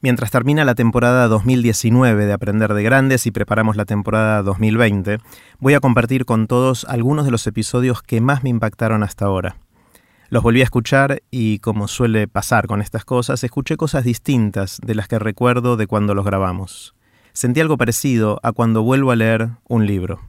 Mientras 0.00 0.30
termina 0.30 0.64
la 0.64 0.76
temporada 0.76 1.26
2019 1.26 2.26
de 2.26 2.32
Aprender 2.32 2.72
de 2.72 2.84
Grandes 2.84 3.26
y 3.26 3.32
preparamos 3.32 3.74
la 3.74 3.84
temporada 3.84 4.44
2020, 4.44 5.18
voy 5.58 5.74
a 5.74 5.80
compartir 5.80 6.24
con 6.24 6.46
todos 6.46 6.84
algunos 6.84 7.24
de 7.24 7.32
los 7.32 7.44
episodios 7.48 8.00
que 8.02 8.20
más 8.20 8.44
me 8.44 8.50
impactaron 8.50 9.02
hasta 9.02 9.24
ahora. 9.24 9.56
Los 10.28 10.44
volví 10.44 10.60
a 10.60 10.64
escuchar 10.64 11.22
y, 11.32 11.58
como 11.58 11.88
suele 11.88 12.28
pasar 12.28 12.68
con 12.68 12.80
estas 12.80 13.04
cosas, 13.04 13.42
escuché 13.42 13.76
cosas 13.76 14.04
distintas 14.04 14.78
de 14.84 14.94
las 14.94 15.08
que 15.08 15.18
recuerdo 15.18 15.76
de 15.76 15.88
cuando 15.88 16.14
los 16.14 16.24
grabamos. 16.24 16.94
Sentí 17.32 17.60
algo 17.60 17.76
parecido 17.76 18.38
a 18.44 18.52
cuando 18.52 18.84
vuelvo 18.84 19.10
a 19.10 19.16
leer 19.16 19.48
un 19.66 19.84
libro. 19.84 20.20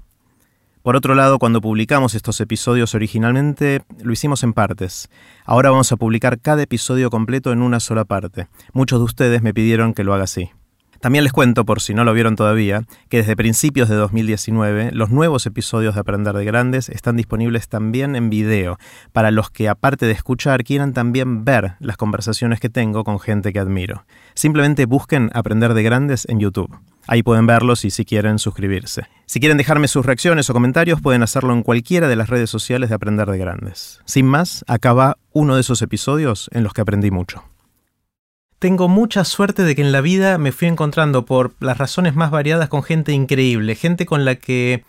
Por 0.82 0.96
otro 0.96 1.14
lado, 1.14 1.40
cuando 1.40 1.60
publicamos 1.60 2.16
estos 2.16 2.40
episodios 2.40 2.96
originalmente, 2.96 3.82
lo 4.02 4.14
hicimos 4.14 4.44
en 4.44 4.54
partes. 4.54 5.10
Ahora 5.46 5.72
vamos 5.72 5.92
a 5.92 5.98
publicar 5.98 6.40
cada 6.40 6.64
episodio 6.64 7.10
completo 7.10 7.52
en 7.52 7.62
una 7.62 7.80
sola 7.80 8.06
parte. 8.06 8.48
Muchos 8.72 9.00
de 9.00 9.06
ustedes 9.06 9.42
me 9.42 9.54
pidieron 9.54 9.94
que 9.94 10.06
lo 10.06 10.14
haga 10.14 10.24
así. 10.24 10.52
También 11.00 11.24
les 11.24 11.34
cuento, 11.34 11.66
por 11.66 11.82
si 11.82 11.94
no 11.94 12.04
lo 12.04 12.14
vieron 12.14 12.36
todavía, 12.36 12.84
que 13.10 13.18
desde 13.18 13.36
principios 13.36 13.88
de 13.90 13.96
2019 13.96 14.92
los 14.92 15.10
nuevos 15.10 15.46
episodios 15.46 15.96
de 15.96 16.02
Aprender 16.02 16.36
de 16.36 16.46
Grandes 16.46 16.90
están 16.90 17.16
disponibles 17.16 17.70
también 17.70 18.16
en 18.16 18.30
video, 18.30 18.78
para 19.14 19.32
los 19.32 19.50
que 19.50 19.70
aparte 19.70 20.06
de 20.06 20.12
escuchar 20.12 20.64
quieran 20.64 20.94
también 20.94 21.46
ver 21.46 21.76
las 21.80 21.98
conversaciones 21.98 22.60
que 22.60 22.70
tengo 22.70 23.04
con 23.04 23.20
gente 23.20 23.54
que 23.54 23.60
admiro. 23.60 24.06
Simplemente 24.34 24.86
busquen 24.86 25.30
Aprender 25.34 25.74
de 25.74 25.84
Grandes 25.84 26.26
en 26.30 26.40
YouTube. 26.40 26.78
Ahí 27.08 27.24
pueden 27.24 27.48
verlos 27.48 27.86
y 27.86 27.90
si 27.90 28.06
quieren 28.06 28.38
suscribirse. 28.38 29.08
Si 29.26 29.40
quieren 29.40 29.58
dejarme 29.58 29.88
sus 29.88 30.06
reacciones 30.06 30.50
o 30.50 30.54
comentarios 30.54 31.02
pueden 31.02 31.24
hacerlo 31.24 31.54
en 31.54 31.64
cualquiera 31.64 32.08
de 32.08 32.16
las 32.16 32.30
redes 32.30 32.50
sociales 32.50 32.90
de 32.90 32.96
Aprender 32.96 33.30
de 33.32 33.38
Grandes. 33.38 34.02
Sin 34.06 34.28
más, 34.28 34.64
acá 34.68 34.94
va 34.94 35.18
uno 35.32 35.56
de 35.56 35.62
esos 35.62 35.82
episodios 35.82 36.50
en 36.54 36.64
los 36.64 36.74
que 36.74 36.82
aprendí 36.82 37.10
mucho. 37.10 37.49
Tengo 38.60 38.90
mucha 38.90 39.24
suerte 39.24 39.64
de 39.64 39.74
que 39.74 39.82
en 39.82 39.94
la 39.94 40.02
vida 40.02 40.38
me 40.38 40.52
fui 40.52 40.68
encontrando 40.68 41.24
por 41.24 41.54
las 41.62 41.78
razones 41.78 42.14
más 42.16 42.30
variadas 42.30 42.68
con 42.68 42.84
gente 42.84 43.14
increíble, 43.14 43.74
gente 43.76 44.06
con 44.06 44.26
la 44.26 44.36
que 44.36 44.84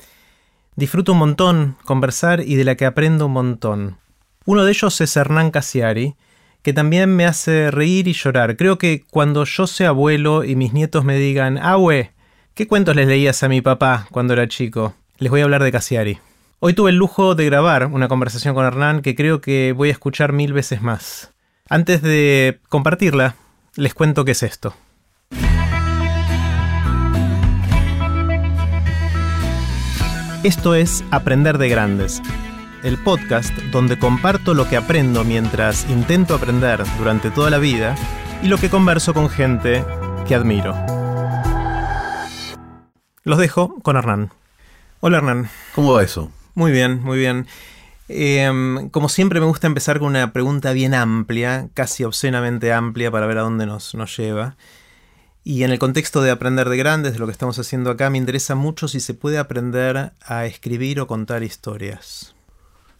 disfruto 0.75 1.13
un 1.13 1.19
montón 1.19 1.77
conversar 1.85 2.41
y 2.41 2.57
de 2.57 2.65
la 2.65 2.75
que 2.75 2.85
aprendo 2.85 3.27
un 3.27 3.33
montón. 3.33 3.99
Uno 4.45 4.65
de 4.65 4.73
ellos 4.73 5.01
es 5.01 5.17
Hernán 5.17 5.53
Casiari, 5.53 6.17
que 6.63 6.73
también 6.73 7.15
me 7.15 7.27
hace 7.27 7.71
reír 7.71 8.09
y 8.09 8.13
llorar. 8.13 8.57
Creo 8.57 8.77
que 8.77 9.05
cuando 9.09 9.45
yo 9.45 9.69
sea 9.69 9.91
abuelo 9.91 10.43
y 10.43 10.57
mis 10.57 10.73
nietos 10.73 11.05
me 11.05 11.17
digan, 11.17 11.57
Abue, 11.57 12.11
¿qué 12.55 12.67
cuentos 12.67 12.97
les 12.97 13.07
leías 13.07 13.45
a 13.45 13.49
mi 13.49 13.61
papá 13.61 14.09
cuando 14.11 14.33
era 14.33 14.49
chico? 14.49 14.97
Les 15.19 15.31
voy 15.31 15.43
a 15.43 15.45
hablar 15.45 15.63
de 15.63 15.71
Casiari. 15.71 16.19
Hoy 16.59 16.75
tuve 16.75 16.91
el 16.91 16.97
lujo 16.97 17.37
de 17.37 17.45
grabar 17.45 17.87
una 17.87 18.09
conversación 18.09 18.53
con 18.53 18.67
Hernán 18.67 19.01
que 19.01 19.15
creo 19.15 19.41
que 19.41 19.73
voy 19.77 19.91
a 19.91 19.93
escuchar 19.93 20.33
mil 20.33 20.53
veces 20.53 20.83
más. 20.83 21.33
Antes 21.69 22.03
de 22.03 22.59
compartirla, 22.69 23.37
les 23.81 23.95
cuento 23.95 24.27
qué 24.27 24.33
es 24.33 24.43
esto. 24.43 24.75
Esto 30.43 30.75
es 30.75 31.03
Aprender 31.11 31.57
de 31.57 31.71
Grandes, 31.71 32.21
el 32.83 32.99
podcast 32.99 33.55
donde 33.73 33.99
comparto 33.99 34.53
lo 34.53 34.69
que 34.69 34.77
aprendo 34.77 35.25
mientras 35.25 35.89
intento 35.89 36.35
aprender 36.35 36.83
durante 36.99 37.31
toda 37.31 37.49
la 37.49 37.57
vida 37.57 37.95
y 38.43 38.49
lo 38.49 38.59
que 38.59 38.69
converso 38.69 39.15
con 39.15 39.31
gente 39.31 39.83
que 40.29 40.35
admiro. 40.35 40.75
Los 43.25 43.39
dejo 43.39 43.81
con 43.81 43.97
Hernán. 43.97 44.31
Hola 45.01 45.19
Hernán. 45.19 45.49
¿Cómo 45.75 45.95
va 45.95 46.03
eso? 46.03 46.31
Muy 46.55 46.71
bien, 46.71 47.03
muy 47.03 47.19
bien. 47.19 47.47
Em, 48.13 48.91
como 48.91 49.09
siempre 49.09 49.39
me 49.39 49.47
gusta 49.47 49.69
empezar 49.69 50.01
con 50.01 50.09
una 50.09 50.33
pregunta 50.33 50.73
bien 50.73 50.95
amplia, 50.95 51.69
casi 51.75 52.03
obscenamente 52.03 52.73
amplia 52.73 53.09
para 53.13 53.29
ver 53.29 53.39
a 53.39 53.43
dónde 53.43 53.67
nos, 53.67 53.95
nos 53.95 54.17
lleva. 54.17 54.57
Y 55.45 55.63
en 55.63 55.71
el 55.71 55.79
contexto 55.79 56.21
de 56.21 56.33
aprender 56.33 56.69
de 56.69 56.77
grandes, 56.77 57.13
de 57.13 57.21
lo 57.21 57.27
que 57.27 57.33
estamos 57.33 57.57
haciendo 57.61 57.89
acá, 57.89 58.11
me 58.11 58.19
interesa 58.19 58.57
mucho 58.57 58.89
si 58.89 58.99
se 58.99 59.15
puede 59.15 59.39
aprender 59.39 60.11
a 60.27 60.45
escribir 60.45 60.99
o 60.99 61.07
contar 61.07 61.45
historias. 61.45 62.35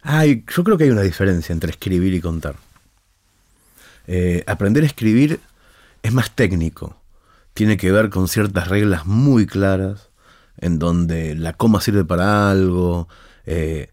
Ay, 0.03 0.45
yo 0.47 0.63
creo 0.63 0.79
que 0.79 0.85
hay 0.85 0.91
una 0.91 1.03
diferencia 1.03 1.53
entre 1.53 1.73
escribir 1.73 2.15
y 2.15 2.21
contar. 2.21 2.55
Eh, 4.07 4.45
aprender 4.47 4.85
a 4.85 4.87
escribir 4.87 5.41
es 6.05 6.13
más 6.13 6.37
técnico. 6.37 6.97
Tiene 7.53 7.77
que 7.77 7.91
ver 7.91 8.11
con 8.11 8.29
ciertas 8.29 8.69
reglas 8.69 9.07
muy 9.07 9.45
claras, 9.47 10.09
en 10.59 10.79
donde 10.79 11.35
la 11.35 11.53
coma 11.55 11.81
sirve 11.81 12.05
para 12.05 12.49
algo, 12.49 13.09
eh, 13.45 13.91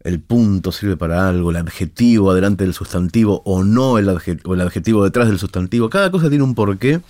el 0.00 0.20
punto 0.20 0.72
sirve 0.72 0.96
para 0.96 1.28
algo, 1.28 1.50
el 1.50 1.56
adjetivo 1.56 2.30
adelante 2.30 2.64
del 2.64 2.74
sustantivo 2.74 3.42
o 3.44 3.64
no 3.64 3.98
el, 3.98 4.08
adjetivo, 4.08 4.54
el 4.54 4.60
adjetivo 4.60 5.04
detrás 5.04 5.28
del 5.28 5.38
sustantivo. 5.38 5.90
Cada 5.90 6.10
cosa 6.10 6.28
tiene 6.28 6.44
un 6.44 6.54
porqué 6.54 7.00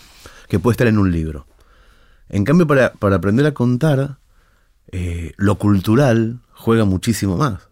que 0.49 0.59
puede 0.59 0.72
estar 0.72 0.87
en 0.87 0.98
un 0.98 1.12
libro. 1.12 1.47
En 2.28 2.44
cambio, 2.44 2.66
para, 2.66 2.93
aprender 3.15 3.47
a 3.47 3.53
contar, 3.53 4.19
eh, 4.91 5.32
lo 5.37 5.56
cultural 5.56 6.41
juega 6.53 6.84
muchísimo 6.84 7.37
más. 7.37 7.69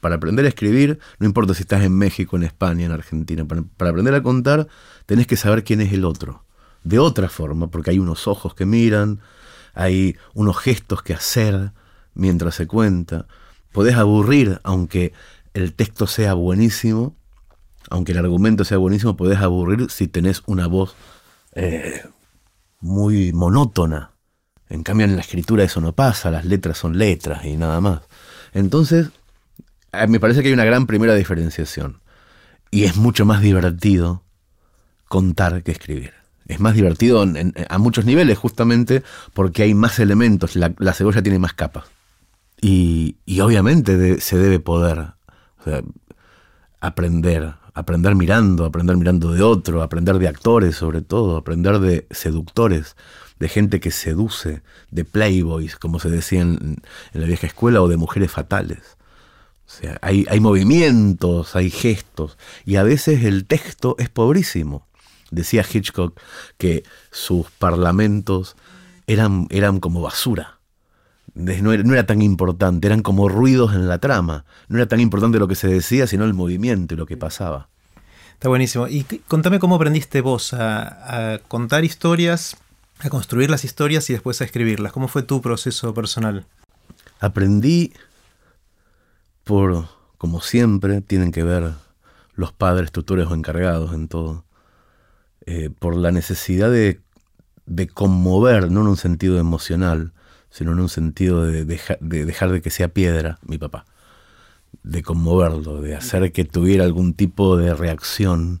para 0.00 0.14
aprender 0.16 0.46
a 0.46 0.48
escribir, 0.48 0.98
no 1.18 1.26
importa 1.26 1.52
si 1.52 1.62
estás 1.62 1.82
en 1.82 1.92
México, 1.92 2.36
en 2.36 2.44
España, 2.44 2.86
en 2.86 2.92
Argentina, 2.92 3.44
para, 3.44 3.62
para 3.76 3.90
aprender 3.90 4.14
a 4.14 4.22
contar 4.22 4.66
tenés 5.04 5.26
que 5.26 5.36
saber 5.36 5.62
quién 5.62 5.80
es 5.80 5.92
el 5.92 6.04
otro. 6.04 6.44
De 6.84 6.98
otra 6.98 7.28
forma, 7.28 7.70
porque 7.70 7.90
hay 7.90 7.98
unos 7.98 8.26
ojos 8.26 8.54
que 8.54 8.64
miran, 8.64 9.20
hay 9.74 10.16
unos 10.32 10.56
gestos 10.58 11.02
que 11.02 11.12
hacer 11.12 11.72
mientras 12.14 12.54
se 12.54 12.66
cuenta 12.66 13.26
podés 13.72 13.96
aburrir, 13.96 14.60
aunque 14.62 15.12
el 15.54 15.74
texto 15.74 16.06
sea 16.06 16.34
buenísimo, 16.34 17.16
aunque 17.88 18.12
el 18.12 18.18
argumento 18.18 18.64
sea 18.64 18.78
buenísimo, 18.78 19.16
podés 19.16 19.38
aburrir 19.38 19.90
si 19.90 20.08
tenés 20.08 20.42
una 20.46 20.66
voz 20.66 20.94
eh, 21.54 22.02
muy 22.80 23.32
monótona. 23.32 24.12
En 24.68 24.82
cambio, 24.84 25.06
en 25.06 25.16
la 25.16 25.22
escritura 25.22 25.64
eso 25.64 25.80
no 25.80 25.92
pasa, 25.92 26.30
las 26.30 26.44
letras 26.44 26.78
son 26.78 26.96
letras 26.98 27.44
y 27.44 27.56
nada 27.56 27.80
más. 27.80 28.02
Entonces, 28.52 29.08
me 30.08 30.20
parece 30.20 30.42
que 30.42 30.48
hay 30.48 30.54
una 30.54 30.64
gran 30.64 30.86
primera 30.86 31.14
diferenciación. 31.14 32.00
Y 32.70 32.84
es 32.84 32.96
mucho 32.96 33.24
más 33.24 33.40
divertido 33.40 34.22
contar 35.08 35.64
que 35.64 35.72
escribir. 35.72 36.12
Es 36.46 36.60
más 36.60 36.74
divertido 36.74 37.24
a 37.68 37.78
muchos 37.78 38.04
niveles, 38.04 38.38
justamente 38.38 39.02
porque 39.34 39.64
hay 39.64 39.74
más 39.74 39.98
elementos, 39.98 40.54
la 40.56 40.92
cebolla 40.94 41.22
tiene 41.22 41.38
más 41.38 41.54
capas. 41.54 41.84
Y, 42.60 43.16
obviamente 43.40 44.20
se 44.20 44.38
debe 44.38 44.60
poder 44.60 45.14
aprender, 46.80 47.54
aprender 47.74 48.14
mirando, 48.14 48.64
aprender 48.64 48.96
mirando 48.96 49.32
de 49.32 49.42
otro, 49.42 49.82
aprender 49.82 50.18
de 50.18 50.28
actores 50.28 50.76
sobre 50.76 51.00
todo, 51.00 51.36
aprender 51.36 51.78
de 51.80 52.06
seductores, 52.10 52.96
de 53.38 53.48
gente 53.48 53.80
que 53.80 53.90
seduce, 53.90 54.62
de 54.90 55.04
playboys, 55.04 55.76
como 55.76 55.98
se 56.00 56.10
decía 56.10 56.42
en, 56.42 56.82
la 57.12 57.26
vieja 57.26 57.46
escuela, 57.46 57.80
o 57.80 57.88
de 57.88 57.96
mujeres 57.96 58.30
fatales. 58.30 58.98
O 59.66 59.72
sea, 59.72 59.98
hay, 60.02 60.26
hay 60.28 60.40
movimientos, 60.40 61.56
hay 61.56 61.70
gestos, 61.70 62.36
y 62.66 62.76
a 62.76 62.82
veces 62.82 63.24
el 63.24 63.46
texto 63.46 63.96
es 63.98 64.10
pobrísimo. 64.10 64.86
Decía 65.30 65.64
Hitchcock 65.70 66.20
que 66.58 66.82
sus 67.12 67.50
parlamentos 67.52 68.56
eran, 69.06 69.46
eran 69.50 69.78
como 69.78 70.02
basura 70.02 70.59
no 71.34 71.94
era, 71.94 72.06
tan 72.06 72.22
importante, 72.22 72.86
eran 72.86 73.02
como 73.02 73.28
ruidos 73.28 73.74
en 73.74 73.88
la 73.88 73.98
trama. 73.98 74.44
No 74.68 74.78
era 74.78 74.86
tan 74.86 75.00
importante 75.00 75.38
lo 75.38 75.48
que 75.48 75.54
se 75.54 75.68
decía, 75.68 76.06
sino 76.06 76.24
el 76.24 76.34
movimiento 76.34 76.94
y 76.94 76.96
lo 76.96 77.06
que 77.06 77.16
pasaba. 77.16 77.68
Está 78.34 78.48
buenísimo. 78.48 78.88
Y 78.88 79.04
contame 79.28 79.58
cómo 79.58 79.76
aprendiste 79.76 80.20
vos 80.20 80.54
a, 80.54 81.40
contar 81.48 81.84
historias, 81.84 82.56
a 83.00 83.10
construir 83.10 83.50
las 83.50 83.64
historias 83.64 84.08
y 84.10 84.14
después 84.14 84.40
a 84.40 84.44
escribirlas. 84.44 84.92
¿Cómo 84.92 85.08
fue 85.08 85.22
tu 85.22 85.40
proceso 85.40 85.94
personal? 85.94 86.46
Aprendí 87.20 87.92
por, 89.44 89.86
como 90.16 90.40
siempre, 90.40 91.00
tienen 91.00 91.32
que 91.32 91.42
ver 91.42 91.72
los 92.34 92.52
padres, 92.52 92.92
tutores 92.92 93.26
o 93.26 93.34
encargados 93.34 93.92
en 93.92 94.08
todo, 94.08 94.44
eh, 95.44 95.70
por 95.78 95.96
la 95.96 96.10
necesidad 96.10 96.70
de, 96.70 97.00
de 97.66 97.88
conmover, 97.88 98.70
no 98.70 98.80
en 98.80 98.86
un 98.88 98.96
sentido 98.96 99.38
emocional, 99.38 100.12
sino 100.50 100.72
en 100.72 100.80
un 100.80 100.88
sentido 100.88 101.44
de, 101.44 101.64
dejar 101.64 102.50
de 102.50 102.60
que 102.60 102.70
sea 102.70 102.88
piedra, 102.88 103.38
mi 103.42 103.58
papá, 103.58 103.86
de 104.82 105.02
conmoverlo, 105.02 105.80
de 105.80 105.94
hacer 105.94 106.32
que 106.32 106.44
tuviera 106.44 106.84
algún 106.84 107.14
tipo 107.14 107.56
de 107.56 107.74
reacción 107.74 108.60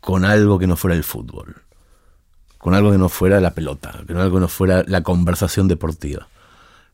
con 0.00 0.24
algo 0.24 0.58
que 0.58 0.66
no 0.66 0.76
fuera 0.76 0.96
el 0.96 1.04
fútbol, 1.04 1.62
con 2.58 2.74
algo 2.74 2.92
que 2.92 2.98
no 2.98 3.08
fuera 3.08 3.40
la 3.40 3.54
pelota, 3.54 4.02
con 4.06 4.16
algo 4.16 4.36
que 4.36 4.40
no 4.40 4.48
fuera 4.48 4.84
la 4.86 5.02
conversación 5.02 5.68
deportiva. 5.68 6.28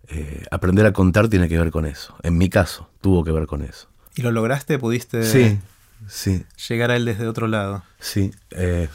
Eh, 0.09 0.45
aprender 0.51 0.87
a 0.87 0.93
contar 0.93 1.29
tiene 1.29 1.49
que 1.49 1.59
ver 1.59 1.71
con 1.71 1.85
eso. 1.85 2.17
En 2.23 2.39
mi 2.39 2.49
caso, 2.49 2.89
tuvo 3.03 3.25
que 3.25 3.33
ver 3.33 3.47
con 3.47 3.63
eso. 3.63 3.89
¿Y 4.15 4.23
lo 4.23 4.33
lograste? 4.33 4.79
¿Pudiste 4.79 5.23
sí, 5.23 5.59
sí. 6.07 6.45
llegar 6.69 6.91
a 6.91 6.97
él 6.97 7.05
desde 7.05 7.29
otro 7.29 7.47
lado? 7.47 7.83
Sí. 8.01 8.33
Eh, 8.51 8.89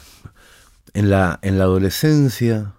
en, 0.92 1.10
la, 1.10 1.38
en 1.42 1.58
la 1.58 1.64
adolescencia 1.64 2.72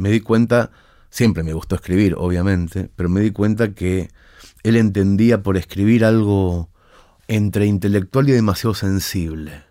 me 0.00 0.10
di 0.10 0.20
cuenta, 0.20 0.70
siempre 1.10 1.42
me 1.42 1.52
gustó 1.52 1.74
escribir, 1.74 2.14
obviamente, 2.16 2.90
pero 2.96 3.08
me 3.08 3.20
di 3.20 3.30
cuenta 3.32 3.74
que 3.74 4.08
él 4.62 4.76
entendía 4.76 5.42
por 5.42 5.56
escribir 5.58 6.04
algo 6.04 6.70
entre 7.28 7.66
intelectual 7.66 8.28
y 8.28 8.32
demasiado 8.32 8.74
sensible, 8.74 9.62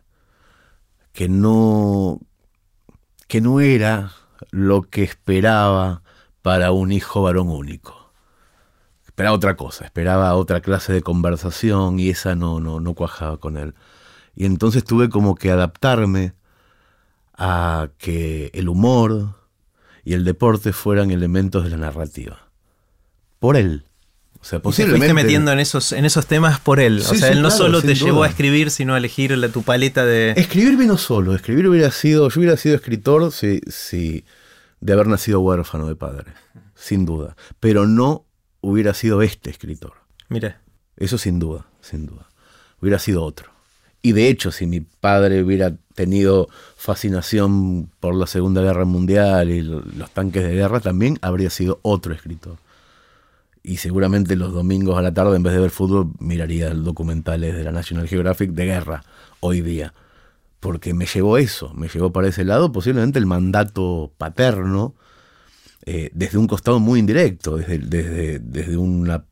que 1.14 1.28
no, 1.28 2.22
que 3.28 3.42
no 3.42 3.60
era 3.60 4.12
lo 4.52 4.84
que 4.84 5.04
esperaba 5.04 6.04
para 6.44 6.72
un 6.72 6.92
hijo 6.92 7.24
varón 7.24 7.50
único. 7.50 8.14
Esperaba 9.04 9.36
otra 9.36 9.58
cosa, 9.58 9.86
esperaba 9.86 10.36
otra 10.36 10.62
clase 10.62 10.94
de 10.94 11.02
conversación 11.02 12.00
y 12.00 12.10
esa 12.10 12.36
no, 12.36 12.60
no, 12.60 12.80
no 12.80 12.94
cuajaba 12.94 13.38
con 13.38 13.58
él. 13.58 13.74
Y 14.36 14.46
entonces 14.46 14.84
tuve 14.84 15.10
como 15.10 15.36
que 15.36 15.50
adaptarme 15.50 16.34
a 17.34 17.90
que 17.98 18.52
el 18.54 18.70
humor 18.70 19.39
y 20.10 20.14
el 20.14 20.24
deporte 20.24 20.74
fueran 20.74 21.12
elementos 21.12 21.64
de 21.64 21.70
la 21.70 21.78
narrativa. 21.78 22.50
Por 23.38 23.56
él. 23.56 23.86
O 24.42 24.44
sea, 24.44 24.60
posiblemente. 24.60 25.06
te 25.06 25.14
fuiste 25.14 25.24
metiendo 25.24 25.52
en 25.52 25.60
esos, 25.60 25.92
en 25.92 26.04
esos 26.04 26.26
temas 26.26 26.60
por 26.60 26.80
él. 26.80 26.98
o 26.98 27.14
sea, 27.14 27.28
él 27.28 27.44
no 27.44 27.52
solo 27.52 27.80
te 27.84 27.94
llevó 27.94 28.24
a 28.24 28.28
escribir, 28.28 28.72
sino 28.72 28.96
a 28.96 28.98
elegir 28.98 29.40
tu 29.52 29.62
paleta 29.62 30.04
de. 30.04 30.32
Escribir 30.36 30.78
vino 30.78 30.98
solo. 30.98 31.36
Escribir 31.36 31.68
hubiera 31.68 31.92
sido. 31.92 32.28
Yo 32.28 32.40
hubiera 32.40 32.58
sido 32.58 32.74
escritor 32.74 33.32
si, 33.32 33.62
si 33.68 34.26
de 34.80 34.94
haber 34.94 35.06
nacido 35.06 35.42
huérfano 35.42 35.88
de 35.88 35.96
padre. 35.96 36.34
Sin 36.74 37.06
duda. 37.06 37.36
Pero 37.60 37.86
no 37.86 38.26
hubiera 38.62 38.96
sido 38.96 39.22
este 39.22 39.52
escritor. 39.52 39.94
Mire. 40.28 40.56
Eso 40.98 41.20
sin 41.20 41.38
duda, 41.38 41.68
sin 41.82 42.08
duda. 42.08 42.28
Hubiera 42.82 42.98
sido 42.98 43.24
otro. 43.24 43.52
Y 44.02 44.14
de 44.14 44.28
hecho, 44.28 44.52
si 44.52 44.66
mi 44.66 44.80
padre 44.80 45.44
hubiera 45.44 45.76
tenido 46.00 46.48
fascinación 46.78 47.90
por 48.00 48.16
la 48.16 48.26
Segunda 48.26 48.62
Guerra 48.62 48.86
Mundial 48.86 49.50
y 49.50 49.62
los 49.62 50.10
tanques 50.14 50.44
de 50.44 50.56
guerra, 50.56 50.80
también 50.80 51.20
habría 51.22 51.50
sido 51.50 51.80
otro 51.82 52.14
escritor 52.14 52.58
y 53.64 53.78
seguramente 53.78 54.36
los 54.36 54.54
domingos 54.54 54.98
a 54.98 55.02
la 55.02 55.14
tarde, 55.14 55.36
en 55.36 55.44
vez 55.44 55.54
de 55.54 55.60
ver 55.60 55.70
fútbol, 55.70 56.12
miraría 56.20 56.74
documentales 56.74 57.56
de 57.56 57.64
la 57.64 57.72
National 57.72 58.08
Geographic 58.08 58.52
de 58.52 58.66
guerra 58.66 59.04
hoy 59.42 59.62
día. 59.62 59.94
Porque 60.60 60.94
me 60.94 61.06
llevó 61.06 61.38
eso, 61.38 61.74
me 61.74 61.88
llevó 61.88 62.12
para 62.12 62.28
ese 62.28 62.44
lado 62.46 62.72
posiblemente 62.72 63.20
el 63.20 63.26
mandato 63.26 64.12
paterno, 64.18 64.96
eh, 65.86 66.10
desde 66.14 66.38
un 66.38 66.48
costado 66.48 66.80
muy 66.80 67.00
indirecto, 67.00 67.58
desde, 67.58 67.80
desde, 67.80 68.40
desde 68.40 68.78
una 68.78 69.26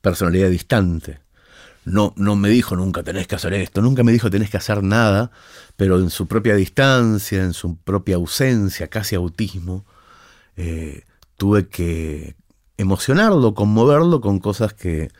personalidad 0.00 0.50
distante. 0.50 1.20
No, 1.86 2.12
no 2.16 2.34
me 2.34 2.48
dijo 2.48 2.74
nunca 2.74 3.04
tenés 3.04 3.28
que 3.28 3.36
hacer 3.36 3.54
esto, 3.54 3.80
nunca 3.80 4.02
me 4.02 4.10
dijo 4.10 4.28
tenés 4.28 4.50
que 4.50 4.56
hacer 4.56 4.82
nada, 4.82 5.30
pero 5.76 6.00
en 6.00 6.10
su 6.10 6.26
propia 6.26 6.56
distancia, 6.56 7.42
en 7.42 7.52
su 7.52 7.76
propia 7.76 8.16
ausencia, 8.16 8.88
casi 8.88 9.14
autismo, 9.14 9.86
eh, 10.56 11.04
tuve 11.36 11.68
que 11.68 12.34
emocionarlo, 12.76 13.54
conmoverlo 13.54 14.20
con 14.20 14.40
cosas 14.40 14.74
que, 14.74 15.10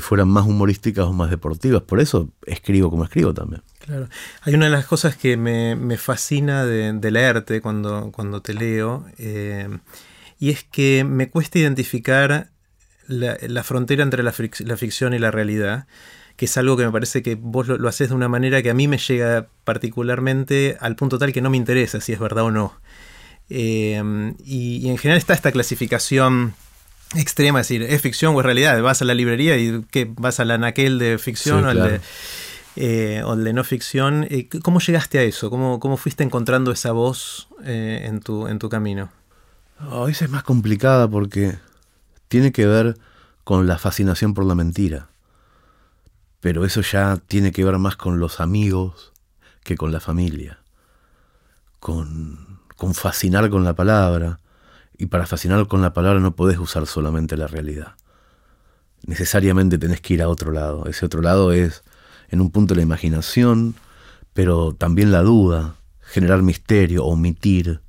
fueran 0.00 0.28
más 0.28 0.46
humorísticas 0.46 1.06
o 1.06 1.12
más 1.12 1.28
deportivas. 1.28 1.82
Por 1.82 2.00
eso 2.00 2.30
escribo 2.46 2.88
como 2.88 3.04
escribo 3.04 3.34
también. 3.34 3.62
Claro. 3.80 4.08
Hay 4.42 4.54
una 4.54 4.66
de 4.66 4.70
las 4.70 4.86
cosas 4.86 5.16
que 5.16 5.36
me, 5.36 5.96
fascina 5.98 6.64
de, 6.64 7.10
leerte 7.10 7.60
cuando, 7.60 8.12
cuando 8.12 8.40
te 8.40 8.54
leo, 8.54 9.04
eh, 9.18 9.68
y 10.38 10.50
es 10.50 10.64
que 10.64 11.04
me 11.04 11.28
cuesta 11.28 11.58
identificar 11.58 12.50
la, 13.08 13.62
frontera 13.64 14.02
entre 14.02 14.22
la, 14.22 14.32
ficción 14.32 15.14
y 15.14 15.18
la 15.18 15.30
realidad, 15.30 15.86
que 16.36 16.44
es 16.44 16.56
algo 16.56 16.76
que 16.76 16.84
me 16.84 16.92
parece 16.92 17.22
que 17.22 17.34
vos 17.34 17.66
lo, 17.66 17.88
haces 17.88 18.10
de 18.10 18.14
una 18.14 18.28
manera 18.28 18.62
que 18.62 18.70
a 18.70 18.74
mí 18.74 18.86
me 18.86 18.98
llega 18.98 19.48
particularmente 19.64 20.76
al 20.80 20.94
punto 20.94 21.18
tal 21.18 21.32
que 21.32 21.42
no 21.42 21.50
me 21.50 21.56
interesa 21.56 22.00
si 22.00 22.12
es 22.12 22.18
verdad 22.20 22.44
o 22.44 22.50
no. 22.50 22.80
Eh, 23.50 24.00
y, 24.44 24.76
y 24.76 24.90
en 24.90 24.98
general 24.98 25.18
está 25.18 25.34
esta 25.34 25.50
clasificación 25.50 26.54
extrema, 27.14 27.60
es 27.60 27.68
decir, 27.68 27.82
¿es 27.82 28.02
ficción 28.02 28.34
o 28.34 28.40
es 28.40 28.46
realidad? 28.46 28.80
Vas 28.82 29.02
a 29.02 29.04
la 29.04 29.14
librería 29.14 29.56
y 29.56 29.84
¿qué? 29.90 30.10
vas 30.16 30.40
a 30.40 30.44
la 30.44 30.58
naquel 30.58 30.98
de 30.98 31.18
ficción 31.18 31.64
o, 31.64 31.70
el 31.70 31.82
de, 31.82 32.00
eh, 32.76 33.22
o, 33.24 33.36
de, 33.36 33.52
no 33.52 33.64
ficción. 33.64 34.26
Eh, 34.30 34.48
¿Cómo 34.62 34.80
llegaste 34.80 35.18
a 35.18 35.22
eso? 35.22 35.50
¿Cómo, 35.50 35.80
cómo 35.80 35.96
fuiste 35.96 36.22
encontrando 36.24 36.70
esa 36.70 36.92
voz 36.92 37.48
eh, 37.64 38.02
en, 38.04 38.20
tu, 38.20 38.46
en 38.46 38.58
tu 38.58 38.68
camino? 38.68 39.10
Oh, 39.90 40.08
esa 40.08 40.24
es 40.24 40.30
más 40.30 40.42
complicada 40.42 41.08
porque 41.08 41.56
tiene 42.28 42.52
que 42.52 42.66
ver 42.66 42.98
con 43.44 43.66
la 43.66 43.78
fascinación 43.78 44.34
por 44.34 44.44
la 44.44 44.54
mentira. 44.54 45.08
Pero 46.40 46.64
eso 46.64 46.82
ya 46.82 47.16
tiene 47.16 47.50
que 47.50 47.64
ver 47.64 47.78
más 47.78 47.96
con 47.96 48.20
los 48.20 48.40
amigos 48.40 49.12
que 49.64 49.76
con 49.76 49.90
la 49.90 50.00
familia. 50.00 50.60
Con, 51.80 52.60
con 52.76 52.94
fascinar 52.94 53.50
con 53.50 53.64
la 53.64 53.74
palabra 53.74 54.38
y 54.96 55.06
para 55.06 55.26
fascinar 55.26 55.66
con 55.66 55.80
la 55.80 55.92
palabra 55.92 56.20
no 56.20 56.36
podés 56.36 56.58
usar 56.58 56.86
solamente 56.86 57.36
la 57.36 57.46
realidad. 57.46 57.94
Necesariamente 59.06 59.78
tenés 59.78 60.00
que 60.00 60.14
ir 60.14 60.22
a 60.22 60.28
otro 60.28 60.52
lado. 60.52 60.86
Ese 60.86 61.06
otro 61.06 61.22
lado 61.22 61.52
es, 61.52 61.82
en 62.28 62.40
un 62.40 62.50
punto, 62.50 62.74
la 62.74 62.82
imaginación, 62.82 63.74
pero 64.34 64.74
también 64.74 65.12
la 65.12 65.22
duda, 65.22 65.76
generar 66.00 66.42
misterio, 66.42 67.04
omitir, 67.04 67.80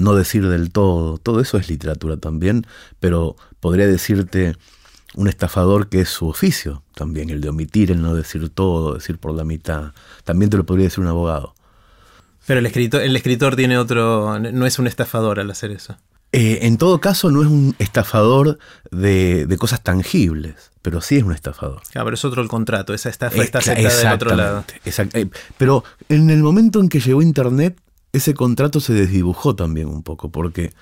no 0.00 0.14
decir 0.14 0.48
del 0.48 0.70
todo. 0.70 1.18
Todo 1.18 1.40
eso 1.40 1.58
es 1.58 1.68
literatura 1.68 2.16
también, 2.16 2.66
pero 2.98 3.36
podría 3.60 3.86
decirte 3.86 4.56
un 5.14 5.28
estafador 5.28 5.88
que 5.88 6.00
es 6.00 6.08
su 6.08 6.28
oficio 6.28 6.82
también, 6.94 7.30
el 7.30 7.40
de 7.40 7.48
omitir, 7.48 7.90
el 7.90 8.02
no 8.02 8.14
decir 8.14 8.48
todo, 8.50 8.94
decir 8.94 9.18
por 9.18 9.34
la 9.34 9.44
mitad. 9.44 9.92
También 10.24 10.50
te 10.50 10.56
lo 10.56 10.64
podría 10.64 10.84
decir 10.84 11.00
un 11.00 11.08
abogado. 11.08 11.54
Pero 12.46 12.60
el 12.60 12.66
escritor, 12.66 13.02
el 13.02 13.14
escritor 13.16 13.56
tiene 13.56 13.78
otro, 13.78 14.38
no 14.38 14.66
es 14.66 14.78
un 14.78 14.86
estafador 14.86 15.40
al 15.40 15.50
hacer 15.50 15.70
eso. 15.70 15.96
Eh, 16.32 16.60
en 16.62 16.78
todo 16.78 17.00
caso, 17.00 17.30
no 17.30 17.42
es 17.42 17.48
un 17.48 17.74
estafador 17.78 18.58
de, 18.92 19.56
cosas 19.58 19.82
tangibles, 19.82 20.70
pero 20.80 21.00
sí 21.00 21.16
es 21.16 21.24
un 21.24 21.32
estafador. 21.32 21.82
Claro, 21.90 22.06
pero 22.06 22.14
es 22.14 22.24
otro 22.24 22.40
el 22.40 22.48
contrato, 22.48 22.94
esa 22.94 23.08
estafa 23.08 23.36
eh, 23.36 23.42
está 23.42 23.58
aceptada 23.58 23.96
del 23.96 24.12
otro 24.12 24.36
lado. 24.36 24.64
Eh, 24.84 25.26
pero 25.58 25.82
en 26.08 26.30
el 26.30 26.42
momento 26.42 26.80
en 26.80 26.88
que 26.88 27.00
llegó 27.00 27.20
Internet, 27.20 27.80
ese 28.12 28.34
contrato 28.34 28.80
se 28.80 28.92
desdibujó 28.92 29.54
también 29.54 29.88
un 29.88 30.02
poco, 30.02 30.30
porque 30.30 30.72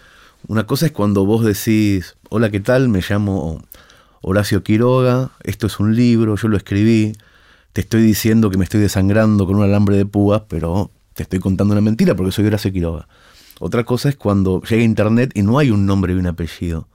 una 0.46 0.66
cosa 0.66 0.86
es 0.86 0.92
cuando 0.92 1.24
vos 1.26 1.44
decís, 1.44 2.16
hola, 2.30 2.50
¿qué 2.50 2.60
tal? 2.60 2.88
Me 2.88 3.02
llamo 3.08 3.62
Horacio 4.22 4.62
Quiroga, 4.62 5.30
esto 5.42 5.66
es 5.66 5.80
un 5.80 5.94
libro, 5.94 6.36
yo 6.36 6.48
lo 6.48 6.56
escribí, 6.56 7.12
te 7.72 7.80
estoy 7.82 8.02
diciendo 8.02 8.50
que 8.50 8.58
me 8.58 8.64
estoy 8.64 8.80
desangrando 8.80 9.46
con 9.46 9.56
un 9.56 9.62
alambre 9.62 9.96
de 9.96 10.06
púas, 10.06 10.42
pero 10.48 10.90
te 11.14 11.22
estoy 11.24 11.38
contando 11.38 11.72
una 11.72 11.80
mentira 11.80 12.14
porque 12.14 12.32
soy 12.32 12.46
Horacio 12.46 12.72
Quiroga. 12.72 13.08
Otra 13.60 13.84
cosa 13.84 14.08
es 14.08 14.16
cuando 14.16 14.62
llega 14.62 14.82
Internet 14.82 15.32
y 15.34 15.42
no 15.42 15.58
hay 15.58 15.70
un 15.70 15.84
nombre 15.84 16.12
y 16.12 16.16
un 16.16 16.26
apellido. 16.26 16.88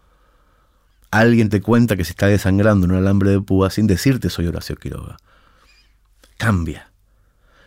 Alguien 1.12 1.50
te 1.50 1.62
cuenta 1.62 1.96
que 1.96 2.06
se 2.06 2.12
está 2.12 2.28
desangrando 2.28 2.86
en 2.86 2.94
un 2.94 2.98
alambre 2.98 3.32
de 3.32 3.42
púa 3.42 3.70
sin 3.70 3.86
decirte 3.86 4.30
soy 4.30 4.48
Horacio 4.48 4.78
Quiroga. 4.78 5.18
Cambia. 6.38 6.93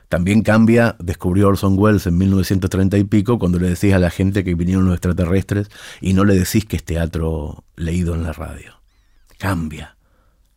También 0.08 0.43
cambia, 0.43 0.97
descubrió 1.00 1.49
Orson 1.49 1.76
Welles 1.79 2.06
en 2.06 2.17
1930 2.17 2.97
y 2.99 3.05
pico, 3.05 3.38
cuando 3.38 3.58
le 3.58 3.69
decís 3.69 3.93
a 3.93 3.99
la 3.99 4.11
gente 4.11 4.45
que 4.45 4.54
vinieron 4.54 4.87
los 4.87 4.95
extraterrestres 4.95 5.69
y 6.00 6.12
no 6.12 6.25
le 6.25 6.35
decís 6.35 6.64
que 6.64 6.76
es 6.76 6.85
teatro 6.85 7.64
leído 7.75 8.14
en 8.14 8.23
la 8.23 8.33
radio. 8.33 8.75
Cambia. 9.38 9.97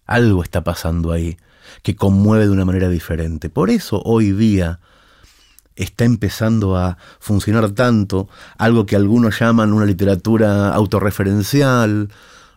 Algo 0.06 0.44
está 0.44 0.64
pasando 0.64 1.12
ahí 1.12 1.38
que 1.84 1.96
conmueve 1.96 2.46
de 2.46 2.52
una 2.52 2.66
manera 2.66 2.90
diferente. 2.90 3.50
Por 3.50 3.70
eso 3.70 4.02
hoy 4.04 4.32
día 4.32 4.80
está 5.76 6.06
empezando 6.06 6.76
a 6.76 6.98
funcionar 7.20 7.72
tanto, 7.72 8.28
algo 8.58 8.86
que 8.86 8.96
algunos 8.96 9.40
llaman 9.40 9.74
una 9.74 9.86
literatura 9.86 10.74
autorreferencial 10.74 12.10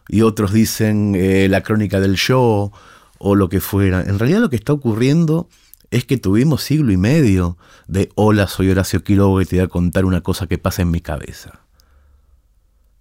y 0.09 0.23
otros 0.23 0.53
dicen 0.53 1.15
eh, 1.17 1.49
la 1.49 1.63
crónica 1.63 2.01
del 2.01 2.17
show 2.17 2.73
o 3.19 3.35
lo 3.35 3.49
que 3.49 3.61
fuera. 3.61 4.03
En 4.03 4.19
realidad 4.19 4.41
lo 4.41 4.51
que 4.51 4.57
está 4.57 4.73
ocurriendo 4.73 5.49
es 5.93 6.07
que 6.07 6.17
tuvimos 6.17 6.63
siglo 6.63 6.91
y 6.91 6.97
medio 6.97 7.59
de 7.87 8.11
hola, 8.15 8.49
soy 8.49 8.71
Horacio 8.71 9.05
Quiroga 9.05 9.43
y 9.43 9.47
te 9.47 9.57
voy 9.57 9.65
a 9.67 9.69
contar 9.69 10.07
una 10.07 10.23
cosa 10.23 10.47
que 10.47 10.57
pasa 10.57 10.81
en 10.81 10.91
mi 10.91 11.03
cabeza. 11.03 11.61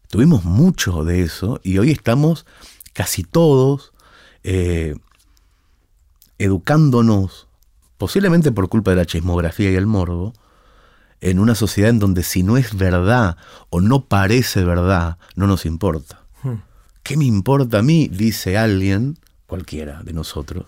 Tuvimos 0.09 0.43
mucho 0.43 1.05
de 1.05 1.21
eso 1.21 1.61
y 1.63 1.77
hoy 1.77 1.91
estamos 1.91 2.45
casi 2.91 3.23
todos 3.23 3.93
eh, 4.43 4.95
educándonos 6.37 7.47
posiblemente 7.97 8.51
por 8.51 8.67
culpa 8.67 8.91
de 8.91 8.97
la 8.97 9.05
chismografía 9.05 9.71
y 9.71 9.75
el 9.75 9.85
morbo, 9.85 10.33
en 11.21 11.39
una 11.39 11.55
sociedad 11.55 11.91
en 11.91 11.99
donde 11.99 12.23
si 12.23 12.43
no 12.43 12.57
es 12.57 12.75
verdad 12.75 13.37
o 13.69 13.79
no 13.79 14.05
parece 14.05 14.65
verdad, 14.65 15.17
no 15.35 15.47
nos 15.47 15.65
importa. 15.65 16.25
Hmm. 16.43 16.55
¿Qué 17.03 17.15
me 17.15 17.25
importa 17.25 17.79
a 17.79 17.83
mí? 17.83 18.09
Dice 18.09 18.57
alguien, 18.57 19.17
cualquiera 19.47 20.03
de 20.03 20.11
nosotros, 20.11 20.65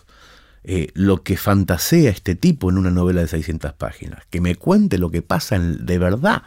eh, 0.63 0.89
lo 0.93 1.23
que 1.23 1.35
fantasea 1.35 2.09
este 2.09 2.35
tipo 2.35 2.69
en 2.69 2.77
una 2.77 2.91
novela 2.91 3.21
de 3.21 3.27
600 3.27 3.73
páginas. 3.73 4.23
Que 4.29 4.41
me 4.41 4.55
cuente 4.55 4.97
lo 4.97 5.11
que 5.11 5.21
pasa 5.21 5.59
de 5.59 5.97
verdad 5.97 6.43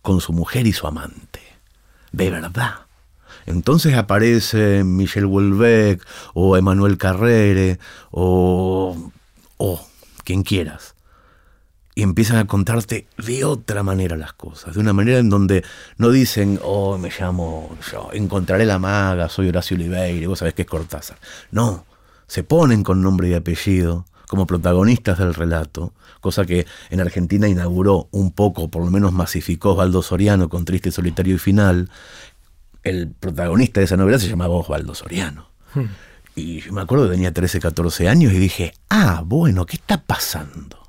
con 0.00 0.20
su 0.20 0.32
mujer 0.32 0.66
y 0.66 0.72
su 0.72 0.86
amante. 0.86 1.40
De 2.12 2.30
verdad. 2.30 2.86
Entonces 3.46 3.94
aparece 3.94 4.84
Michel 4.84 5.26
Houellebecq 5.26 6.02
o 6.34 6.56
Emmanuel 6.56 6.98
Carrere 6.98 7.78
o, 8.10 9.10
o 9.56 9.88
quien 10.24 10.42
quieras. 10.42 10.94
Y 11.94 12.02
empiezan 12.02 12.38
a 12.38 12.46
contarte 12.46 13.06
de 13.18 13.44
otra 13.44 13.82
manera 13.82 14.16
las 14.16 14.32
cosas, 14.32 14.74
de 14.74 14.80
una 14.80 14.94
manera 14.94 15.18
en 15.18 15.28
donde 15.28 15.62
no 15.98 16.10
dicen, 16.10 16.58
oh, 16.62 16.96
me 16.96 17.10
llamo, 17.10 17.76
yo 17.90 18.08
encontraré 18.14 18.64
la 18.64 18.78
maga, 18.78 19.28
soy 19.28 19.48
Horacio 19.48 19.76
Oliveira, 19.76 20.26
vos 20.26 20.38
sabés 20.38 20.54
que 20.54 20.62
es 20.62 20.68
Cortázar. 20.68 21.18
No, 21.50 21.84
se 22.32 22.44
ponen 22.44 22.82
con 22.82 23.02
nombre 23.02 23.28
y 23.28 23.34
apellido, 23.34 24.06
como 24.26 24.46
protagonistas 24.46 25.18
del 25.18 25.34
relato, 25.34 25.92
cosa 26.22 26.46
que 26.46 26.66
en 26.88 27.02
Argentina 27.02 27.46
inauguró 27.46 28.08
un 28.10 28.32
poco, 28.32 28.70
por 28.70 28.82
lo 28.82 28.90
menos 28.90 29.12
masificó 29.12 29.72
Osvaldo 29.72 30.00
Soriano 30.00 30.48
con 30.48 30.64
Triste, 30.64 30.90
Solitario 30.90 31.34
y 31.34 31.38
Final. 31.38 31.90
El 32.84 33.10
protagonista 33.10 33.80
de 33.80 33.84
esa 33.84 33.98
novela 33.98 34.18
se 34.18 34.28
llamaba 34.28 34.54
Osvaldo 34.54 34.94
Soriano. 34.94 35.50
Hmm. 35.74 35.88
Y 36.34 36.62
me 36.70 36.80
acuerdo 36.80 37.04
que 37.04 37.16
tenía 37.16 37.34
13, 37.34 37.60
14 37.60 38.08
años 38.08 38.32
y 38.32 38.38
dije, 38.38 38.72
ah, 38.88 39.22
bueno, 39.26 39.66
¿qué 39.66 39.76
está 39.76 40.00
pasando? 40.00 40.81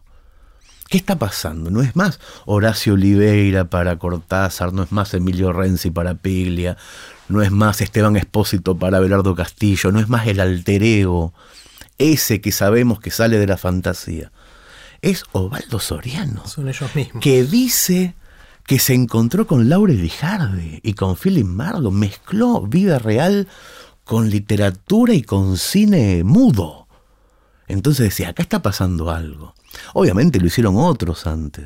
¿Qué 0.94 0.98
está 0.98 1.18
pasando? 1.18 1.72
No 1.72 1.82
es 1.82 1.96
más 1.96 2.20
Horacio 2.46 2.94
Oliveira 2.94 3.66
para 3.68 3.98
Cortázar, 3.98 4.74
no 4.74 4.84
es 4.84 4.92
más 4.92 5.12
Emilio 5.16 5.52
Renzi 5.52 5.90
para 5.90 6.14
Piglia, 6.14 6.78
no 7.30 7.42
es 7.42 7.50
más 7.50 7.82
Esteban 7.82 8.16
Espósito 8.16 8.78
para 8.78 9.00
Belardo 9.00 9.34
Castillo, 9.34 9.92
no 9.92 10.00
es 10.00 10.08
más 10.08 10.28
el 10.28 10.40
altereo, 10.40 11.34
ese 11.98 12.42
que 12.42 12.52
sabemos 12.52 13.00
que 13.00 13.10
sale 13.10 13.40
de 13.40 13.48
la 13.48 13.58
fantasía. 13.58 14.32
Es 15.02 15.24
Ovaldo 15.32 15.80
Soriano. 15.80 16.46
Son 16.46 16.70
ellos 16.70 16.96
mismos. 16.96 17.24
Que 17.24 17.44
dice 17.44 18.14
que 18.68 18.78
se 18.78 18.94
encontró 18.94 19.48
con 19.48 19.70
Laurel 19.70 20.00
Lijarde 20.00 20.80
y 20.84 20.94
con 20.94 21.16
Philip 21.16 21.48
Marlowe, 21.48 21.92
mezcló 21.92 22.62
vida 22.68 23.00
real 23.00 23.48
con 24.04 24.30
literatura 24.30 25.16
y 25.16 25.24
con 25.24 25.58
cine 25.58 26.24
mudo. 26.24 26.88
Entonces 27.68 28.10
decía, 28.10 28.30
acá 28.30 28.44
está 28.44 28.62
pasando 28.62 29.10
algo. 29.10 29.53
Obviamente 29.94 30.40
lo 30.40 30.48
hicieron 30.48 30.76
otros 30.78 31.28
antes. 31.28 31.66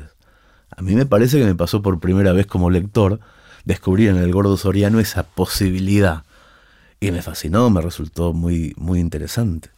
A 0.76 0.82
mí 0.82 0.94
me 0.94 1.06
parece 1.06 1.38
que 1.38 1.44
me 1.44 1.54
pasó 1.54 1.82
por 1.82 2.00
primera 2.00 2.32
vez 2.32 2.46
como 2.46 2.70
lector 2.70 3.20
descubrir 3.64 4.10
en 4.10 4.16
el 4.16 4.32
gordo 4.32 4.56
soriano 4.56 5.00
esa 5.00 5.24
posibilidad. 5.24 6.24
Y 7.00 7.10
me 7.10 7.22
fascinó, 7.22 7.70
me 7.70 7.80
resultó 7.80 8.32
muy, 8.32 8.74
muy 8.76 9.00
interesante. 9.00 9.70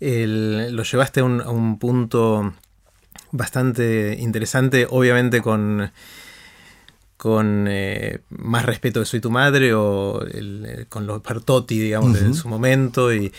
lo 0.00 0.82
llevaste 0.82 1.20
a 1.20 1.24
un 1.24 1.78
punto 1.78 2.52
bastante 3.30 4.16
interesante, 4.18 4.86
obviamente 4.88 5.40
con 5.40 5.90
con 7.22 7.66
eh, 7.68 8.18
más 8.30 8.66
respeto 8.66 8.98
de 8.98 9.06
Soy 9.06 9.20
tu 9.20 9.30
madre 9.30 9.74
o 9.74 10.26
eh, 10.26 10.86
con 10.88 11.06
los 11.06 11.20
Pertotti, 11.20 11.78
digamos, 11.78 12.20
de 12.20 12.34
su 12.34 12.48
momento, 12.48 13.14
y, 13.14 13.32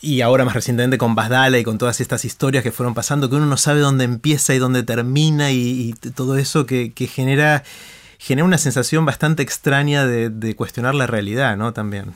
y, 0.00 0.22
ahora 0.22 0.46
más 0.46 0.54
recientemente 0.54 0.96
con 0.96 1.14
Basdala 1.14 1.58
y 1.58 1.64
con 1.64 1.76
todas 1.76 2.00
estas 2.00 2.24
historias 2.24 2.64
que 2.64 2.72
fueron 2.72 2.94
pasando, 2.94 3.28
que 3.28 3.36
uno 3.36 3.44
no 3.44 3.58
sabe 3.58 3.80
dónde 3.80 4.04
empieza 4.04 4.54
y 4.54 4.58
dónde 4.58 4.84
termina, 4.84 5.52
y, 5.52 5.92
todo 6.14 6.38
eso 6.38 6.64
que, 6.64 6.94
genera, 7.06 7.62
genera 8.18 8.46
una 8.46 8.56
sensación 8.56 9.04
bastante 9.04 9.42
extraña 9.42 10.06
de, 10.06 10.56
cuestionar 10.56 10.94
la 10.94 11.06
realidad, 11.06 11.58
¿no? 11.58 11.74
También. 11.74 12.14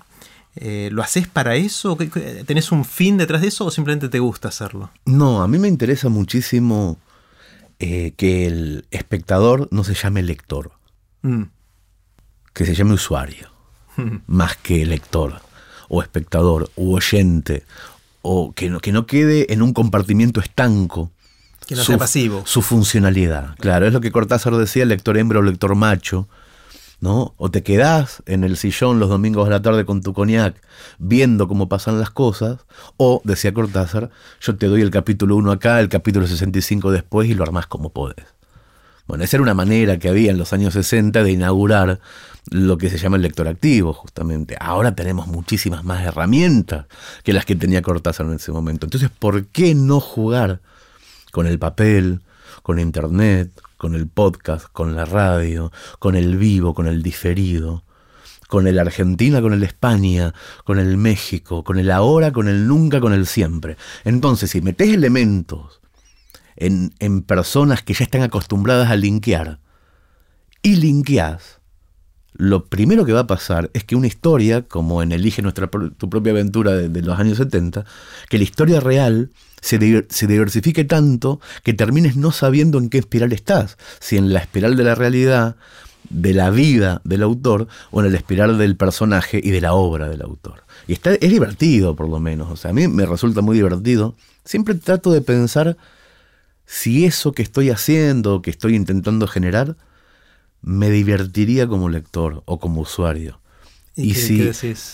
Eh, 0.57 0.89
¿Lo 0.91 1.03
haces 1.03 1.29
para 1.29 1.57
eso? 1.57 1.99
¿Tenés 2.47 2.73
un 2.73 2.87
fin 2.87 3.19
detrás 3.19 3.43
de 3.43 3.49
eso 3.49 3.67
o 3.67 3.71
simplemente 3.71 4.09
te 4.09 4.21
gusta 4.21 4.49
hacerlo? 4.49 4.89
No, 5.05 5.43
a 5.43 5.49
mí 5.49 5.59
me 5.59 5.69
interesa 5.69 6.09
muchísimo 6.09 6.97
que 7.79 8.47
el 8.47 8.87
espectador 8.91 9.69
no 9.71 9.85
se 9.85 9.93
llame 9.93 10.23
lector. 10.23 10.78
Mm. 11.23 11.45
Que 12.53 12.67
se 12.67 12.75
llame 12.75 12.95
usuario, 12.95 13.49
mm. 13.97 14.17
más 14.27 14.57
que 14.57 14.85
lector, 14.85 15.41
o 15.89 16.03
espectador, 16.03 16.71
u 16.77 16.95
oyente, 16.95 17.65
o 18.23 18.53
que 18.53 18.71
no, 18.71 18.81
que 18.81 18.93
no 18.93 19.07
quede 19.07 19.53
en 19.53 19.63
un 19.63 19.73
compartimiento 19.73 20.41
estanco. 20.41 21.13
Que 21.67 21.75
no 21.75 21.85
sea 21.85 21.99
pasivo. 21.99 22.43
Su 22.47 22.63
funcionalidad. 22.63 23.55
Claro, 23.57 23.87
es 23.87 23.93
lo 23.93 24.01
que 24.01 24.11
Cortázar 24.11 24.57
decía, 24.57 24.85
lector 24.85 25.19
hembra 25.19 25.39
o 25.39 25.43
lector 25.43 25.75
macho. 25.75 26.29
¿no? 27.01 27.35
O 27.37 27.51
te 27.51 27.63
quedás 27.63 28.23
en 28.27 28.45
el 28.45 28.57
sillón 28.57 28.99
los 28.99 29.09
domingos 29.09 29.47
de 29.47 29.51
la 29.53 29.63
tarde 29.63 29.85
con 29.85 30.03
tu 30.03 30.13
cognac 30.13 30.61
viendo 30.99 31.47
cómo 31.47 31.69
pasan 31.69 31.99
las 31.99 32.11
cosas, 32.11 32.59
o, 32.97 33.21
decía 33.25 33.55
Cortázar, 33.55 34.11
yo 34.41 34.57
te 34.57 34.67
doy 34.67 34.83
el 34.83 34.91
capítulo 34.91 35.37
1 35.37 35.53
acá, 35.53 35.81
el 35.81 35.89
capítulo 35.89 36.27
65 36.27 36.91
después 36.91 37.29
y 37.29 37.35
lo 37.35 37.45
armás 37.45 37.67
como 37.67 37.91
podés. 37.91 38.27
Bueno, 39.09 39.25
esa 39.25 39.39
era 39.39 39.43
una 39.43 39.55
manera 39.55 39.99
que 39.99 40.11
había 40.11 40.31
en 40.31 40.37
los 40.37 40.53
años 40.53 40.75
60 40.75 41.23
de 41.23 41.33
inaugurar 41.33 41.99
lo 42.51 42.77
que 42.77 42.91
se 42.91 42.99
llama 42.99 43.17
el 43.17 43.23
lector 43.23 43.49
activo, 43.49 43.95
justamente. 43.95 44.55
Ahora 44.61 44.95
tenemos 44.95 45.27
muchísimas 45.29 45.83
más 45.83 46.05
herramientas 46.05 46.85
que 47.25 47.33
las 47.33 47.47
que 47.47 47.57
tenía 47.57 47.81
Cortázar 47.81 48.27
en 48.27 48.35
ese 48.35 48.53
momento. 48.53 48.85
Entonces, 48.85 49.09
¿por 49.11 49.47
qué 49.47 49.75
no 49.75 49.99
jugar 49.99 50.61
con 51.33 51.47
el 51.47 51.59
papel, 51.59 52.21
con 52.63 52.79
internet, 52.79 53.51
con 53.79 53.95
el 53.95 54.09
podcast, 54.09 54.67
con 54.71 54.95
la 54.95 55.07
radio, 55.07 55.73
con 55.99 56.15
el 56.15 56.37
vivo, 56.37 56.75
con 56.75 56.87
el 56.87 57.03
diferido? 57.03 57.85
con 58.47 58.67
el 58.67 58.79
Argentina, 58.79 59.43
con 59.43 59.53
el 59.53 59.63
España, 59.63 60.33
con 60.65 60.79
el 60.79 60.97
México, 60.97 61.63
con 61.65 61.79
el 61.79 61.91
ahora, 61.91 62.33
con 62.33 62.49
el 62.49 62.67
nunca, 62.67 62.99
con 62.99 63.13
el 63.13 63.27
siempre. 63.27 63.77
Entonces, 64.05 64.51
si 64.51 64.63
metes 64.63 64.89
elementos 64.89 65.83
en, 66.59 67.23
personas 67.23 67.83
que 67.83 67.95
ya 67.95 68.05
están 68.05 68.23
acostumbradas 68.23 68.91
a 68.91 68.97
linkear 68.97 69.61
y 70.63 70.77
linkeás, 70.77 71.61
lo 72.35 72.67
primero 72.67 73.05
que 73.05 73.13
va 73.13 73.21
a 73.21 73.27
pasar 73.27 73.71
es 73.75 73.85
que 73.85 73.97
una 73.97 74.07
historia, 74.07 74.63
como 74.63 75.03
en 75.03 75.13
Elige 75.13 75.43
nuestra, 75.43 75.69
tu 75.69 76.11
propia 76.11 76.33
aventura 76.33 76.73
de, 76.73 77.03
los 77.03 77.19
años 77.19 77.39
70, 77.39 77.85
que 78.29 78.39
la 78.39 78.45
historia 78.45 78.81
real 78.81 79.31
se, 79.61 80.05
se, 80.09 80.27
diversifique 80.27 80.85
tanto 80.85 81.41
que 81.65 81.75
termines 81.75 82.17
no 82.17 82.31
sabiendo 82.31 82.79
en 82.79 82.91
qué 82.91 82.99
espiral 82.99 83.33
estás, 83.33 83.77
si 83.99 84.17
en 84.17 84.33
la 84.33 84.41
espiral 84.41 84.77
de 84.77 84.85
la 84.85 84.95
realidad, 84.95 85.57
de 86.11 86.33
la 86.33 86.51
vida 86.51 87.01
del 87.05 87.23
autor, 87.23 87.67
o 87.91 88.03
en 88.03 88.13
la 88.13 88.19
espiral 88.19 88.57
del 88.57 88.77
personaje 88.77 89.41
y 89.43 89.51
de 89.51 89.61
la 89.61 89.75
obra 89.75 90.09
del 90.09 90.23
autor. 90.23 90.65
Y 90.87 90.93
está, 90.93 91.15
es 91.15 91.31
divertido, 91.31 91.97
por 91.97 92.09
lo 92.09 92.21
menos. 92.21 92.51
O 92.51 92.57
sea, 92.57 92.71
a 92.71 92.75
mí 92.75 92.87
me 92.87 93.05
resulta 93.05 93.41
muy 93.41 93.57
divertido. 93.57 94.15
Siempre 94.45 94.75
trato 94.77 95.11
de 95.11 95.21
pensar 95.21 95.77
si 96.69 97.07
eso 97.07 97.33
que 97.33 97.41
estoy 97.41 97.71
haciendo, 97.71 98.43
que 98.43 98.51
estoy 98.51 98.77
intentando 98.77 99.27
generar, 99.27 99.79
me 100.61 100.91
divertiría 100.91 101.67
como 101.67 101.89
lector 101.89 102.43
o 102.45 102.61
como 102.61 102.83
usuario. 102.83 103.41
Y, 103.97 104.15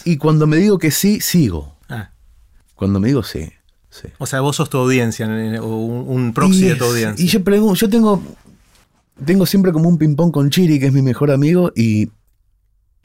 y 0.05 0.17
cuando 0.17 0.47
me 0.47 0.57
digo 0.57 0.79
que 0.79 0.93
sí, 0.93 1.21
sigo. 1.21 1.77
Ah. 1.89 2.13
Cuando 2.77 3.01
me 3.01 3.09
digo 3.09 3.25
sí, 3.25 3.51
sí. 3.91 4.07
O 4.19 4.27
sea, 4.27 4.41
vos 4.41 4.55
sos 4.55 4.71
tu 4.71 4.79
audiencia, 4.79 5.27
o 5.61 5.67
un, 5.67 6.33
proxy 6.33 6.69
de 6.69 6.77
tu 6.77 6.85
audiencia. 6.85 7.25
Y 7.25 7.29
yo 7.29 7.43
pregunto, 7.43 7.75
yo 7.75 7.91
tengo, 7.91 8.23
tengo 9.25 9.45
siempre 9.45 9.73
como 9.73 9.89
un 9.89 9.99
ping-pong 9.99 10.31
con 10.31 10.51
Chiri, 10.51 10.79
que 10.79 10.87
es 10.87 10.93
mi 10.93 11.03
mejor 11.03 11.33
amigo, 11.33 11.73
y, 11.75 12.09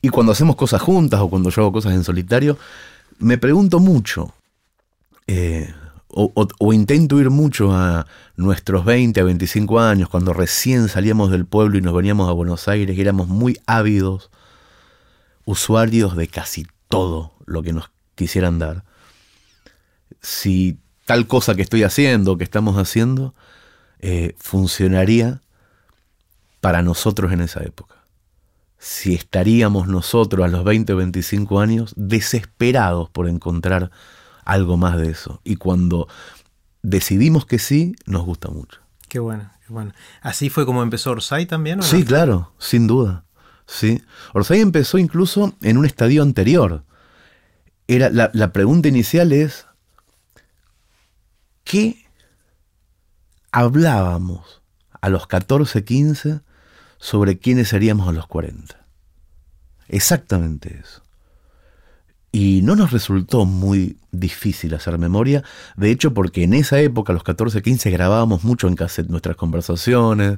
y 0.03 0.09
cuando 0.09 0.31
hacemos 0.31 0.55
cosas 0.55 0.79
juntas 0.83 1.19
o 1.21 1.29
cuando 1.29 1.49
yo 1.49 1.63
hago 1.63 1.71
cosas 1.71 1.93
en 1.93 2.03
solitario, 2.03 2.55
me 3.17 3.39
pregunto 3.39 3.79
mucho. 3.79 4.31
Eh, 5.25 5.73
o, 6.11 6.73
intento 6.73 7.19
ir 7.19 7.29
mucho 7.29 7.71
a 7.71 8.07
nuestros 8.35 8.83
20 8.83 9.19
a 9.19 9.23
25 9.23 9.79
años, 9.79 10.09
cuando 10.09 10.33
recién 10.33 10.87
salíamos 10.87 11.31
del 11.31 11.45
pueblo 11.45 11.77
y 11.77 11.81
nos 11.81 11.93
veníamos 11.93 12.27
a 12.29 12.33
Buenos 12.33 12.67
Aires 12.67 12.97
y 12.97 13.01
éramos 13.01 13.27
muy 13.27 13.59
ávidos, 13.67 14.31
usuarios 15.45 16.15
de 16.15 16.27
casi 16.27 16.65
todo 16.87 17.33
lo 17.45 17.61
que 17.61 17.73
nos 17.73 17.91
quisieran 18.15 18.59
dar. 18.59 18.83
Si 20.21 20.77
tal 21.05 21.27
cosa 21.27 21.55
que 21.55 21.61
estoy 21.61 21.83
haciendo, 21.83 22.37
que 22.37 22.43
estamos 22.43 22.77
haciendo, 22.77 23.33
eh, 23.99 24.35
funcionaría 24.39 25.41
para 26.59 26.81
nosotros 26.81 27.31
en 27.31 27.41
esa 27.41 27.63
época. 27.63 27.95
Si 28.79 29.13
estaríamos 29.13 29.87
nosotros 29.87 30.45
a 30.45 30.47
los 30.47 30.63
20 30.63 30.93
o 30.93 30.97
25 30.97 31.59
años 31.59 31.93
desesperados 31.97 33.09
por 33.09 33.27
encontrar 33.27 33.91
algo 34.45 34.77
más 34.77 34.97
de 34.97 35.09
eso. 35.09 35.41
Y 35.43 35.55
cuando 35.55 36.07
decidimos 36.81 37.45
que 37.45 37.59
sí, 37.59 37.95
nos 38.05 38.23
gusta 38.25 38.49
mucho. 38.49 38.79
Qué 39.07 39.19
bueno, 39.19 39.49
qué 39.65 39.73
bueno. 39.73 39.93
¿Así 40.21 40.49
fue 40.49 40.65
como 40.65 40.83
empezó 40.83 41.11
Orsay 41.11 41.45
también? 41.45 41.81
sí, 41.83 42.03
claro, 42.03 42.53
sin 42.59 42.87
duda. 42.87 43.25
Sí. 43.65 44.01
Orsay 44.33 44.61
empezó 44.61 44.97
incluso 44.97 45.53
en 45.61 45.77
un 45.77 45.85
estadio 45.85 46.23
anterior. 46.23 46.83
Era, 47.87 48.09
la, 48.09 48.31
la 48.33 48.51
pregunta 48.53 48.87
inicial 48.87 49.31
es, 49.31 49.65
¿qué 51.63 52.05
hablábamos 53.51 54.61
a 55.01 55.09
los 55.09 55.27
14, 55.27 55.83
15 55.83 56.41
sobre 56.97 57.39
quiénes 57.39 57.69
seríamos 57.69 58.07
a 58.07 58.11
los 58.11 58.27
40? 58.27 58.75
Exactamente 59.87 60.79
eso. 60.83 61.03
Y 62.31 62.61
no 62.61 62.75
nos 62.75 62.91
resultó 62.91 63.45
muy 63.45 63.97
difícil 64.11 64.73
hacer 64.75 64.97
memoria, 64.99 65.43
de 65.77 65.89
hecho 65.89 66.13
porque 66.13 66.43
en 66.43 66.53
esa 66.53 66.79
época, 66.79 67.11
a 67.11 67.15
los 67.15 67.23
14, 67.23 67.61
15, 67.61 67.89
grabábamos 67.89 68.43
mucho 68.43 68.67
en 68.67 68.75
cassette 68.75 69.09
nuestras 69.09 69.35
conversaciones, 69.35 70.37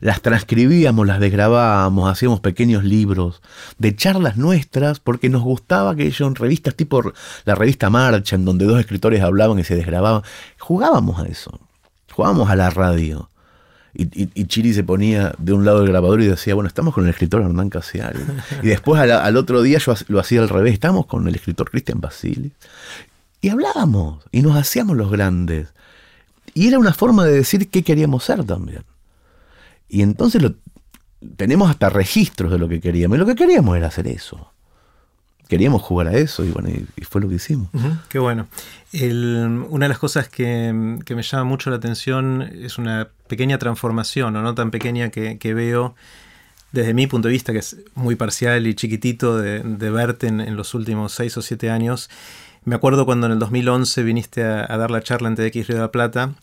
las 0.00 0.20
transcribíamos, 0.20 1.06
las 1.06 1.20
desgrabábamos, 1.20 2.10
hacíamos 2.10 2.40
pequeños 2.40 2.82
libros 2.82 3.40
de 3.78 3.94
charlas 3.94 4.36
nuestras, 4.36 4.98
porque 4.98 5.28
nos 5.28 5.42
gustaba 5.42 5.94
que 5.94 6.06
ellos 6.06 6.28
en 6.28 6.34
revistas 6.34 6.74
tipo 6.74 7.12
la 7.44 7.54
revista 7.54 7.88
Marcha, 7.88 8.34
en 8.34 8.44
donde 8.44 8.64
dos 8.64 8.80
escritores 8.80 9.22
hablaban 9.22 9.60
y 9.60 9.64
se 9.64 9.76
desgrababan, 9.76 10.22
jugábamos 10.58 11.20
a 11.20 11.26
eso, 11.26 11.60
jugábamos 12.12 12.50
a 12.50 12.56
la 12.56 12.70
radio. 12.70 13.28
Y, 13.94 14.44
Chiri 14.44 14.74
se 14.74 14.84
ponía 14.84 15.34
de 15.38 15.52
un 15.52 15.64
lado 15.64 15.80
del 15.80 15.88
grabador 15.88 16.20
y 16.20 16.26
decía, 16.26 16.54
bueno, 16.54 16.68
estamos 16.68 16.94
con 16.94 17.04
el 17.04 17.10
escritor 17.10 17.42
Hernán 17.42 17.70
Casiari. 17.70 18.20
Y 18.62 18.68
después 18.68 19.00
al, 19.00 19.36
otro 19.36 19.62
día 19.62 19.78
yo 19.78 19.94
lo 20.08 20.20
hacía 20.20 20.40
al 20.40 20.48
revés, 20.48 20.74
estamos 20.74 21.06
con 21.06 21.26
el 21.26 21.34
escritor 21.34 21.70
Cristian 21.70 22.00
Basili. 22.00 22.52
Y 23.40 23.48
hablábamos 23.48 24.24
y 24.30 24.42
nos 24.42 24.56
hacíamos 24.56 24.96
los 24.96 25.10
grandes. 25.10 25.68
Y 26.54 26.68
era 26.68 26.78
una 26.78 26.92
forma 26.92 27.24
de 27.24 27.32
decir 27.32 27.68
qué 27.70 27.82
queríamos 27.82 28.24
ser 28.24 28.44
también. 28.44 28.84
Y 29.88 30.02
entonces 30.02 30.42
lo, 30.42 30.54
tenemos 31.36 31.70
hasta 31.70 31.88
registros 31.88 32.50
de 32.50 32.58
lo 32.58 32.68
que 32.68 32.80
queríamos. 32.80 33.16
Y 33.16 33.20
lo 33.20 33.26
que 33.26 33.34
queríamos 33.34 33.76
era 33.76 33.88
hacer 33.88 34.06
eso. 34.06 34.52
Queríamos 35.48 35.80
jugar 35.80 36.08
a 36.08 36.12
eso 36.12 36.44
y 36.44 36.50
bueno, 36.50 36.68
y, 36.68 37.04
fue 37.04 37.22
lo 37.22 37.28
que 37.28 37.36
hicimos. 37.36 37.68
qué 38.10 38.18
bueno. 38.18 38.48
una 38.92 39.86
de 39.86 39.88
las 39.88 39.98
cosas 39.98 40.28
que, 40.28 40.72
me 40.72 41.22
llama 41.22 41.44
mucho 41.44 41.70
la 41.70 41.76
atención 41.76 42.42
es 42.42 42.76
una 42.76 43.08
pequeña 43.28 43.58
transformación, 43.58 44.36
o 44.36 44.42
no 44.42 44.54
tan 44.54 44.70
pequeña 44.70 45.08
que, 45.08 45.54
veo 45.54 45.94
desde 46.72 46.92
mi 46.92 47.06
punto 47.06 47.28
de 47.28 47.32
vista, 47.32 47.54
que 47.54 47.60
es 47.60 47.76
muy 47.94 48.14
parcial 48.14 48.66
y 48.66 48.74
chiquitito 48.74 49.38
de, 49.38 49.90
verte 49.90 50.26
en, 50.26 50.54
los 50.54 50.74
últimos 50.74 51.12
seis 51.12 51.34
o 51.38 51.42
siete 51.42 51.70
años. 51.70 52.10
Me 52.64 52.74
acuerdo 52.74 53.06
cuando 53.06 53.26
en 53.26 53.32
el 53.32 53.38
2011 53.38 54.02
viniste 54.02 54.44
a, 54.44 54.66
dar 54.66 54.90
la 54.90 55.00
charla 55.00 55.28
en 55.28 55.34
TX 55.34 55.66
Río 55.66 55.76
de 55.76 55.82
la 55.82 55.90
Plata, 55.90 56.34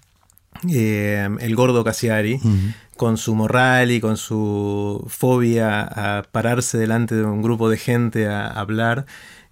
eh, 0.70 1.28
el 1.40 1.56
gordo 1.56 1.84
Cassiari, 1.84 2.40
con 2.98 3.18
su 3.18 3.36
moral 3.36 3.92
y 3.92 4.00
con 4.00 4.18
su 4.18 5.06
fobia 5.08 5.82
a 5.82 6.24
pararse 6.24 6.78
delante 6.78 7.16
de 7.16 7.24
un 7.24 7.42
grupo 7.42 7.70
de 7.70 7.78
gente 7.78 8.28
a, 8.28 8.48
hablar. 8.48 9.06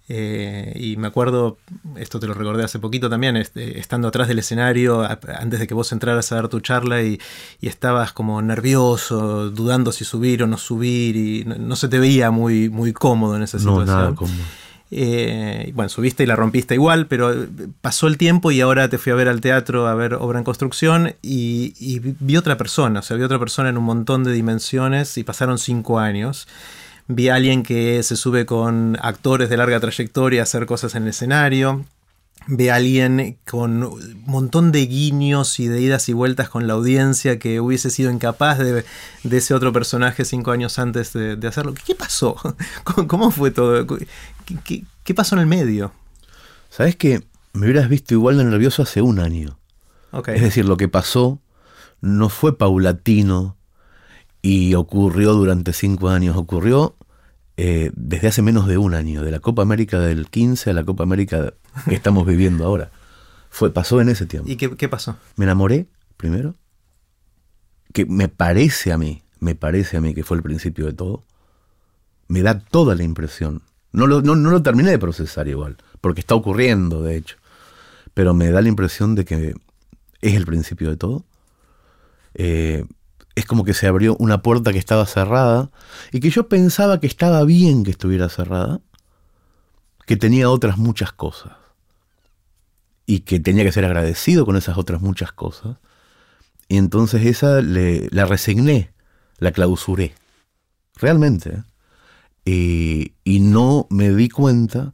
Eh, 0.06 0.74
y 0.76 0.98
me 0.98 1.06
acuerdo, 1.06 1.56
esto 1.96 2.20
te 2.20 2.26
lo 2.26 2.34
recordé 2.34 2.62
hace 2.62 2.78
poquito 2.78 3.08
también, 3.08 3.38
este, 3.38 3.78
estando 3.78 4.08
atrás 4.08 4.28
del 4.28 4.38
escenario, 4.38 5.02
antes 5.02 5.60
de 5.60 5.66
que 5.66 5.72
vos 5.72 5.92
entraras 5.92 6.30
a 6.30 6.36
dar 6.36 6.48
tu 6.48 6.60
charla 6.60 7.02
y, 7.02 7.20
estabas 7.62 8.12
como 8.12 8.42
nervioso, 8.42 9.50
dudando 9.50 9.92
si 9.92 10.04
subir 10.04 10.42
o 10.42 10.46
no 10.46 10.58
subir, 10.58 11.16
y 11.16 11.44
no, 11.44 11.74
se 11.76 11.88
te 11.88 11.98
veía 11.98 12.30
muy, 12.30 12.68
muy 12.68 12.92
cómodo 12.92 13.36
en 13.36 13.42
esa 13.42 13.58
situación. 13.58 13.86
No, 13.86 13.92
nada 13.92 14.14
cómodo. 14.14 14.42
Eh, 14.96 15.72
bueno, 15.74 15.88
subiste 15.88 16.22
y 16.22 16.26
la 16.26 16.36
rompiste 16.36 16.74
igual, 16.74 17.08
pero 17.08 17.34
pasó 17.80 18.06
el 18.06 18.16
tiempo 18.16 18.52
y 18.52 18.60
ahora 18.60 18.88
te 18.88 18.96
fui 18.96 19.10
a 19.10 19.16
ver 19.16 19.28
al 19.28 19.40
teatro 19.40 19.88
a 19.88 19.94
ver 19.96 20.14
obra 20.14 20.38
en 20.38 20.44
construcción 20.44 21.16
y, 21.20 21.98
vi 21.98 22.36
otra 22.36 22.56
persona, 22.56 23.00
o 23.00 23.02
sea, 23.02 23.16
vi 23.16 23.24
otra 23.24 23.40
persona 23.40 23.70
en 23.70 23.76
un 23.76 23.82
montón 23.82 24.22
de 24.22 24.32
dimensiones 24.32 25.18
y 25.18 25.24
pasaron 25.24 25.58
cinco 25.58 25.98
años. 25.98 26.46
Vi 27.08 27.28
a 27.28 27.34
alguien 27.34 27.64
que 27.64 28.04
se 28.04 28.16
sube 28.16 28.46
con 28.46 28.96
actores 29.02 29.50
de 29.50 29.56
larga 29.56 29.80
trayectoria 29.80 30.42
a 30.42 30.44
hacer 30.44 30.64
cosas 30.64 30.94
en 30.94 31.02
el 31.02 31.08
escenario 31.08 31.84
ve 32.46 32.70
a 32.70 32.76
alguien 32.76 33.38
con 33.48 33.82
un 33.84 34.22
montón 34.26 34.70
de 34.70 34.86
guiños 34.86 35.58
y 35.60 35.68
de 35.68 35.80
idas 35.80 36.08
y 36.08 36.12
vueltas 36.12 36.48
con 36.48 36.66
la 36.66 36.74
audiencia 36.74 37.38
que 37.38 37.60
hubiese 37.60 37.90
sido 37.90 38.10
incapaz 38.10 38.58
de, 38.58 38.84
ese 39.30 39.54
otro 39.54 39.72
personaje 39.72 40.24
cinco 40.24 40.50
años 40.50 40.78
antes 40.78 41.12
de, 41.12 41.38
hacerlo. 41.46 41.74
¿Qué 41.86 41.94
pasó? 41.94 42.36
¿Cómo, 43.06 43.30
fue 43.30 43.50
todo? 43.50 43.86
¿Qué, 44.44 45.14
pasó 45.14 45.36
en 45.36 45.42
el 45.42 45.46
medio? 45.46 45.92
Sabes 46.70 46.96
que 46.96 47.24
me 47.52 47.66
hubieras 47.66 47.88
visto 47.88 48.14
igual 48.14 48.38
de 48.38 48.44
nervioso 48.44 48.82
hace 48.82 49.02
un 49.02 49.18
año. 49.18 49.58
Es 50.26 50.42
decir, 50.42 50.64
lo 50.64 50.76
que 50.76 50.88
pasó 50.88 51.40
no 52.00 52.28
fue 52.28 52.56
paulatino 52.56 53.56
y 54.42 54.74
ocurrió 54.74 55.32
durante 55.32 55.72
cinco 55.72 56.08
años, 56.08 56.36
ocurrió 56.36 56.96
eh, 57.56 57.90
desde 57.94 58.28
hace 58.28 58.42
menos 58.42 58.66
de 58.66 58.78
un 58.78 58.94
año, 58.94 59.22
de 59.22 59.30
la 59.30 59.40
Copa 59.40 59.62
América 59.62 59.98
del 60.00 60.28
15 60.28 60.70
a 60.70 60.72
la 60.72 60.84
Copa 60.84 61.04
América 61.04 61.54
que 61.88 61.94
estamos 61.94 62.26
viviendo 62.26 62.64
ahora. 62.64 62.90
Fue, 63.48 63.72
pasó 63.72 64.00
en 64.00 64.08
ese 64.08 64.26
tiempo. 64.26 64.50
¿Y 64.50 64.56
qué, 64.56 64.88
pasó? 64.88 65.16
Me 65.36 65.44
enamoré, 65.44 65.86
primero, 66.16 66.56
que 67.92 68.04
me 68.06 68.28
parece 68.28 68.92
a 68.92 68.98
mí, 68.98 69.22
me 69.38 69.54
parece 69.54 69.96
a 69.96 70.00
mí 70.00 70.14
que 70.14 70.24
fue 70.24 70.36
el 70.36 70.42
principio 70.42 70.86
de 70.86 70.92
todo. 70.92 71.22
Me 72.26 72.42
da 72.42 72.58
toda 72.58 72.96
la 72.96 73.04
impresión. 73.04 73.62
No 73.94 74.08
lo, 74.08 74.22
no, 74.22 74.34
lo 74.34 74.60
terminé 74.60 74.90
de 74.90 74.98
procesar 74.98 75.46
igual, 75.46 75.76
porque 76.00 76.18
está 76.20 76.34
ocurriendo, 76.34 77.00
de 77.04 77.16
hecho. 77.16 77.36
Pero 78.12 78.34
me 78.34 78.50
da 78.50 78.60
la 78.60 78.68
impresión 78.68 79.14
de 79.14 79.24
que 79.24 79.54
es 80.20 80.34
el 80.34 80.46
principio 80.46 80.90
de 80.90 80.96
todo. 80.96 81.24
Eh, 82.34 82.84
es 83.36 83.46
como 83.46 83.62
que 83.62 83.72
se 83.72 83.86
abrió 83.86 84.16
una 84.18 84.42
puerta 84.42 84.72
que 84.72 84.80
estaba 84.80 85.06
cerrada 85.06 85.70
y 86.10 86.18
que 86.18 86.30
yo 86.30 86.48
pensaba 86.48 86.98
que 86.98 87.06
estaba 87.06 87.44
bien 87.44 87.84
que 87.84 87.92
estuviera 87.92 88.28
cerrada, 88.28 88.80
que 90.06 90.16
tenía 90.16 90.50
otras 90.50 90.76
muchas 90.76 91.12
cosas 91.12 91.52
y 93.06 93.20
que 93.20 93.38
tenía 93.38 93.62
que 93.62 93.70
ser 93.70 93.84
agradecido 93.84 94.44
con 94.44 94.56
esas 94.56 94.76
otras 94.76 95.02
muchas 95.02 95.30
cosas. 95.30 95.76
Y 96.66 96.78
entonces 96.78 97.24
esa 97.26 97.60
la 97.62 98.26
resigné, 98.26 98.92
la 99.38 99.52
clausuré, 99.52 100.14
realmente. 100.96 101.50
¿eh? 101.50 101.62
Y 102.44 103.40
no 103.40 103.86
me 103.90 104.10
di 104.10 104.28
cuenta 104.28 104.92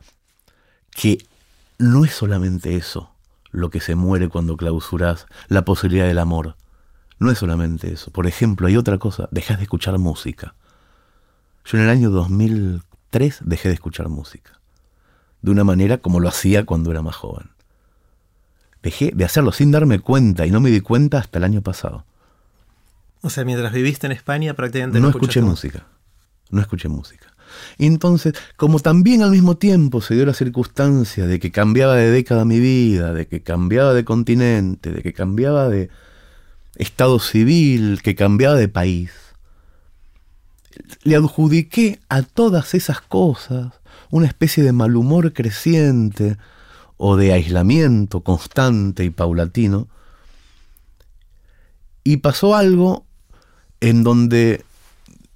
que 0.91 1.25
no 1.79 2.05
es 2.05 2.13
solamente 2.13 2.77
eso 2.77 3.13
lo 3.51 3.71
que 3.71 3.81
se 3.81 3.97
muere 3.97 4.29
cuando 4.29 4.57
clausuras 4.57 5.27
la 5.49 5.65
posibilidad 5.65 6.07
del 6.07 6.19
amor 6.19 6.57
no 7.21 7.31
es 7.31 7.39
solamente 7.39 7.93
eso. 7.93 8.11
Por 8.11 8.27
ejemplo, 8.27 8.67
hay 8.67 8.77
otra 8.77 8.99
cosa, 8.99 9.29
dejas 9.31 9.59
de 9.59 9.65
escuchar 9.65 9.97
música. 9.99 10.55
Yo 11.67 11.77
en 11.77 11.85
el 11.85 11.91
año 11.91 12.11
2003 12.11 13.41
dejé 13.45 13.69
de 13.69 13.75
escuchar 13.75 14.09
música. 14.09 14.59
De 15.43 15.51
una 15.51 15.63
manera 15.63 15.99
como 15.99 16.19
lo 16.19 16.29
hacía 16.29 16.65
cuando 16.65 16.91
era 16.91 17.03
más 17.03 17.15
joven. 17.15 17.51
Dejé 18.83 19.13
de 19.15 19.25
hacerlo 19.27 19.53
sin 19.53 19.71
darme 19.71 20.01
cuenta 20.01 20.47
y 20.47 20.51
no 20.51 20.61
me 20.61 20.71
di 20.71 20.81
cuenta 20.81 21.19
hasta 21.19 21.39
el 21.39 21.45
año 21.45 21.61
pasado. 21.61 22.07
O 23.21 23.29
sea, 23.29 23.45
mientras 23.45 23.73
viviste 23.73 24.07
en 24.07 24.13
España 24.13 24.55
prácticamente 24.55 24.99
no, 24.99 25.11
escuché 25.11 25.43
música. 25.43 25.87
No 26.49 26.63
escuché 26.63 26.89
música. 26.89 27.30
Y 27.79 27.87
entonces, 27.87 28.35
como 28.57 28.79
también 28.79 29.23
al 29.23 29.31
mismo 29.31 29.57
tiempo 29.57 30.01
se 30.01 30.15
dio 30.15 30.27
la 30.27 30.35
circunstancia 30.35 31.27
de 31.27 31.39
que 31.39 31.51
cambiaba 31.51 31.97
de 31.97 32.11
década 32.11 32.45
mi 32.45 32.61
vida, 32.61 33.13
de 33.13 33.27
que 33.27 33.43
cambiaba 33.43 33.95
de 33.95 34.05
continente, 34.05 34.93
de 34.93 35.03
que 35.03 35.13
cambiaba 35.13 35.69
de, 35.69 35.91
estado 36.77 37.19
civil, 37.19 38.01
que 38.03 38.15
cambiaba 38.15 38.55
de 38.57 38.69
país. 38.69 39.13
Le 41.03 41.17
adjudiqué 41.17 42.01
a 42.09 42.23
todas 42.23 42.75
esas 42.75 43.01
cosas 43.01 43.73
una 44.11 44.27
especie 44.27 44.65
de 44.65 44.73
mal 44.73 44.97
humor 44.97 45.33
creciente 45.33 46.37
o 46.97 47.17
de 47.17 47.33
aislamiento 47.33 48.23
constante 48.23 49.05
y 49.05 49.11
paulatino. 49.11 49.89
Y 52.03 52.19
pasó 52.19 52.55
algo 52.55 53.05
en 53.81 54.03
donde 54.03 54.65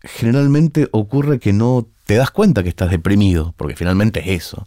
generalmente 0.02 0.88
ocurre 0.92 1.38
que 1.38 1.52
no 1.52 1.86
te 2.04 2.14
das 2.14 2.30
cuenta 2.30 2.62
que 2.62 2.68
estás 2.68 2.90
deprimido, 2.90 3.54
porque 3.56 3.76
finalmente 3.76 4.20
es 4.20 4.42
eso, 4.42 4.66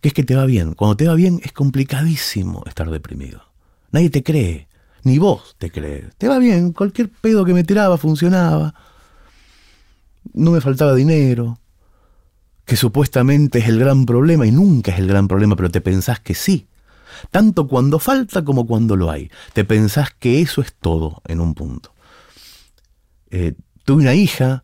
que 0.00 0.08
es 0.08 0.14
que 0.14 0.24
te 0.24 0.36
va 0.36 0.46
bien. 0.46 0.74
Cuando 0.74 0.96
te 0.96 1.08
va 1.08 1.14
bien 1.14 1.40
es 1.42 1.52
complicadísimo 1.52 2.62
estar 2.66 2.90
deprimido. 2.90 3.42
Nadie 3.90 4.10
te 4.10 4.22
cree. 4.22 4.68
Ni 5.02 5.18
vos 5.18 5.56
te 5.58 5.70
crees. 5.70 6.14
Te 6.16 6.28
va 6.28 6.38
bien, 6.38 6.72
cualquier 6.72 7.08
pedo 7.08 7.44
que 7.44 7.54
me 7.54 7.64
tiraba 7.64 7.98
funcionaba. 7.98 8.74
No 10.34 10.50
me 10.50 10.60
faltaba 10.60 10.94
dinero. 10.94 11.58
Que 12.64 12.76
supuestamente 12.76 13.60
es 13.60 13.68
el 13.68 13.78
gran 13.78 14.04
problema 14.04 14.46
y 14.46 14.52
nunca 14.52 14.92
es 14.92 14.98
el 14.98 15.08
gran 15.08 15.26
problema, 15.26 15.56
pero 15.56 15.70
te 15.70 15.80
pensás 15.80 16.20
que 16.20 16.34
sí. 16.34 16.66
Tanto 17.30 17.66
cuando 17.66 17.98
falta 17.98 18.44
como 18.44 18.66
cuando 18.66 18.96
lo 18.96 19.10
hay. 19.10 19.30
Te 19.54 19.64
pensás 19.64 20.10
que 20.18 20.40
eso 20.42 20.60
es 20.60 20.74
todo 20.74 21.22
en 21.26 21.40
un 21.40 21.54
punto. 21.54 21.94
Eh, 23.30 23.54
tuve 23.84 24.02
una 24.02 24.14
hija 24.14 24.62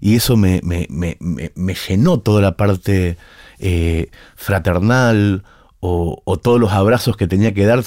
y 0.00 0.16
eso 0.16 0.36
me, 0.36 0.60
me, 0.64 1.74
llenó 1.88 2.20
toda 2.20 2.40
la 2.40 2.56
parte 2.56 3.18
eh, 3.58 4.10
fraternal 4.34 5.44
o, 5.80 6.22
o, 6.24 6.38
todos 6.38 6.58
los 6.58 6.72
abrazos 6.72 7.16
que 7.16 7.26
tenía 7.26 7.52
que 7.52 7.66
dar 7.66 7.84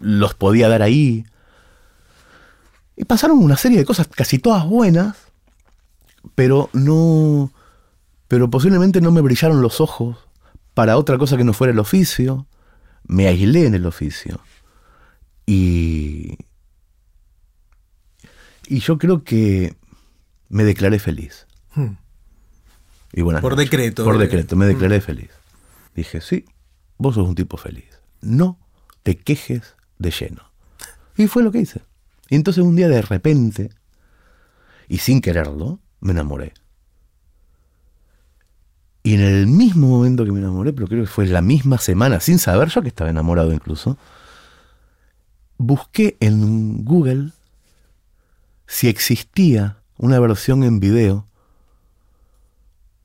los 0.00 0.34
podía 0.34 0.68
dar 0.68 0.82
ahí. 0.82 1.24
Y 2.96 3.04
pasaron 3.04 3.38
una 3.38 3.56
serie 3.56 3.78
de 3.78 3.84
cosas, 3.84 4.08
casi 4.08 4.38
todas 4.38 4.66
buenas, 4.66 5.16
pero 6.34 6.70
no. 6.72 7.52
Pero 8.28 8.50
posiblemente 8.50 9.00
no 9.00 9.10
me 9.10 9.20
brillaron 9.20 9.62
los 9.62 9.80
ojos 9.80 10.16
para 10.74 10.96
otra 10.96 11.18
cosa 11.18 11.36
que 11.36 11.44
no 11.44 11.52
fuera 11.52 11.72
el 11.72 11.78
oficio. 11.78 12.46
Me 13.04 13.26
aislé 13.26 13.66
en 13.66 13.74
el 13.74 13.86
oficio. 13.86 14.40
Y. 15.46 16.36
Y 18.68 18.80
yo 18.80 18.98
creo 18.98 19.24
que 19.24 19.74
me 20.48 20.62
declaré 20.62 20.98
feliz. 20.98 21.47
Hmm. 21.74 21.96
Y 23.12 23.22
Por 23.22 23.56
decreto. 23.56 24.04
Por 24.04 24.18
decreto, 24.18 24.56
me 24.56 24.66
declaré 24.66 24.98
hmm. 24.98 25.02
feliz. 25.02 25.30
Dije, 25.94 26.20
sí, 26.20 26.44
vos 26.98 27.14
sos 27.14 27.26
un 27.26 27.34
tipo 27.34 27.56
feliz. 27.56 27.88
No 28.20 28.58
te 29.02 29.16
quejes 29.16 29.74
de 29.98 30.10
lleno. 30.10 30.42
Y 31.16 31.26
fue 31.26 31.42
lo 31.42 31.50
que 31.50 31.60
hice. 31.60 31.82
Y 32.28 32.36
entonces 32.36 32.62
un 32.62 32.76
día 32.76 32.88
de 32.88 33.02
repente, 33.02 33.70
y 34.88 34.98
sin 34.98 35.20
quererlo, 35.20 35.80
me 36.00 36.12
enamoré. 36.12 36.52
Y 39.02 39.14
en 39.14 39.20
el 39.20 39.46
mismo 39.46 39.88
momento 39.88 40.24
que 40.24 40.32
me 40.32 40.40
enamoré, 40.40 40.72
pero 40.72 40.86
creo 40.86 41.02
que 41.02 41.10
fue 41.10 41.26
la 41.26 41.40
misma 41.40 41.78
semana, 41.78 42.20
sin 42.20 42.38
saber 42.38 42.68
yo 42.68 42.82
que 42.82 42.88
estaba 42.88 43.08
enamorado 43.08 43.52
incluso, 43.52 43.96
busqué 45.56 46.16
en 46.20 46.84
Google 46.84 47.32
si 48.66 48.88
existía 48.88 49.78
una 49.96 50.20
versión 50.20 50.62
en 50.62 50.78
video. 50.78 51.26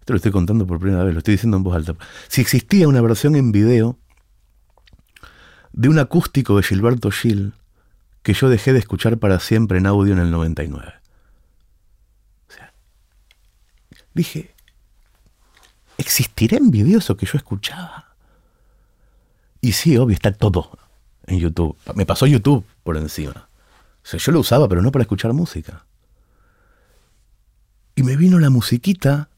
Esto 0.03 0.11
lo 0.11 0.17
estoy 0.17 0.33
contando 0.33 0.67
por 0.67 0.81
primera 0.81 1.01
vez, 1.05 1.13
lo 1.13 1.19
estoy 1.19 1.35
diciendo 1.35 1.55
en 1.55 1.63
voz 1.63 1.77
alta. 1.77 1.95
Si 2.27 2.41
existía 2.41 2.89
una 2.89 2.99
versión 2.99 3.37
en 3.37 3.53
video 3.53 3.97
de 5.71 5.87
un 5.87 5.97
acústico 5.97 6.57
de 6.57 6.63
Gilberto 6.63 7.09
Gil 7.09 7.53
que 8.21 8.33
yo 8.33 8.49
dejé 8.49 8.73
de 8.73 8.79
escuchar 8.79 9.17
para 9.17 9.39
siempre 9.39 9.77
en 9.77 9.85
audio 9.85 10.11
en 10.11 10.19
el 10.19 10.29
99. 10.29 10.93
O 12.49 12.51
sea, 12.51 12.73
dije, 14.13 14.53
¿existirá 15.97 16.57
en 16.57 16.69
video 16.69 16.99
eso 16.99 17.15
que 17.15 17.25
yo 17.25 17.37
escuchaba? 17.37 18.13
Y 19.61 19.71
sí, 19.71 19.95
obvio, 19.95 20.15
está 20.15 20.33
todo 20.33 20.77
en 21.27 21.39
YouTube. 21.39 21.77
Me 21.95 22.05
pasó 22.05 22.27
YouTube 22.27 22.65
por 22.83 22.97
encima. 22.97 23.47
O 24.13 24.17
yo 24.17 24.31
lo 24.33 24.41
usaba, 24.41 24.67
pero 24.67 24.81
no 24.81 24.91
para 24.91 25.03
escuchar 25.03 25.31
música. 25.31 25.85
Y 27.95 28.03
me 28.03 28.17
vino 28.17 28.37
la 28.37 28.49
musiquita 28.49 29.29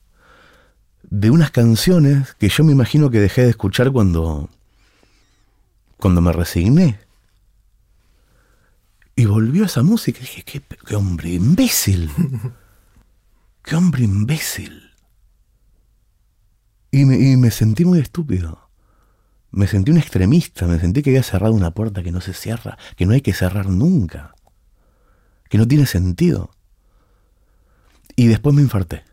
de 1.10 1.30
unas 1.30 1.52
canciones 1.52 2.34
que 2.36 2.50
yo 2.50 2.64
me 2.64 2.72
imagino 2.72 3.10
que 3.10 3.20
dejé 3.20 3.44
de 3.44 3.50
escuchar 3.50 3.92
cuando, 3.92 4.50
cuando 5.98 6.22
me 6.22 6.32
resigné. 6.32 7.00
Y 9.16 9.26
volvió 9.26 9.66
esa 9.66 9.82
música 9.82 10.20
y 10.20 10.22
dije, 10.22 10.44
qué, 10.44 10.96
hombre 10.96 11.30
imbécil. 11.34 12.12
qué 13.64 13.76
hombre 13.76 14.04
imbécil. 14.04 14.92
Y 16.92 17.06
me, 17.06 17.18
y 17.18 17.38
me 17.38 17.52
sentí 17.52 17.86
muy 17.86 18.00
estúpido. 18.00 18.70
Me 19.52 19.68
sentí 19.68 19.92
un 19.92 19.98
extremista, 19.98 20.68
me 20.68 20.80
sentí 20.80 21.02
que 21.02 21.12
había 21.12 21.24
cerrado 21.24 21.54
una 21.54 21.72
puerta 21.72 22.04
que 22.04 22.12
no 22.12 22.20
se 22.20 22.34
cierra, 22.34 22.78
que 22.98 23.06
no 23.06 23.14
hay 23.14 23.22
que 23.22 23.34
cerrar 23.34 23.68
nunca, 23.70 24.36
que 25.50 25.58
no 25.58 25.66
tiene 25.66 25.86
sentido. 25.86 26.52
Y 28.18 28.28
después 28.28 28.54
me 28.54 28.62
infarté. 28.62 29.04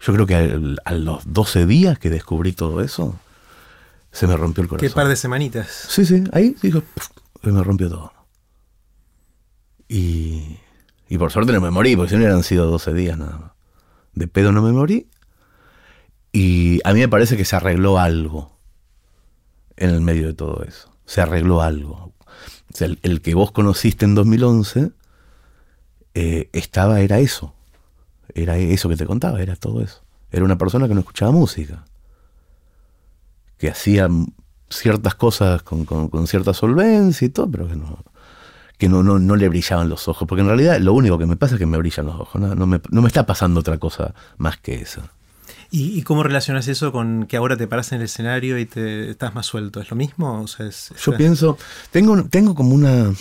Yo 0.00 0.14
creo 0.14 0.26
que 0.26 0.78
a, 0.84 0.92
los 0.94 1.22
12 1.26 1.66
días 1.66 1.98
que 1.98 2.08
descubrí 2.08 2.52
todo 2.52 2.80
eso, 2.80 3.18
se 4.12 4.26
me 4.26 4.36
rompió 4.36 4.62
el 4.62 4.68
corazón. 4.68 4.88
¿Qué 4.88 4.94
par 4.94 5.08
de 5.08 5.16
semanitas? 5.16 5.68
Sí, 5.88 6.06
sí, 6.06 6.24
ahí 6.32 6.56
dijo, 6.62 6.82
se 7.42 7.52
me 7.52 7.62
rompió 7.62 7.88
todo. 7.90 8.12
Y, 9.88 10.58
y 11.08 11.18
por 11.18 11.30
suerte 11.30 11.52
no 11.52 11.60
me 11.60 11.70
morí, 11.70 11.96
porque 11.96 12.10
si 12.10 12.14
no 12.14 12.22
hubieran 12.22 12.42
sido 12.42 12.66
12 12.66 12.94
días 12.94 13.18
nada 13.18 13.38
más. 13.38 13.50
De 14.14 14.26
pedo 14.26 14.52
no 14.52 14.62
me 14.62 14.72
morí. 14.72 15.08
Y 16.32 16.80
a 16.84 16.92
mí 16.94 17.00
me 17.00 17.08
parece 17.08 17.36
que 17.36 17.44
se 17.44 17.56
arregló 17.56 17.98
algo 17.98 18.56
en 19.76 19.90
el 19.90 20.00
medio 20.00 20.28
de 20.28 20.34
todo 20.34 20.62
eso. 20.62 20.90
Se 21.04 21.20
arregló 21.20 21.60
algo. 21.60 22.14
O 22.72 22.76
sea, 22.76 22.88
el, 23.02 23.20
que 23.20 23.34
vos 23.34 23.50
conociste 23.50 24.04
en 24.04 24.14
2011 24.14 24.92
eh, 26.14 26.48
estaba, 26.52 27.00
era 27.00 27.18
eso. 27.18 27.54
Era 28.34 28.56
eso 28.56 28.88
que 28.88 28.96
te 28.96 29.06
contaba, 29.06 29.40
era 29.40 29.56
todo 29.56 29.80
eso. 29.82 30.02
Era 30.30 30.44
una 30.44 30.58
persona 30.58 30.88
que 30.88 30.94
no 30.94 31.00
escuchaba 31.00 31.32
música. 31.32 31.84
Que 33.58 33.68
hacía 33.68 34.08
ciertas 34.68 35.14
cosas 35.14 35.62
con, 35.62 35.86
cierta 36.26 36.54
solvencia 36.54 37.26
y 37.26 37.28
todo, 37.28 37.50
pero 37.50 37.68
que 37.68 37.76
no, 37.76 37.98
que 38.78 38.88
no, 38.88 39.02
no, 39.02 39.36
le 39.36 39.48
brillaban 39.48 39.88
los 39.88 40.08
ojos. 40.08 40.26
Porque 40.26 40.42
en 40.42 40.48
realidad 40.48 40.78
lo 40.78 40.92
único 40.92 41.18
que 41.18 41.26
me 41.26 41.36
pasa 41.36 41.54
es 41.54 41.58
que 41.58 41.66
me 41.66 41.78
brillan 41.78 42.06
los 42.06 42.20
ojos. 42.20 42.40
No, 42.40 42.66
me, 42.66 42.80
no 42.90 43.02
me 43.02 43.08
está 43.08 43.26
pasando 43.26 43.60
otra 43.60 43.78
cosa 43.78 44.14
más 44.38 44.56
que 44.58 44.76
eso. 44.76 45.02
¿Y, 45.72 46.02
cómo 46.02 46.24
relacionas 46.24 46.66
eso 46.66 46.90
con 46.90 47.26
que 47.26 47.36
ahora 47.36 47.56
te 47.56 47.68
paras 47.68 47.92
en 47.92 47.98
el 47.98 48.04
escenario 48.04 48.58
y 48.58 48.66
te 48.66 49.10
estás 49.10 49.34
más 49.34 49.46
suelto? 49.46 49.80
¿Es 49.80 49.90
lo 49.90 49.96
mismo? 49.96 50.44
Yo 50.46 51.16
pienso, 51.16 51.58
tengo, 51.92 52.24
tengo 52.24 52.54
como 52.54 52.74
una... 52.74 53.12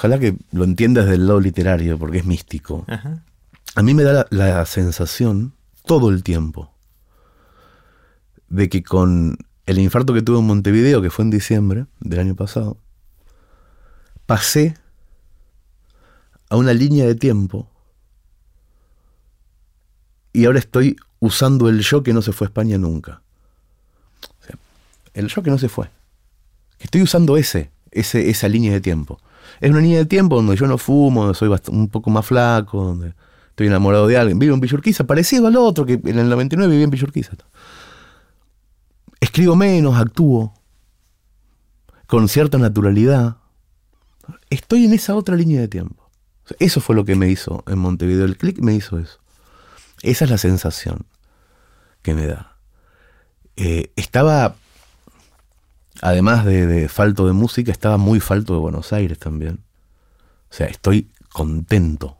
Ojalá 0.00 0.18
que 0.18 0.34
lo 0.52 0.64
entiendas 0.64 1.06
del 1.06 1.26
lado 1.26 1.40
literario, 1.40 1.98
porque 1.98 2.16
es 2.16 2.24
místico. 2.24 2.86
A 3.74 3.82
mí 3.82 3.92
me 3.92 4.02
da 4.02 4.26
la, 4.30 4.64
sensación, 4.64 5.52
todo 5.84 6.08
el 6.08 6.22
tiempo, 6.22 6.72
de 8.48 8.70
que 8.70 8.82
con 8.82 9.36
el 9.66 9.78
infarto 9.78 10.14
que 10.14 10.22
tuve 10.22 10.38
en 10.38 10.46
Montevideo, 10.46 11.02
que 11.02 11.10
fue 11.10 11.26
en 11.26 11.30
diciembre 11.30 11.84
del 12.00 12.20
año 12.20 12.34
pasado, 12.34 12.78
pasé 14.24 14.74
a 16.48 16.56
una 16.56 16.72
línea 16.72 17.04
de 17.04 17.14
tiempo 17.14 17.68
y 20.32 20.46
ahora 20.46 20.60
estoy 20.60 20.96
usando 21.18 21.68
el 21.68 21.80
yo 21.80 22.02
que 22.02 22.14
no 22.14 22.22
se 22.22 22.32
fue 22.32 22.46
a 22.46 22.48
España 22.48 22.78
nunca. 22.78 23.20
el 25.12 25.28
yo 25.28 25.42
que 25.42 25.50
no 25.50 25.58
se 25.58 25.68
fue. 25.68 25.90
Estoy 26.78 27.02
usando 27.02 27.36
ese, 27.36 27.70
ese, 27.90 28.30
esa 28.30 28.48
línea 28.48 28.72
de 28.72 28.80
tiempo. 28.80 29.20
Es 29.60 29.70
una 29.70 29.80
línea 29.80 29.98
de 29.98 30.06
tiempo 30.06 30.36
donde 30.36 30.56
yo 30.56 30.66
no 30.66 30.78
fumo, 30.78 31.22
donde 31.22 31.38
soy 31.38 31.50
un 31.68 31.88
poco 31.88 32.10
más 32.10 32.26
flaco, 32.26 32.84
donde 32.84 33.14
estoy 33.48 33.66
enamorado 33.66 34.06
de 34.06 34.16
alguien. 34.16 34.38
Vivo 34.38 34.54
en 34.54 34.60
Villurquiza, 34.60 35.04
parecido 35.04 35.46
al 35.46 35.56
otro, 35.56 35.84
que 35.84 35.94
en 36.04 36.18
el 36.18 36.28
99 36.28 36.70
viví 36.70 36.84
en 36.84 36.90
Villurquiza. 36.90 37.32
Escribo 39.20 39.56
menos, 39.56 39.96
actúo 39.96 40.54
con 42.06 42.28
cierta 42.28 42.58
naturalidad. 42.58 43.36
Estoy 44.48 44.84
en 44.84 44.94
esa 44.94 45.14
otra 45.14 45.36
línea 45.36 45.60
de 45.60 45.68
tiempo. 45.68 46.10
Eso 46.58 46.80
fue 46.80 46.96
lo 46.96 47.04
que 47.04 47.14
me 47.14 47.28
hizo 47.28 47.62
en 47.68 47.78
Montevideo. 47.78 48.24
El 48.24 48.36
clic 48.36 48.58
me 48.58 48.74
hizo 48.74 48.98
eso. 48.98 49.20
Esa 50.02 50.24
es 50.24 50.30
la 50.30 50.38
sensación 50.38 51.06
que 52.02 52.14
me 52.14 52.26
da. 52.26 52.56
Eh, 53.56 53.92
estaba, 53.96 54.56
además 56.00 56.44
de, 56.44 56.88
falto 56.88 57.26
de 57.26 57.32
música, 57.32 57.72
estaba 57.72 57.96
muy 57.96 58.20
falto 58.20 58.54
de 58.54 58.60
Buenos 58.60 58.92
Aires 58.92 59.18
también. 59.18 59.60
O 60.50 60.54
sea, 60.54 60.66
estoy 60.66 61.10
contento 61.32 62.16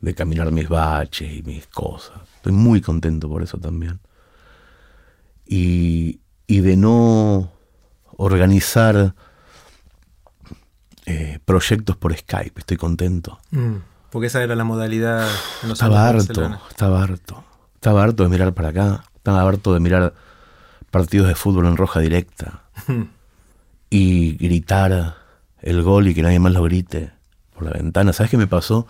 de 0.00 0.14
caminar 0.14 0.50
mis 0.52 0.68
baches 0.68 1.30
y 1.32 1.42
mis 1.42 1.66
cosas. 1.66 2.18
Estoy 2.36 2.52
muy 2.52 2.80
contento 2.80 3.28
por 3.28 3.42
eso 3.42 3.58
también. 3.58 4.00
Y, 5.46 6.20
de 6.46 6.76
no 6.76 7.50
organizar 8.16 9.14
eh, 11.06 11.38
proyectos 11.44 11.96
por 11.96 12.16
Skype. 12.16 12.60
Estoy 12.60 12.76
contento. 12.76 13.38
Mm. 13.50 13.76
Porque 14.10 14.28
esa 14.28 14.42
era 14.42 14.54
la 14.54 14.64
modalidad 14.64 15.28
en 15.62 15.68
los 15.68 15.78
Estaba 15.78 16.08
harto, 16.08 16.58
estaba 16.70 17.02
harto. 17.02 17.44
Estaba 17.74 18.02
harto 18.02 18.22
de 18.22 18.28
mirar 18.28 18.54
para 18.54 18.68
acá. 18.68 19.04
Estaba 19.16 19.42
harto 19.42 19.74
de 19.74 19.80
mirar 19.80 20.14
partidos 20.90 21.28
de 21.28 21.34
fútbol 21.34 21.66
en 21.66 21.76
roja 21.76 22.00
directa. 22.00 22.62
y 23.90 24.36
gritar 24.36 25.16
el 25.60 25.82
gol 25.82 26.08
y 26.08 26.14
que 26.14 26.22
nadie 26.22 26.38
más 26.38 26.52
lo 26.52 26.62
grite 26.62 27.12
por 27.54 27.64
la 27.64 27.70
ventana. 27.72 28.12
¿Sabes 28.12 28.30
qué 28.30 28.36
me 28.36 28.46
pasó? 28.46 28.86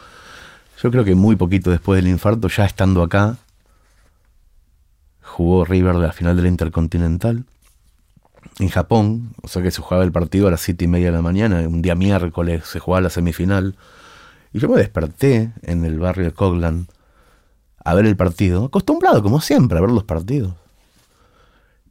Yo 0.82 0.90
creo 0.90 1.04
que 1.04 1.14
muy 1.14 1.36
poquito 1.36 1.70
después 1.70 2.02
del 2.02 2.10
infarto, 2.10 2.48
ya 2.48 2.64
estando 2.64 3.02
acá, 3.02 3.36
jugó 5.22 5.64
River 5.64 5.96
la 5.96 6.12
final 6.12 6.36
de 6.36 6.42
la 6.42 6.48
Intercontinental 6.48 7.44
en 8.58 8.68
Japón, 8.68 9.34
o 9.42 9.48
sea 9.48 9.62
que 9.62 9.70
se 9.70 9.82
jugaba 9.82 10.04
el 10.04 10.12
partido 10.12 10.48
a 10.48 10.50
las 10.50 10.60
siete 10.60 10.84
y 10.84 10.88
media 10.88 11.06
de 11.06 11.12
la 11.12 11.22
mañana, 11.22 11.60
un 11.68 11.82
día 11.82 11.94
miércoles 11.94 12.64
se 12.64 12.80
jugaba 12.80 13.02
la 13.02 13.10
semifinal. 13.10 13.76
Y 14.52 14.58
yo 14.60 14.68
me 14.68 14.78
desperté 14.78 15.52
en 15.62 15.84
el 15.84 15.98
barrio 15.98 16.24
de 16.24 16.32
Coglan 16.32 16.88
a 17.84 17.94
ver 17.94 18.06
el 18.06 18.16
partido, 18.16 18.66
acostumbrado 18.66 19.22
como 19.22 19.40
siempre 19.40 19.78
a 19.78 19.80
ver 19.80 19.90
los 19.90 20.04
partidos. 20.04 20.54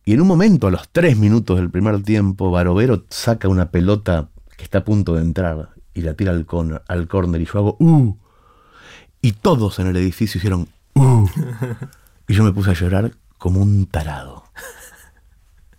Y 0.07 0.13
en 0.13 0.21
un 0.21 0.27
momento, 0.29 0.67
a 0.67 0.71
los 0.71 0.87
tres 0.87 1.17
minutos 1.17 1.57
del 1.57 1.69
primer 1.69 2.01
tiempo, 2.01 2.49
Barovero 2.49 3.03
saca 3.09 3.49
una 3.49 3.71
pelota 3.71 4.29
que 4.55 4.63
está 4.63 4.77
a 4.77 4.85
punto 4.85 5.15
de 5.15 5.21
entrar 5.21 5.71
y 5.93 5.99
la 5.99 6.13
tira 6.13 6.31
al, 6.31 6.45
corner, 6.45 6.81
al 6.87 7.09
y 7.41 7.45
yo 7.45 7.59
hago 7.59 7.75
¡uh! 7.81 8.15
Y 9.19 9.33
todos 9.33 9.79
en 9.79 9.87
el 9.87 9.97
edificio 9.97 10.37
hicieron 10.37 10.69
¡uh! 10.95 11.27
Y 12.25 12.33
yo 12.33 12.45
me 12.45 12.53
puse 12.53 12.69
a 12.69 12.73
llorar 12.73 13.11
como 13.37 13.59
un 13.59 13.85
tarado. 13.85 14.45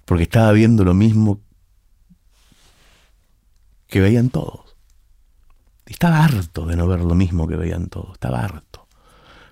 Porque 0.04 0.24
estaba 0.24 0.52
viendo 0.52 0.84
lo 0.84 0.92
mismo 0.92 1.40
que 3.86 4.02
veían 4.02 4.28
todos. 4.28 4.76
Estaba 5.86 6.22
harto 6.22 6.66
de 6.66 6.76
no 6.76 6.86
ver 6.86 7.00
lo 7.00 7.14
mismo 7.14 7.48
que 7.48 7.56
veían 7.56 7.88
todos. 7.88 8.12
Estaba 8.12 8.44
harto 8.44 8.88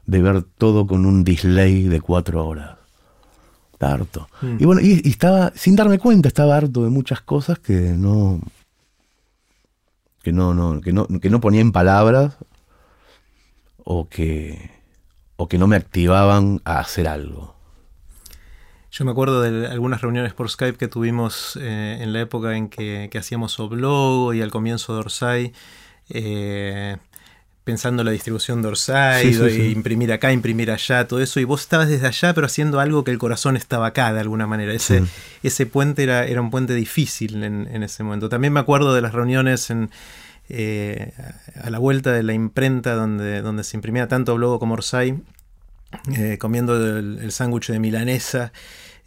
de 0.04 0.20
ver 0.20 0.42
todo 0.42 0.86
con 0.86 1.06
un 1.06 1.24
delay 1.24 1.84
de 1.84 2.02
cuatro 2.02 2.46
horas. 2.46 2.75
Estaba 3.76 3.92
harto. 3.92 4.26
Mm. 4.40 4.56
Y 4.58 4.64
bueno, 4.64 4.80
y, 4.80 5.06
estaba, 5.06 5.52
sin 5.54 5.76
darme 5.76 5.98
cuenta, 5.98 6.28
estaba 6.28 6.56
harto 6.56 6.82
de 6.84 6.88
muchas 6.88 7.20
cosas 7.20 7.58
que 7.58 7.74
no. 7.74 8.40
que 10.22 10.32
no, 10.32 10.54
no, 10.54 10.80
que 10.80 10.94
no, 10.94 11.06
que 11.06 11.28
no 11.28 11.42
ponía 11.42 11.60
en 11.60 11.72
palabras 11.72 12.38
o 13.84 14.08
que, 14.08 14.70
o 15.36 15.46
que 15.46 15.58
no 15.58 15.66
me 15.66 15.76
activaban 15.76 16.62
a 16.64 16.78
hacer 16.78 17.06
algo. 17.06 17.54
Yo 18.90 19.04
me 19.04 19.10
acuerdo 19.10 19.42
de 19.42 19.66
algunas 19.66 20.00
reuniones 20.00 20.32
por 20.32 20.48
Skype 20.48 20.78
que 20.78 20.88
tuvimos 20.88 21.58
eh, 21.60 21.98
en 22.00 22.14
la 22.14 22.22
época 22.22 22.56
en 22.56 22.70
que, 22.70 23.10
que 23.12 23.18
hacíamos 23.18 23.60
Oblogo 23.60 24.32
y 24.32 24.40
al 24.40 24.50
comienzo 24.50 24.94
de 24.94 25.00
Orsay 25.00 25.52
eh, 26.08 26.96
pensando 27.66 28.05
la 28.05 28.12
distribución 28.12 28.62
dorsal, 28.62 29.26
imprimir 29.26 30.12
acá, 30.12 30.31
imprimir 30.31 30.70
allá, 30.70 31.09
todo 31.09 31.20
eso, 31.20 31.40
y 31.40 31.44
vos 31.44 31.62
estabas 31.62 31.88
desde 31.88 32.07
allá, 32.07 32.33
pero 32.33 32.46
haciendo 32.46 32.79
algo 32.79 33.02
que 33.02 33.11
el 33.11 33.18
corazón 33.18 33.57
estaba 33.57 33.88
acá 33.88 34.12
de 34.12 34.20
alguna 34.20 34.46
manera. 34.46 34.72
Ese, 34.72 35.02
ese 35.42 35.66
puente 35.66 36.05
era, 36.05 36.24
era, 36.26 36.40
un 36.40 36.52
puente 36.52 36.74
difícil 36.74 37.42
en, 37.42 37.83
ese 37.83 38.05
momento. 38.05 38.29
También 38.29 38.52
me 38.52 38.61
acuerdo 38.61 38.94
de 38.94 39.00
las 39.00 39.12
reuniones 39.12 39.70
en, 39.70 39.90
eh, 40.48 41.12
a 41.61 41.68
la 41.70 41.81
vuelta 41.81 42.12
de 42.12 42.22
la 42.22 42.35
imprenta 42.35 42.94
donde, 42.94 43.42
donde 43.42 43.64
se 43.64 43.76
imprimía 43.76 44.07
tanto 44.07 44.37
Blogo 44.37 44.61
como 44.61 44.74
Orsay, 44.74 45.20
eh, 46.16 46.38
comiendo 46.38 46.76
el, 46.98 47.33
sándwich 47.33 47.66
de 47.66 47.81
milanesa. 47.81 48.52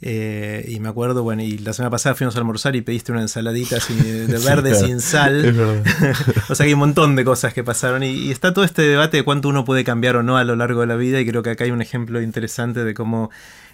Eh, 0.02 0.66
y 0.70 0.80
me 0.80 0.88
acuerdo, 0.88 1.24
bueno, 1.24 1.42
y 1.42 1.58
la 1.58 1.74
semana 1.74 1.90
pasada 1.90 2.16
fuimos 2.16 2.36
a 2.36 2.40
almorzar 2.40 2.76
y 2.76 2.82
pediste 2.82 3.12
una 3.12 3.22
ensaladita 3.22 3.78
de 3.90 4.40
verde 4.46 4.74
sin 4.76 5.02
sal. 5.02 5.54
o 6.50 6.56
sea 6.56 6.64
que 6.64 6.70
hay 6.70 6.74
un 6.74 6.80
montón 6.80 7.16
de 7.16 7.26
cosas 7.26 7.54
que 7.54 7.64
pasaron. 7.64 8.04
Y, 8.04 8.32
está 8.32 8.54
todo 8.54 8.64
este 8.64 8.84
debate 8.84 9.18
de 9.18 9.24
cuánto 9.24 9.50
uno 9.50 9.66
puede 9.66 9.84
cambiar 9.84 10.16
o 10.16 10.24
no 10.24 10.38
a 10.38 10.44
lo 10.44 10.56
largo 10.56 10.82
de 10.82 10.88
la 10.88 10.96
vida. 10.96 11.20
Y 11.20 11.26
creo 11.26 11.44
que 11.44 11.50
acá 11.50 11.66
hay 11.66 11.72
un 11.72 11.82
ejemplo 11.82 12.22
interesante 12.22 12.86
de 12.86 12.94
cómo 12.94 13.30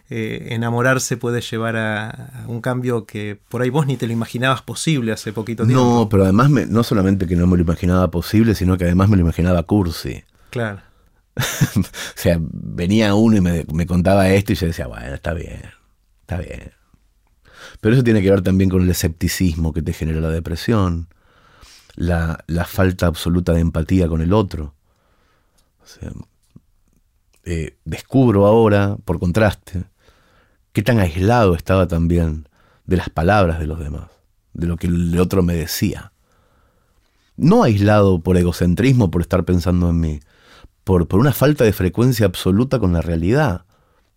eh, 0.09 0.47
enamorarse 0.49 1.15
puede 1.17 1.41
llevar 1.41 1.77
a, 1.77 2.43
un 2.47 2.59
cambio 2.59 3.05
que 3.05 3.37
por 3.49 3.61
ahí 3.61 3.69
vos 3.69 3.85
ni 3.85 3.95
te 3.95 4.07
lo 4.07 4.13
imaginabas 4.13 4.63
posible 4.63 5.11
hace 5.11 5.31
poquito 5.31 5.63
tiempo. 5.65 5.83
No, 5.83 6.09
pero 6.09 6.23
además 6.23 6.49
no 6.49 6.83
solamente 6.83 7.27
que 7.27 7.35
no 7.35 7.45
me 7.45 7.57
lo 7.57 7.63
imaginaba 7.63 8.09
posible, 8.09 8.55
sino 8.55 8.77
que 8.77 8.85
además 8.85 9.09
me 9.09 9.17
lo 9.17 9.21
imaginaba 9.21 9.61
cursi. 9.61 10.23
Claro. 10.49 10.79
o 11.37 11.81
sea, 12.15 12.39
venía 12.39 13.13
uno 13.13 13.37
y 13.37 13.41
me, 13.41 13.65
me 13.71 13.85
contaba 13.85 14.29
esto 14.29 14.53
y 14.53 14.55
yo 14.55 14.67
decía, 14.67 14.87
bueno, 14.87 15.13
está 15.13 15.33
bien 15.33 15.74
Está 16.25 16.37
bien. 16.37 16.71
Pero 17.79 17.93
eso 17.93 18.03
tiene 18.03 18.23
que 18.23 18.31
ver 18.31 18.41
también 18.41 18.67
con 18.71 18.81
el 18.81 18.89
escepticismo 18.89 19.73
que 19.73 19.83
te 19.83 19.93
genera 19.93 20.19
la 20.19 20.31
depresión, 20.31 21.07
la, 21.95 22.43
falta 22.65 23.05
absoluta 23.05 23.53
de 23.53 23.59
empatía 23.59 24.07
con 24.07 24.21
el 24.21 24.33
otro. 24.33 24.73
Eh, 27.43 27.77
descubro 27.85 28.47
ahora, 28.47 28.97
por 29.05 29.19
contraste, 29.19 29.83
qué 30.73 30.81
tan 30.81 30.97
aislado 30.97 31.53
estaba 31.53 31.87
también 31.87 32.49
de 32.85 32.97
las 32.97 33.09
palabras 33.11 33.59
de 33.59 33.67
los 33.67 33.77
demás, 33.77 34.09
de 34.53 34.65
lo 34.65 34.77
que 34.77 34.87
el 34.87 35.19
otro 35.19 35.43
me 35.43 35.53
decía. 35.53 36.11
No 37.37 37.61
aislado 37.61 38.19
por 38.19 38.35
egocentrismo, 38.35 39.11
por 39.11 39.21
estar 39.21 39.43
pensando 39.45 39.91
en 39.91 39.99
mí, 39.99 40.21
por, 40.83 41.07
por 41.07 41.19
una 41.19 41.33
falta 41.33 41.65
de 41.65 41.73
frecuencia 41.73 42.25
absoluta 42.25 42.79
con 42.79 42.93
la 42.93 43.01
realidad, 43.01 43.65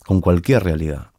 con 0.06 0.22
cualquier 0.22 0.64
realidad 0.64 1.10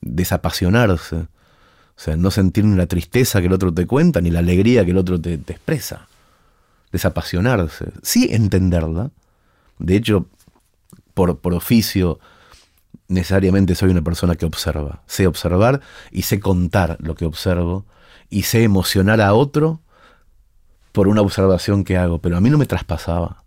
desapasionarse. 0.00 1.16
O 1.16 2.00
sea, 2.00 2.16
no 2.16 2.30
sentir 2.30 2.64
ni 2.64 2.76
la 2.76 2.86
tristeza 2.86 3.40
que 3.40 3.46
el 3.46 3.52
otro 3.52 3.72
te 3.72 3.86
cuenta, 3.86 4.20
ni 4.20 4.30
la 4.30 4.40
alegría 4.40 4.84
que 4.84 4.90
el 4.90 4.98
otro 4.98 5.20
te, 5.20 5.34
expresa. 5.34 6.08
Desapasionarse. 6.90 7.92
Sí 8.02 8.28
entenderla. 8.30 9.10
De 9.78 9.96
hecho, 9.96 10.26
por, 11.14 11.38
por 11.38 11.54
oficio, 11.54 12.18
necesariamente 13.08 13.74
soy 13.74 13.90
una 13.90 14.02
persona 14.02 14.34
que 14.34 14.46
observa. 14.46 15.02
Sé 15.06 15.26
observar 15.26 15.80
y 16.10 16.22
sé 16.22 16.40
contar 16.40 16.96
lo 17.00 17.14
que 17.14 17.24
observo 17.24 17.84
y 18.30 18.42
sé 18.42 18.64
emocionar 18.64 19.20
a 19.20 19.34
otro 19.34 19.80
por 20.92 21.08
una 21.08 21.22
observación 21.22 21.84
que 21.84 21.96
hago, 21.96 22.20
pero 22.20 22.36
a 22.36 22.40
mí 22.40 22.50
no 22.50 22.58
me 22.58 22.66
traspasaba 22.66 23.43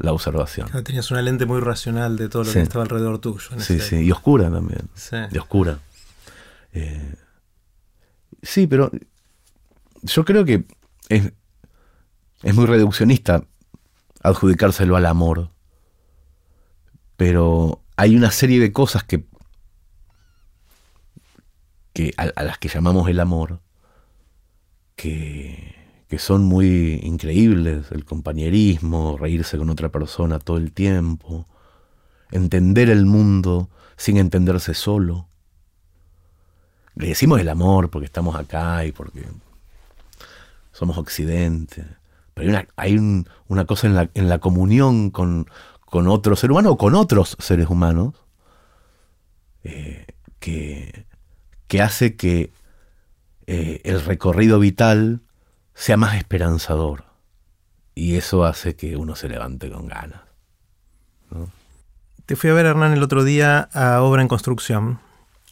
la 0.00 0.12
observación. 0.12 0.68
tenías 0.84 1.10
una 1.10 1.22
lente 1.22 1.46
muy 1.46 1.60
racional 1.60 2.16
de 2.16 2.28
todo 2.28 2.44
lo 2.44 2.52
que 2.52 2.60
estaba 2.60 2.82
alrededor 2.84 3.18
tuyo. 3.18 3.50
sí, 3.58 3.78
sí, 3.80 3.96
y 3.96 4.10
oscura 4.10 4.50
también. 4.50 4.88
Sí. 4.94 5.16
Y 5.30 5.38
oscura. 5.38 5.78
Eh, 6.72 7.14
sí, 8.42 8.66
pero 8.66 8.90
yo 10.02 10.24
creo 10.24 10.44
que 10.44 10.64
es, 11.08 11.32
es 12.42 12.54
muy 12.54 12.66
reduccionista 12.66 13.44
adjudicárselo 14.22 14.96
al 14.96 15.06
amor. 15.06 15.50
Pero 17.16 17.82
hay 17.96 18.16
una 18.16 18.30
serie 18.30 18.60
de 18.60 18.72
cosas 18.72 19.04
que, 19.04 19.26
que 21.92 22.14
a 22.16 22.42
las 22.42 22.58
que 22.58 22.68
llamamos 22.68 23.08
el 23.08 23.20
amor 23.20 23.60
que 24.96 25.79
que 26.10 26.18
son 26.18 26.42
muy 26.42 26.98
increíbles, 27.04 27.92
el 27.92 28.04
compañerismo, 28.04 29.16
reírse 29.16 29.56
con 29.56 29.70
otra 29.70 29.90
persona 29.90 30.40
todo 30.40 30.56
el 30.56 30.72
tiempo, 30.72 31.46
entender 32.32 32.90
el 32.90 33.06
mundo 33.06 33.70
sin 33.96 34.16
entenderse 34.16 34.74
solo. 34.74 35.28
Le 36.96 37.06
decimos 37.06 37.40
el 37.40 37.48
amor 37.48 37.90
porque 37.90 38.06
estamos 38.06 38.34
acá 38.34 38.84
y 38.84 38.90
porque 38.90 39.24
somos 40.72 40.98
occidente, 40.98 41.86
pero 42.34 42.58
hay 42.74 42.96
una, 42.96 43.24
hay 43.24 43.24
una 43.46 43.64
cosa 43.66 43.86
en 43.86 43.94
la, 43.94 44.10
en 44.12 44.28
la 44.28 44.40
comunión 44.40 45.10
con, 45.10 45.46
con, 45.86 46.08
otro 46.08 46.34
ser 46.34 46.50
humano 46.50 46.72
o 46.72 46.76
con 46.76 46.96
otros 46.96 47.36
seres 47.38 47.70
humanos 47.70 48.14
eh, 49.62 50.06
que, 50.40 51.06
que, 51.68 51.80
hace 51.80 52.16
que 52.16 52.52
eh, 53.46 53.80
el 53.84 54.04
recorrido 54.04 54.58
vital 54.58 55.22
sea 55.80 55.96
más 55.96 56.14
esperanzador. 56.16 57.04
Y 57.94 58.16
eso 58.16 58.44
hace 58.44 58.76
que 58.76 58.96
uno 58.96 59.16
se 59.16 59.30
levante 59.30 59.70
con 59.70 59.88
ganas. 59.88 60.20
Te 62.26 62.36
fui 62.36 62.50
a 62.50 62.54
ver, 62.54 62.66
Hernán, 62.66 62.92
el 62.92 63.02
otro 63.02 63.24
día 63.24 63.70
a 63.72 64.02
Obra 64.02 64.20
en 64.20 64.28
Construcción, 64.28 65.00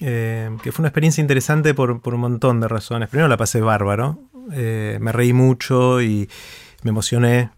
eh, 0.00 0.50
que 0.62 0.70
fue 0.70 0.82
una 0.82 0.88
experiencia 0.88 1.22
interesante 1.22 1.72
por, 1.72 1.90
un 1.90 2.20
montón 2.20 2.60
de 2.60 2.68
razones. 2.68 3.08
Primero 3.08 3.26
la 3.26 3.38
pasé 3.38 3.62
bárbaro, 3.62 4.18
eh, 4.52 4.98
me 5.00 5.12
reí 5.12 5.32
mucho 5.32 6.02
y 6.02 6.28
me 6.82 6.90
emocioné. 6.90 7.50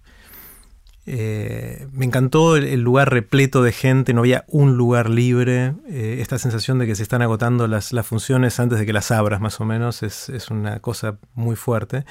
Eh, 1.06 1.88
me 1.92 2.04
encantó 2.04 2.56
el, 2.56 2.80
lugar 2.82 3.10
repleto 3.10 3.64
de 3.64 3.72
gente, 3.72 4.14
no 4.14 4.20
había 4.20 4.44
un 4.46 4.76
lugar 4.76 5.10
libre. 5.10 5.74
esta 5.88 6.38
sensación 6.38 6.78
de 6.78 6.86
que 6.86 6.94
se 6.94 7.02
están 7.02 7.20
agotando 7.20 7.66
las, 7.66 7.92
funciones 8.04 8.60
antes 8.60 8.78
de 8.78 8.86
que 8.86 8.92
las 8.92 9.10
abras, 9.10 9.40
más 9.40 9.60
o 9.60 9.64
menos, 9.64 10.04
es, 10.04 10.28
es 10.28 10.50
una 10.50 10.78
cosa 10.78 11.18
muy 11.34 11.56
fuerte 11.56 12.04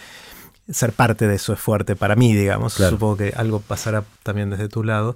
ser 0.72 0.94
parte 0.94 1.28
de 1.28 1.36
eso 1.36 1.54
es 1.54 1.60
fuerte 1.60 1.96
para 1.96 2.16
mí, 2.16 2.34
digamos. 2.34 2.74
Supongo 2.74 3.18
que 3.18 3.34
algo 3.36 3.60
pasará 3.60 4.04
también 4.24 4.50
desde 4.50 4.70
tu 4.70 4.84
lado. 4.84 5.16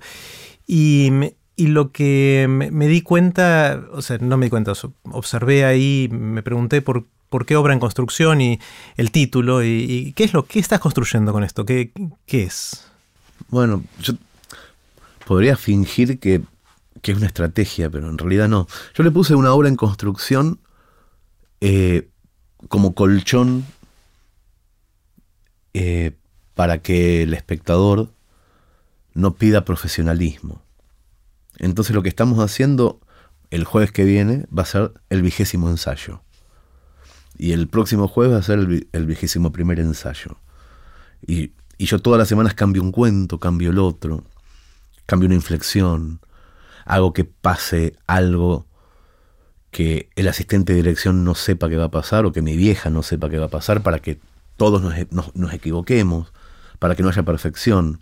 Y, 0.68 1.12
lo 1.58 1.92
que 1.92 2.48
me, 2.50 2.88
di 2.88 3.02
cuenta, 3.02 3.84
o 3.92 4.02
sea, 4.02 4.18
no 4.18 4.38
me 4.38 4.48
di 4.48 4.50
cuenta, 4.50 4.74
observé 5.12 5.66
ahí, 5.66 6.10
me 6.12 6.42
pregunté 6.42 6.82
por, 6.82 7.06
por 7.30 7.46
qué 7.46 7.56
obra 7.56 7.74
en 7.74 7.80
construcción 7.80 8.42
y 8.42 8.60
el 8.98 9.12
título 9.12 9.63
y, 9.63 10.13
qué 10.16 10.24
es 10.24 10.34
lo 10.34 10.46
que 10.46 10.60
estás 10.60 10.80
construyendo 10.80 11.32
con 11.32 11.44
esto, 11.44 11.66
qué, 11.66 11.92
qué 12.26 12.44
es. 12.44 12.86
Bueno, 13.50 13.84
yo 14.00 14.13
podría 15.26 15.56
fingir 15.56 16.20
que, 16.20 16.42
que, 17.02 17.12
es 17.12 17.18
una 17.18 17.28
estrategia, 17.28 17.89
pero 17.89 18.10
en 18.10 18.18
realidad 18.18 18.50
no. 18.50 18.68
Yo 18.96 19.04
le 19.04 19.12
puse 19.12 19.36
una 19.36 19.54
obra 19.54 19.70
en 19.70 19.76
construcción 19.76 20.60
eh, 21.62 22.10
como 22.68 22.94
colchón 22.94 23.66
eh, 25.74 26.12
para 26.54 26.80
que 26.82 27.24
el 27.24 27.34
espectador 27.34 28.14
no 29.14 29.36
pida 29.36 29.66
profesionalismo. 29.66 30.62
Entonces 31.58 31.96
lo 31.96 32.04
que 32.04 32.10
estamos 32.10 32.40
haciendo 32.40 33.00
el 33.50 33.66
jueves 33.66 33.92
que 33.92 34.04
viene 34.04 34.48
va 34.56 34.64
a 34.64 34.68
ser 34.68 34.94
el 35.10 35.22
vigésimo 35.22 35.70
ensayo. 35.70 36.22
Y 37.38 37.52
el 37.52 37.68
próximo 37.68 38.08
jueves 38.08 38.34
va 38.36 38.40
a 38.40 38.44
ser 38.44 38.60
el, 38.60 39.06
vigésimo 39.06 39.52
primer 39.52 39.80
ensayo. 39.80 40.38
Y, 41.26 41.52
y, 41.78 41.86
yo 41.86 42.00
todas 42.00 42.20
las 42.20 42.28
semanas 42.28 42.54
cambio 42.54 42.82
un 42.82 42.92
cuento, 42.92 43.40
cambio 43.40 43.72
el 43.72 43.80
otro, 43.80 44.24
cambio 45.06 45.28
una 45.28 45.36
inflexión, 45.36 46.20
hago 46.86 47.14
que 47.14 47.26
pase 47.26 47.96
algo 48.08 48.68
que 49.72 50.10
el 50.16 50.28
asistente 50.28 50.74
de 50.74 50.78
dirección 50.78 51.24
no 51.24 51.34
sepa 51.34 51.70
que 51.70 51.78
va 51.78 51.86
a 51.86 51.92
pasar 51.92 52.26
o 52.26 52.32
que 52.32 52.42
mi 52.42 52.56
vieja 52.56 52.90
no 52.90 53.02
sepa 53.04 53.30
que 53.30 53.40
va 53.40 53.46
a 53.46 53.50
pasar 53.50 53.82
para 53.82 54.00
que 54.00 54.20
todos 54.58 54.82
nos, 54.82 55.54
equivoquemos, 55.54 56.32
para 56.80 56.96
que 56.96 57.04
no 57.04 57.10
haya 57.10 57.24
perfección. 57.24 58.00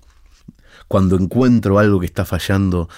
Cuando 0.88 1.16
encuentro 1.16 1.80
algo 1.80 2.00
que 2.00 2.06
está 2.06 2.26
fallando, 2.26 2.90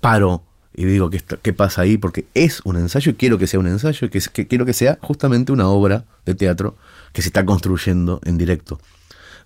paro 0.00 0.44
y 0.74 0.84
digo 0.84 1.10
qué, 1.10 1.22
qué 1.42 1.52
pasa 1.52 1.82
ahí, 1.82 1.98
porque 1.98 2.26
es 2.34 2.60
un 2.64 2.76
ensayo 2.76 3.12
y 3.12 3.14
quiero 3.14 3.38
que 3.38 3.46
sea 3.46 3.60
un 3.60 3.66
ensayo, 3.66 4.08
que, 4.08 4.20
que 4.20 4.46
quiero 4.46 4.64
que 4.64 4.72
sea 4.72 4.98
justamente 5.02 5.52
una 5.52 5.68
obra 5.68 6.04
de 6.24 6.34
teatro 6.34 6.76
que 7.12 7.22
se 7.22 7.28
está 7.28 7.44
construyendo 7.44 8.20
en 8.24 8.38
directo. 8.38 8.80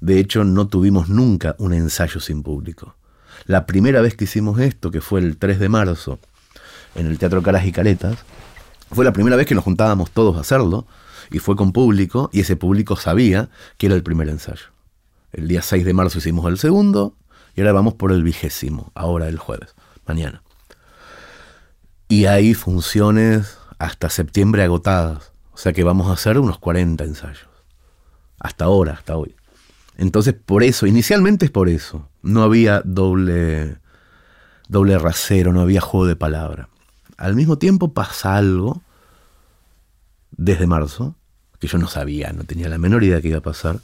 De 0.00 0.20
hecho, 0.20 0.44
no 0.44 0.68
tuvimos 0.68 1.08
nunca 1.08 1.56
un 1.58 1.72
ensayo 1.72 2.20
sin 2.20 2.42
público. 2.42 2.94
La 3.46 3.66
primera 3.66 4.00
vez 4.00 4.14
que 4.14 4.24
hicimos 4.24 4.60
esto, 4.60 4.90
que 4.90 5.00
fue 5.00 5.20
el 5.20 5.36
3 5.36 5.58
de 5.58 5.68
marzo, 5.68 6.18
en 6.94 7.06
el 7.06 7.18
Teatro 7.18 7.42
Caras 7.42 7.66
y 7.66 7.72
Caretas, 7.72 8.16
fue 8.90 9.04
la 9.04 9.12
primera 9.12 9.36
vez 9.36 9.46
que 9.46 9.54
nos 9.54 9.64
juntábamos 9.64 10.10
todos 10.10 10.36
a 10.36 10.40
hacerlo, 10.40 10.86
y 11.30 11.38
fue 11.38 11.56
con 11.56 11.72
público 11.72 12.30
y 12.32 12.40
ese 12.40 12.56
público 12.56 12.96
sabía 12.96 13.48
que 13.78 13.86
era 13.86 13.94
el 13.94 14.02
primer 14.02 14.28
ensayo. 14.28 14.66
El 15.32 15.48
día 15.48 15.62
6 15.62 15.84
de 15.84 15.94
marzo 15.94 16.18
hicimos 16.18 16.46
el 16.46 16.58
segundo 16.58 17.14
y 17.54 17.60
ahora 17.60 17.72
vamos 17.72 17.94
por 17.94 18.12
el 18.12 18.22
vigésimo, 18.22 18.92
ahora 18.94 19.28
el 19.28 19.38
jueves, 19.38 19.74
mañana. 20.06 20.42
Y 22.08 22.26
hay 22.26 22.54
funciones 22.54 23.58
hasta 23.78 24.10
septiembre 24.10 24.62
agotadas, 24.62 25.32
o 25.52 25.58
sea 25.58 25.72
que 25.72 25.84
vamos 25.84 26.08
a 26.08 26.12
hacer 26.12 26.38
unos 26.38 26.58
40 26.58 27.02
ensayos. 27.04 27.48
Hasta 28.38 28.66
ahora, 28.66 28.92
hasta 28.92 29.16
hoy. 29.16 29.34
Entonces, 29.96 30.34
por 30.34 30.62
eso, 30.62 30.86
inicialmente 30.86 31.46
es 31.46 31.50
por 31.50 31.68
eso. 31.68 32.08
No 32.22 32.42
había 32.42 32.82
doble, 32.84 33.78
doble 34.68 34.98
rasero, 34.98 35.52
no 35.52 35.62
había 35.62 35.80
juego 35.80 36.06
de 36.06 36.16
palabra. 36.16 36.68
Al 37.16 37.34
mismo 37.34 37.56
tiempo 37.56 37.92
pasa 37.92 38.36
algo 38.36 38.82
desde 40.36 40.66
marzo, 40.66 41.16
que 41.58 41.68
yo 41.68 41.78
no 41.78 41.88
sabía, 41.88 42.32
no 42.32 42.44
tenía 42.44 42.68
la 42.68 42.78
menor 42.78 43.04
idea 43.04 43.20
que 43.20 43.28
iba 43.28 43.38
a 43.38 43.42
pasar, 43.42 43.80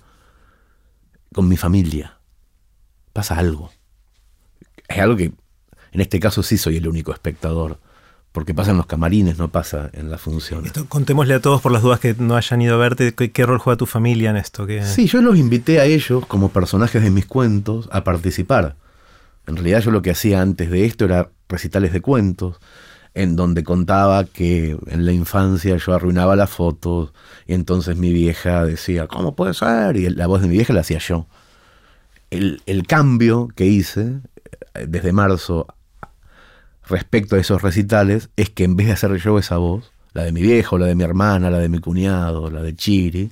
con 1.33 1.49
mi 1.49 1.57
familia. 1.57 2.19
Pasa 3.13 3.39
algo. 3.39 3.71
Es 4.89 4.99
algo 4.99 5.17
que, 5.17 5.33
en 5.93 6.01
este 6.01 6.21
caso 6.21 6.43
sí 6.43 6.59
soy 6.59 6.77
el 6.77 6.89
único 6.89 7.13
espectador, 7.13 7.79
porque 8.33 8.55
pasa 8.55 8.71
en 8.71 8.79
los 8.79 8.87
camarines, 8.87 9.39
no 9.39 9.49
pasa 9.49 9.91
en 9.93 10.11
las 10.11 10.21
funciones. 10.21 10.67
Esto, 10.67 10.87
contémosle 10.89 11.35
a 11.35 11.41
todos 11.41 11.61
por 11.61 11.73
las 11.73 11.83
dudas 11.83 12.01
que 12.01 12.15
no 12.19 12.37
hayan 12.37 12.63
ido 12.63 12.75
a 12.75 12.79
verte, 12.79 13.15
¿qué, 13.15 13.47
rol 13.47 13.59
juega 13.59 13.77
tu 13.77 13.87
familia 13.87 14.31
en 14.31 14.37
esto? 14.37 14.67
Sí, 14.85 15.07
yo 15.07 15.21
los 15.21 15.37
invité 15.37 15.81
a 15.81 15.85
ellos 15.85 16.25
como 16.27 16.51
personajes 16.51 17.03
de 17.03 17.11
mis 17.11 17.27
cuentos 17.27 17.89
a 17.93 18.05
participar. 18.05 18.77
En 19.47 19.57
realidad 19.57 19.81
yo 19.81 19.91
lo 19.91 20.03
que 20.03 20.11
hacía 20.11 20.41
antes 20.41 20.71
de 20.71 20.87
esto 20.87 21.05
era 21.05 21.31
recitales 21.49 21.93
de 21.93 22.01
cuentos, 22.01 22.59
en 23.15 23.37
donde 23.37 23.63
contaba 23.65 24.25
que 24.25 24.77
en 24.87 25.07
la 25.07 25.13
infancia 25.13 25.77
yo 25.77 25.95
arruinaba 25.95 26.37
las 26.37 26.51
fotos 26.51 27.13
y 27.47 27.55
entonces 27.55 27.97
mi 27.97 28.13
vieja 28.13 28.65
decía, 28.65 29.07
¿cómo 29.07 29.35
puede 29.35 29.55
ser? 29.55 29.97
Y 29.97 30.09
la 30.11 30.27
voz 30.27 30.43
de 30.43 30.49
mi 30.49 30.57
vieja 30.57 30.73
la 30.73 30.81
hacía 30.81 30.99
yo. 30.99 31.27
El, 32.31 32.63
el 32.67 32.87
cambio 32.87 33.49
que 33.55 33.67
hice 33.67 34.21
eh, 34.75 34.87
desde 34.89 35.13
marzo 35.13 35.67
respecto 36.87 37.37
a 37.37 37.39
esos 37.39 37.63
recitales 37.63 38.31
es 38.37 38.51
que 38.51 38.65
en 38.65 38.77
vez 38.77 38.87
de 38.87 38.95
hacer 38.95 39.15
yo 39.17 39.39
esa 39.39 39.59
voz, 39.59 39.93
la 40.15 40.25
de 40.25 40.33
mi 40.33 40.43
viejo, 40.43 40.79
la 40.79 40.87
de 40.87 40.95
mi 40.95 41.05
hermana, 41.05 41.51
la 41.51 41.59
de 41.59 41.69
mi 41.69 41.79
cuñado, 41.79 42.51
la 42.51 42.63
de 42.63 42.75
Chiri, 42.75 43.31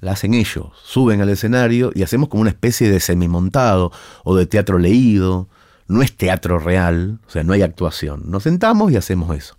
la 0.00 0.12
hacen 0.12 0.34
ellos, 0.34 0.66
suben 0.82 1.20
al 1.20 1.28
escenario 1.28 1.92
y 1.94 2.02
hacemos 2.02 2.28
como 2.28 2.40
una 2.40 2.50
especie 2.50 2.90
de 2.90 3.00
semimontado 3.00 3.92
o 4.24 4.34
de 4.34 4.46
teatro 4.46 4.78
leído. 4.78 5.48
No 5.88 6.02
es 6.02 6.16
teatro 6.16 6.58
real, 6.58 7.20
o 7.26 7.30
sea, 7.30 7.42
no 7.42 7.52
hay 7.52 7.62
actuación. 7.62 8.22
Nos 8.26 8.44
sentamos 8.44 8.92
y 8.92 8.96
hacemos 8.96 9.36
eso. 9.36 9.56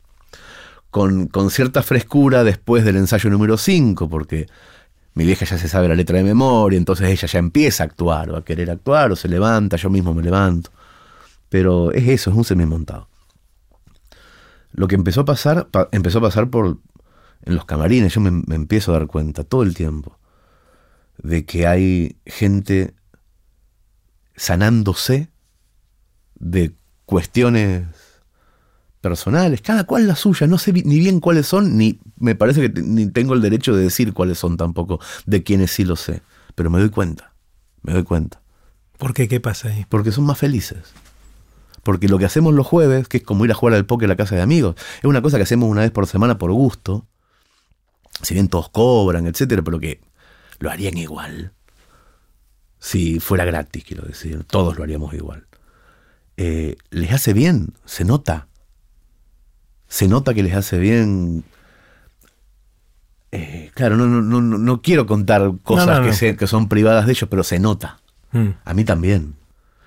Con, 0.89 1.27
con 1.27 1.49
cierta 1.49 1.81
frescura 1.83 2.43
después 2.43 2.85
del 2.85 2.97
ensayo 2.97 3.29
número 3.29 3.57
5, 3.57 4.09
porque 4.09 4.47
mi 5.15 5.25
vieja 5.25 5.45
ya 5.45 5.57
se 5.57 5.67
sabe 5.67 5.87
la 5.87 5.95
letra 5.95 6.17
de 6.17 6.23
memoria, 6.23 6.77
entonces 6.77 7.09
ella 7.09 7.27
ya 7.27 7.39
empieza 7.39 7.83
a 7.83 7.87
actuar, 7.87 8.29
o 8.29 8.37
a 8.37 8.45
querer 8.45 8.69
actuar, 8.71 9.11
o 9.11 9.15
se 9.15 9.27
levanta, 9.27 9.77
yo 9.77 9.89
mismo 9.89 10.13
me 10.13 10.23
levanto. 10.23 10.71
Pero 11.49 11.91
es 11.91 12.07
eso, 12.07 12.29
es 12.31 12.35
un 12.35 12.43
semimontado 12.43 13.07
lo 14.73 14.87
que 14.87 14.95
empezó 14.95 15.21
a 15.21 15.25
pasar, 15.25 15.69
empezó 15.91 16.17
a 16.17 16.21
pasar 16.21 16.49
por 16.49 16.79
en 17.45 17.55
los 17.55 17.65
camarines, 17.65 18.13
yo 18.13 18.21
me, 18.21 18.43
empiezo 18.55 18.91
a 18.91 18.99
dar 18.99 19.07
cuenta 19.07 19.43
todo 19.43 19.63
el 19.63 19.73
tiempo 19.73 20.17
de 21.17 21.45
que 21.45 21.67
hay 21.67 22.17
gente 22.25 22.93
sanándose 24.35 25.29
de 26.43 26.75
cuestiones 27.05 27.87
personales, 29.01 29.61
cada 29.61 29.85
cual 29.85 30.07
la 30.07 30.15
suya, 30.15 30.47
no 30.47 30.57
sé 30.57 30.71
ni 30.73 30.99
bien 30.99 31.19
cuáles 31.19 31.47
son, 31.47 31.77
ni 31.77 31.99
me 32.17 32.35
parece 32.35 32.61
que 32.61 32.81
ni 32.81 33.07
tengo 33.07 33.33
el 33.33 33.41
derecho 33.41 33.75
de 33.75 33.83
decir 33.83 34.13
cuáles 34.13 34.37
son 34.37 34.55
tampoco, 34.57 34.99
de 35.25 35.43
quienes 35.43 35.71
sí 35.71 35.83
lo 35.83 35.95
sé, 35.95 36.21
pero 36.55 36.69
me 36.69 36.79
doy 36.79 36.89
cuenta, 36.89 37.33
me 37.81 37.93
doy 37.93 38.03
cuenta. 38.03 38.41
¿Por 38.97 39.13
qué? 39.13 39.27
¿Qué 39.27 39.39
pasa 39.39 39.69
ahí? 39.69 39.85
Porque 39.89 40.11
son 40.11 40.25
más 40.25 40.37
felices. 40.37 40.93
Porque 41.83 42.07
lo 42.07 42.17
que 42.17 42.25
hacemos 42.25 42.53
los 42.53 42.65
jueves, 42.65 43.09
que 43.09 43.17
es 43.17 43.23
como 43.23 43.43
ir 43.43 43.51
a 43.51 43.55
jugar 43.55 43.75
al 43.75 43.85
póker 43.85 44.05
a 44.05 44.13
la 44.13 44.15
casa 44.15 44.35
de 44.35 44.41
amigos, 44.41 44.75
es 44.99 45.05
una 45.05 45.21
cosa 45.21 45.35
que 45.37 45.43
hacemos 45.43 45.69
una 45.69 45.81
vez 45.81 45.91
por 45.91 46.07
semana 46.07 46.37
por 46.37 46.51
gusto. 46.53 47.05
Si 48.21 48.33
bien 48.33 48.47
todos 48.47 48.69
cobran, 48.69 49.27
etcétera, 49.27 49.61
pero 49.63 49.79
que 49.79 49.99
lo 50.59 50.69
harían 50.69 50.97
igual. 50.97 51.51
Si 52.79 53.19
fuera 53.19 53.43
gratis, 53.43 53.83
quiero 53.83 54.03
decir. 54.03 54.45
Todos 54.45 54.77
lo 54.77 54.83
haríamos 54.83 55.13
igual. 55.13 55.45
Eh, 56.37 56.75
les 56.89 57.11
hace 57.11 57.33
bien, 57.33 57.73
se 57.85 58.05
nota. 58.05 58.47
Se 59.87 60.07
nota 60.07 60.33
que 60.33 60.43
les 60.43 60.55
hace 60.55 60.77
bien. 60.77 61.43
Eh, 63.31 63.71
claro, 63.73 63.97
no, 63.97 64.07
no, 64.07 64.21
no, 64.21 64.41
no, 64.41 64.81
quiero 64.81 65.05
contar 65.07 65.51
cosas 65.63 66.19
Que, 66.19 66.35
que, 66.35 66.47
son 66.47 66.69
privadas 66.69 67.05
de 67.05 67.13
ellos, 67.13 67.27
pero 67.29 67.43
se 67.43 67.59
nota. 67.59 67.99
Mm. 68.31 68.49
A 68.63 68.73
mí 68.73 68.83
también 68.83 69.35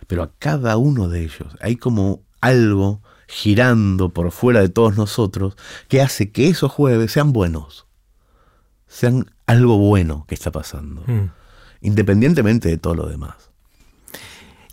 pero 0.07 0.23
a 0.23 0.33
cada 0.39 0.77
uno 0.77 1.09
de 1.09 1.23
ellos 1.23 1.57
hay 1.61 1.77
como 1.77 2.23
algo 2.41 3.03
girando 3.29 4.11
por 4.11 4.31
fuera 4.31 4.61
de 4.61 4.69
todos 4.69 4.97
nosotros 4.97 5.57
que 5.89 6.01
hace 6.01 6.31
que 6.31 6.49
esos 6.49 6.71
jueves 6.71 7.13
sean 7.13 7.33
buenos, 7.33 7.87
sean 8.87 9.31
algo 9.47 9.79
bueno 9.79 10.25
que 10.29 10.35
está 10.35 10.53
pasando, 10.53 11.03
mm. 11.07 11.31
independientemente 11.81 12.69
de 12.69 12.79
todo 12.79 12.95
lo 12.95 13.09
demás. 13.09 13.46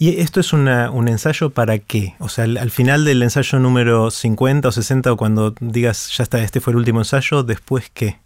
¿Y 0.03 0.19
esto 0.19 0.41
es 0.41 0.51
un 0.51 0.67
ensayo 0.67 1.51
para 1.51 1.79
qué? 1.79 2.13
O 2.19 2.27
sea, 2.27 2.43
al, 2.43 2.71
final 2.71 3.05
del 3.05 3.23
ensayo 3.23 3.57
número 3.57 4.11
50 4.11 4.67
o 4.67 4.71
60, 4.73 5.13
o 5.13 5.15
cuando 5.15 5.55
digas, 5.61 6.11
ya 6.17 6.23
está, 6.23 6.43
este 6.43 6.59
fue 6.59 6.71
el 6.71 6.77
último 6.77 6.99
ensayo, 6.99 7.41
después 7.43 7.89
qué? 7.93 8.19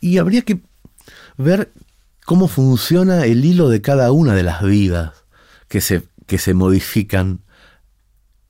Y 0.00 0.18
habría 0.18 0.42
que 0.42 0.58
ver 1.36 1.70
cómo 2.24 2.48
funciona 2.48 3.26
el 3.26 3.44
hilo 3.44 3.68
de 3.68 3.80
cada 3.80 4.10
una 4.10 4.34
de 4.34 4.42
las 4.42 4.64
vidas 4.64 5.12
que 5.68 5.80
se, 5.80 6.02
que 6.26 6.38
se 6.38 6.52
modifican 6.52 7.38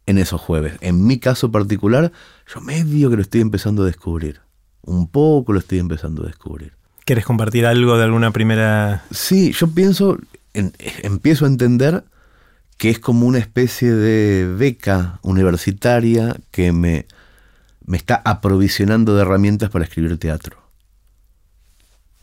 en 0.06 0.16
esos 0.16 0.40
jueves. 0.40 0.78
En 0.80 1.06
mi 1.06 1.18
caso 1.18 1.52
particular, 1.52 2.12
yo 2.46 2.62
medio 2.62 3.10
que 3.10 3.16
lo 3.16 3.22
estoy 3.22 3.42
empezando 3.42 3.82
a 3.82 3.86
descubrir. 3.86 4.40
Un 4.80 5.06
poco 5.06 5.52
lo 5.52 5.58
estoy 5.58 5.80
empezando 5.80 6.22
a 6.22 6.28
descubrir. 6.28 6.72
¿Quieres 7.04 7.26
compartir 7.26 7.66
algo 7.66 7.98
de 7.98 8.04
alguna 8.04 8.30
primera...? 8.30 9.04
Sí, 9.10 9.52
yo 9.52 9.66
pienso, 9.68 10.16
empiezo 10.54 11.44
a 11.44 11.48
entender 11.48 12.04
que 12.76 12.90
es 12.90 12.98
como 12.98 13.26
una 13.26 13.38
especie 13.38 13.92
de 13.92 14.52
beca 14.56 15.20
universitaria 15.22 16.36
que 16.50 16.72
me, 16.72 17.06
me 17.84 17.96
está 17.96 18.22
aprovisionando 18.24 19.14
de 19.14 19.22
herramientas 19.22 19.70
para 19.70 19.84
escribir 19.84 20.16
teatro. 20.18 20.58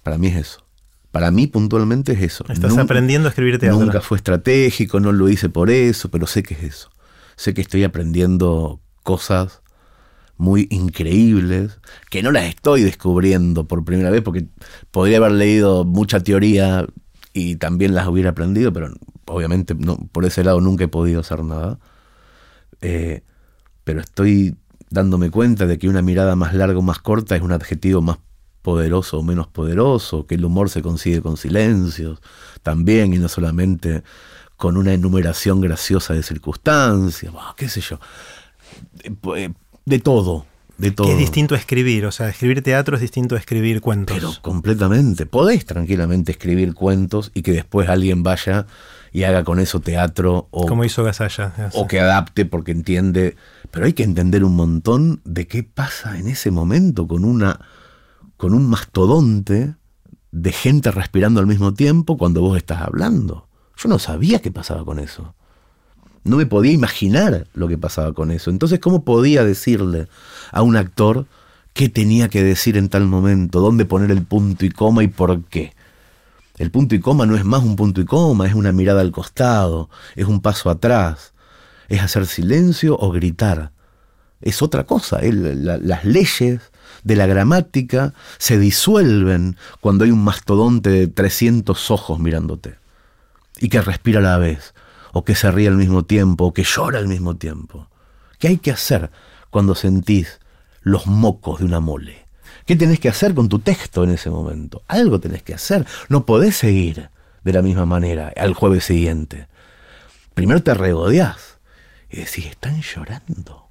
Para 0.03 0.17
mí 0.17 0.27
es 0.27 0.35
eso. 0.35 0.65
Para 1.11 1.31
mí 1.31 1.47
puntualmente 1.47 2.13
es 2.13 2.21
eso. 2.21 2.45
Estás 2.49 2.77
aprendiendo 2.77 3.27
a 3.27 3.29
escribir 3.29 3.59
teatro. 3.59 3.79
Nunca 3.79 4.01
fue 4.01 4.17
estratégico, 4.17 4.99
no 4.99 5.11
lo 5.11 5.29
hice 5.29 5.49
por 5.49 5.69
eso, 5.69 6.09
pero 6.09 6.27
sé 6.27 6.43
que 6.43 6.53
es 6.53 6.63
eso. 6.63 6.89
Sé 7.35 7.53
que 7.53 7.61
estoy 7.61 7.83
aprendiendo 7.83 8.81
cosas 9.03 9.61
muy 10.37 10.67
increíbles, 10.69 11.79
que 12.09 12.21
no 12.23 12.31
las 12.31 12.45
estoy 12.45 12.83
descubriendo 12.83 13.67
por 13.67 13.83
primera 13.83 14.09
vez, 14.09 14.21
porque 14.21 14.47
podría 14.91 15.17
haber 15.17 15.31
leído 15.31 15.85
mucha 15.85 16.19
teoría 16.19 16.85
y 17.37 17.55
también 17.55 17.93
las 17.93 18.07
hubiera 18.07 18.31
aprendido, 18.31 18.73
pero 18.73 18.89
obviamente 19.25 19.75
por 19.75 20.25
ese 20.25 20.43
lado 20.43 20.59
nunca 20.59 20.85
he 20.85 20.87
podido 20.87 21.19
hacer 21.19 21.43
nada. 21.43 21.77
Eh, 22.81 23.21
pero 23.83 24.01
estoy 24.01 24.55
dándome 24.89 25.29
cuenta 25.29 25.67
de 25.67 25.77
que 25.77 25.87
una 25.87 26.01
mirada 26.01 26.35
más 26.35 26.55
larga 26.55 26.79
o 26.79 26.81
más 26.81 26.97
corta 26.97 27.35
es 27.35 27.43
un 27.43 27.51
adjetivo 27.51 28.01
más 28.01 28.17
poderoso 28.63 29.19
o 29.19 29.23
menos 29.23 29.47
poderoso, 29.47 30.25
que 30.25 30.33
el 30.33 30.45
humor 30.45 30.71
se 30.71 30.81
consigue 30.81 31.21
con 31.21 31.37
silencios 31.37 32.19
también 32.63 33.13
y 33.13 33.19
no 33.19 33.29
solamente 33.29 34.03
con 34.55 34.75
una 34.75 34.93
enumeración 34.93 35.61
graciosa 35.61 36.15
de 36.15 36.23
circunstancias, 36.23 37.31
qué 37.55 37.69
sé 37.69 37.81
yo, 37.81 37.99
eh, 39.35 39.53
de, 39.85 39.99
todo. 39.99 40.47
De 40.77 40.91
todo. 40.91 41.07
Que 41.07 41.13
es 41.13 41.19
distinto 41.19 41.55
a 41.55 41.57
escribir, 41.57 42.05
o 42.05 42.11
sea, 42.11 42.29
escribir 42.29 42.61
teatro 42.61 42.95
es 42.95 43.01
distinto 43.01 43.35
a 43.35 43.39
escribir 43.39 43.81
cuentos. 43.81 44.15
Pero 44.15 44.31
completamente. 44.41 45.25
Podéis 45.25 45.65
tranquilamente 45.65 46.31
escribir 46.31 46.73
cuentos 46.73 47.31
y 47.33 47.41
que 47.41 47.51
después 47.51 47.89
alguien 47.89 48.21
vaya 48.23 48.67
y 49.11 49.23
haga 49.23 49.43
con 49.43 49.59
eso 49.59 49.79
teatro 49.79 50.47
o 50.51 50.65
como 50.67 50.83
hizo 50.83 51.03
Gasalla 51.03 51.53
o 51.73 51.87
que 51.87 51.99
adapte 51.99 52.45
porque 52.45 52.71
entiende 52.71 53.37
pero 53.71 53.85
hay 53.85 53.93
que 53.93 54.03
entender 54.03 54.43
un 54.43 54.55
montón 54.55 55.21
de 55.23 55.47
qué 55.47 55.63
pasa 55.63 56.19
en 56.19 56.27
ese 56.27 56.51
momento 56.51 57.07
con 57.07 57.23
una 57.23 57.59
con 58.35 58.53
un 58.53 58.69
mastodonte 58.69 59.75
de 60.31 60.51
gente 60.51 60.91
respirando 60.91 61.39
al 61.39 61.47
mismo 61.47 61.73
tiempo 61.73 62.17
cuando 62.17 62.41
vos 62.41 62.57
estás 62.57 62.81
hablando. 62.81 63.47
Yo 63.75 63.89
no 63.89 63.99
sabía 63.99 64.39
qué 64.39 64.51
pasaba 64.51 64.85
con 64.85 64.99
eso. 64.99 65.35
No 66.27 66.37
me 66.37 66.45
podía 66.45 66.71
imaginar 66.71 67.47
lo 67.53 67.67
que 67.67 67.77
pasaba 67.77 68.13
con 68.13 68.31
eso. 68.31 68.49
Entonces, 68.49 68.79
¿cómo 68.79 69.03
podía 69.03 69.43
decirle 69.43 70.07
a 70.51 70.61
un 70.61 70.75
actor 70.75 71.25
qué 71.73 71.89
tenía 71.89 72.29
que 72.29 72.43
decir 72.43 72.77
en 72.77 72.89
tal 72.89 73.07
momento, 73.07 73.59
dónde 73.59 73.85
poner 73.85 74.11
el 74.11 74.23
punto 74.23 74.65
y 74.65 74.69
coma 74.69 75.03
y 75.03 75.07
por 75.07 75.43
qué? 75.45 75.73
El 76.57 76.71
punto 76.71 76.95
y 76.95 76.99
coma 76.99 77.25
no 77.25 77.35
es 77.35 77.45
más 77.45 77.63
un 77.63 77.75
punto 77.75 78.01
y 78.01 78.05
coma, 78.05 78.47
es 78.47 78.55
una 78.55 78.71
mirada 78.71 79.01
al 79.01 79.11
costado, 79.11 79.89
es 80.15 80.25
un 80.25 80.41
paso 80.41 80.69
atrás, 80.69 81.33
es 81.87 82.01
hacer 82.01 82.25
silencio 82.25 82.97
o 82.99 83.11
gritar. 83.11 83.71
Es 84.41 84.61
otra 84.61 84.83
cosa. 84.83 85.19
las 85.21 86.05
leyes 86.05 86.61
de 87.03 87.15
la 87.15 87.25
gramática 87.25 88.13
se 88.37 88.59
disuelven 88.59 89.55
cuando 89.81 90.03
hay 90.03 90.11
un 90.11 90.23
mastodonte 90.23 90.89
de 90.89 91.07
300 91.07 91.89
ojos 91.91 92.19
mirándote 92.19 92.75
y 93.59 93.69
que 93.69 93.81
respira 93.81 94.19
a 94.19 94.23
la 94.23 94.37
vez, 94.37 94.73
o 95.17 95.23
que 95.23 95.35
se 95.35 95.49
ríe 95.49 95.67
al 95.67 95.77
mismo 95.77 96.03
tiempo, 96.03 96.45
o 96.45 96.53
que 96.53 96.63
llora 96.63 96.99
al 96.99 97.07
mismo 97.07 97.35
tiempo. 97.35 97.89
¿Qué 98.37 98.49
hay 98.49 98.57
que 98.57 98.71
hacer 98.71 99.09
cuando 99.49 99.73
sentís 99.73 100.39
los 100.81 101.07
mocos 101.07 101.59
de 101.59 101.65
una 101.65 101.79
mole? 101.79 102.27
¿Qué 102.65 102.75
tenés 102.75 102.99
que 102.99 103.09
hacer 103.09 103.33
con 103.33 103.49
tu 103.49 103.59
texto 103.59 104.03
en 104.03 104.11
ese 104.11 104.29
momento? 104.29 104.83
Algo 104.87 105.19
tenés 105.19 105.41
que 105.41 105.55
hacer. 105.55 105.87
No 106.09 106.25
podés 106.25 106.55
seguir 106.55 107.09
de 107.43 107.53
la 107.53 107.63
misma 107.63 107.85
manera 107.85 108.31
al 108.35 108.53
jueves 108.53 108.85
siguiente. 108.85 109.47
Primero 110.35 110.61
te 110.61 110.75
regodeás 110.75 111.57
y 112.11 112.17
decís, 112.17 112.45
están 112.45 112.79
llorando. 112.81 113.69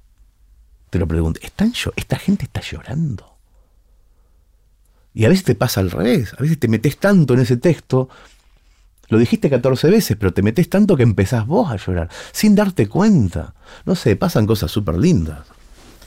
Te 0.89 0.99
lo 0.99 1.07
pregunto, 1.07 1.39
¿están 1.41 1.73
¿esta 1.95 2.17
gente 2.17 2.43
está 2.43 2.59
llorando? 2.59 3.37
Y 5.13 5.23
a 5.23 5.29
veces 5.29 5.45
te 5.45 5.55
pasa 5.55 5.79
al 5.79 5.91
revés, 5.91 6.33
a 6.37 6.41
veces 6.41 6.59
te 6.59 6.67
metes 6.67 6.97
tanto 6.97 7.33
en 7.35 7.39
ese 7.39 7.55
texto, 7.55 8.09
lo 9.09 9.17
dijiste 9.17 9.49
14 9.49 9.89
veces, 9.89 10.17
pero 10.17 10.33
te 10.33 10.41
metes 10.41 10.69
tanto 10.69 10.97
que 10.97 11.03
empezás 11.03 11.47
vos 11.47 11.71
a 11.71 11.77
llorar, 11.77 12.09
sin 12.31 12.55
darte 12.55 12.87
cuenta. 12.87 13.53
No 13.85 13.95
sé, 13.95 14.15
pasan 14.15 14.45
cosas 14.45 14.71
súper 14.71 14.95
lindas. 14.95 15.39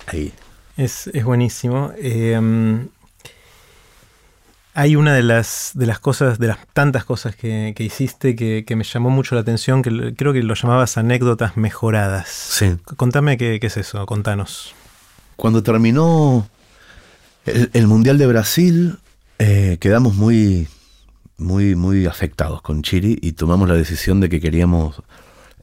ahí. 0.07 0.33
Es, 0.77 1.09
es 1.09 1.25
buenísimo. 1.25 1.93
Eh, 1.99 2.39
hay 4.75 4.97
una 4.97 5.15
de 5.15 5.23
las, 5.23 5.73
de 5.75 5.87
las 5.87 5.99
cosas, 5.99 6.39
de 6.39 6.47
las 6.47 6.59
tantas 6.73 7.05
cosas 7.05 7.35
que, 7.35 7.75
que 7.77 7.85
hiciste 7.85 8.37
que, 8.37 8.65
que, 8.67 8.77
me 8.77 8.85
llamó 8.85 9.11
mucho 9.11 9.35
la 9.35 9.41
atención, 9.41 9.83
que 9.83 10.15
creo 10.15 10.33
que 10.33 10.43
lo 10.43 10.55
llamabas 10.55 10.97
anécdotas 10.97 11.57
mejoradas. 11.57 12.29
Sí. 12.29 12.77
Contame 12.97 13.37
qué, 13.37 13.59
qué 13.61 13.67
es 13.67 13.77
eso, 13.77 14.05
contanos. 14.07 14.75
Cuando 15.37 15.63
terminó 15.63 16.49
el, 17.47 17.71
el 17.73 17.87
Mundial 17.87 18.19
de 18.19 18.27
Brasil, 18.27 18.99
eh, 19.39 19.79
quedamos 19.81 20.15
muy, 20.15 20.69
muy, 21.41 21.75
muy 21.75 22.07
afectados 22.07 22.63
con 22.63 22.83
Chiri 22.83 23.19
y 23.21 23.33
tomamos 23.33 23.69
la 23.69 23.75
decisión 23.75 24.21
de 24.21 24.29
que 24.29 24.41
queríamos 24.41 25.03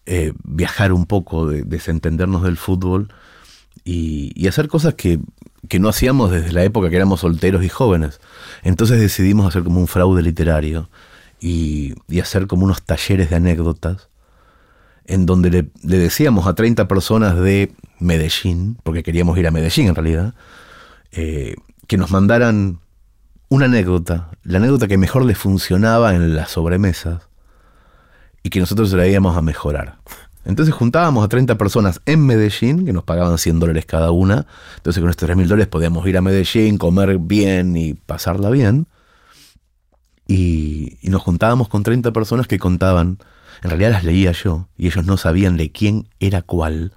eh, 0.06 0.34
viajar 0.44 0.92
un 0.92 1.06
poco, 1.06 1.48
de, 1.48 1.64
desentendernos 1.64 2.44
del 2.44 2.58
fútbol 2.58 3.14
y, 3.84 4.48
hacer 4.48 4.68
cosas 4.68 4.96
que, 4.96 5.20
que, 5.70 5.80
no 5.80 5.88
hacíamos 5.88 6.32
desde 6.32 6.52
la 6.52 6.64
época 6.64 6.90
que 6.90 6.96
éramos 6.96 7.22
solteros 7.22 7.64
y 7.64 7.70
jóvenes. 7.70 8.20
Entonces 8.64 9.00
decidimos 9.00 9.48
hacer 9.48 9.64
como 9.64 9.80
un 9.80 9.88
fraude 9.88 10.22
literario 10.22 10.90
y, 11.40 11.94
y 12.08 12.20
hacer 12.20 12.48
como 12.48 12.66
unos 12.66 12.84
talleres 12.84 13.30
de 13.30 13.36
anécdotas 13.36 14.10
en 15.06 15.26
donde 15.26 15.50
le, 15.50 15.70
le, 15.84 15.98
decíamos 15.98 16.48
a 16.48 16.56
30 16.56 16.88
personas 16.88 17.38
de 17.40 17.72
Medellín, 18.00 18.78
porque 18.84 19.04
queríamos 19.04 19.38
ir 19.38 19.48
a 19.48 19.52
Medellín 19.52 19.88
en 19.88 19.96
realidad, 19.96 20.34
eh, 21.12 21.56
que 21.88 21.98
nos 21.98 22.12
mandaran 22.12 22.80
una 23.50 23.66
anécdota, 23.66 24.30
la 24.44 24.58
anécdota 24.58 24.88
que 24.88 24.98
mejor 24.98 25.26
les 25.26 25.38
funcionaba 25.38 26.16
en 26.16 26.36
las 26.36 26.52
sobremesas 26.52 27.28
y 28.44 28.50
que 28.50 28.60
nosotros 28.60 28.92
la 28.94 29.08
íbamos 29.08 29.38
a 29.38 29.42
mejorar. 29.42 29.98
Entonces 30.46 30.74
juntábamos 30.74 31.26
a 31.26 31.28
30 31.28 31.58
personas 31.58 32.02
en 32.06 32.26
Medellín, 32.26 32.86
que 32.86 32.94
nos 32.94 33.04
pagaban 33.04 33.38
100 33.38 33.60
dólares 33.60 33.86
cada 33.86 34.12
una. 34.12 34.48
Entonces 34.78 35.02
con 35.02 35.10
estos 35.10 35.28
3 35.28 35.36
mil 35.38 35.48
dólares 35.48 35.68
podíamos 35.68 36.08
ir 36.08 36.18
a 36.18 36.22
Medellín, 36.22 36.78
comer 36.78 37.18
bien 37.18 37.76
y 37.76 37.94
pasarla 37.96 38.50
bien. 38.50 38.88
Y, 40.26 40.98
y, 41.02 41.10
nos 41.10 41.22
juntábamos 41.22 41.70
con 41.70 41.84
30 41.84 42.12
personas 42.12 42.48
que 42.48 42.60
contaban, 42.60 43.18
en 43.64 43.70
realidad 43.70 43.92
las 43.92 44.04
leía 44.04 44.34
yo, 44.34 44.68
y 44.78 44.88
ellos 44.88 45.06
no 45.06 45.16
sabían 45.18 45.56
de 45.56 45.72
quién 45.72 46.08
era 46.20 46.42
cuál. 46.42 46.94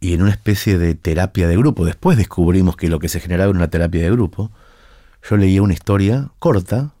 Y 0.00 0.14
en 0.14 0.22
una 0.22 0.30
especie 0.30 0.78
de 0.78 0.94
terapia 0.94 1.48
de 1.48 1.56
grupo, 1.56 1.84
después 1.84 2.16
descubrimos 2.16 2.76
que 2.76 2.88
lo 2.88 2.98
que 2.98 3.08
se 3.08 3.20
generaba 3.20 3.50
era 3.50 3.58
una 3.58 3.68
terapia 3.68 4.02
de 4.02 4.10
grupo, 4.10 4.50
yo 5.28 5.36
leía 5.36 5.62
una 5.62 5.72
historia 5.72 6.30
corta, 6.38 6.92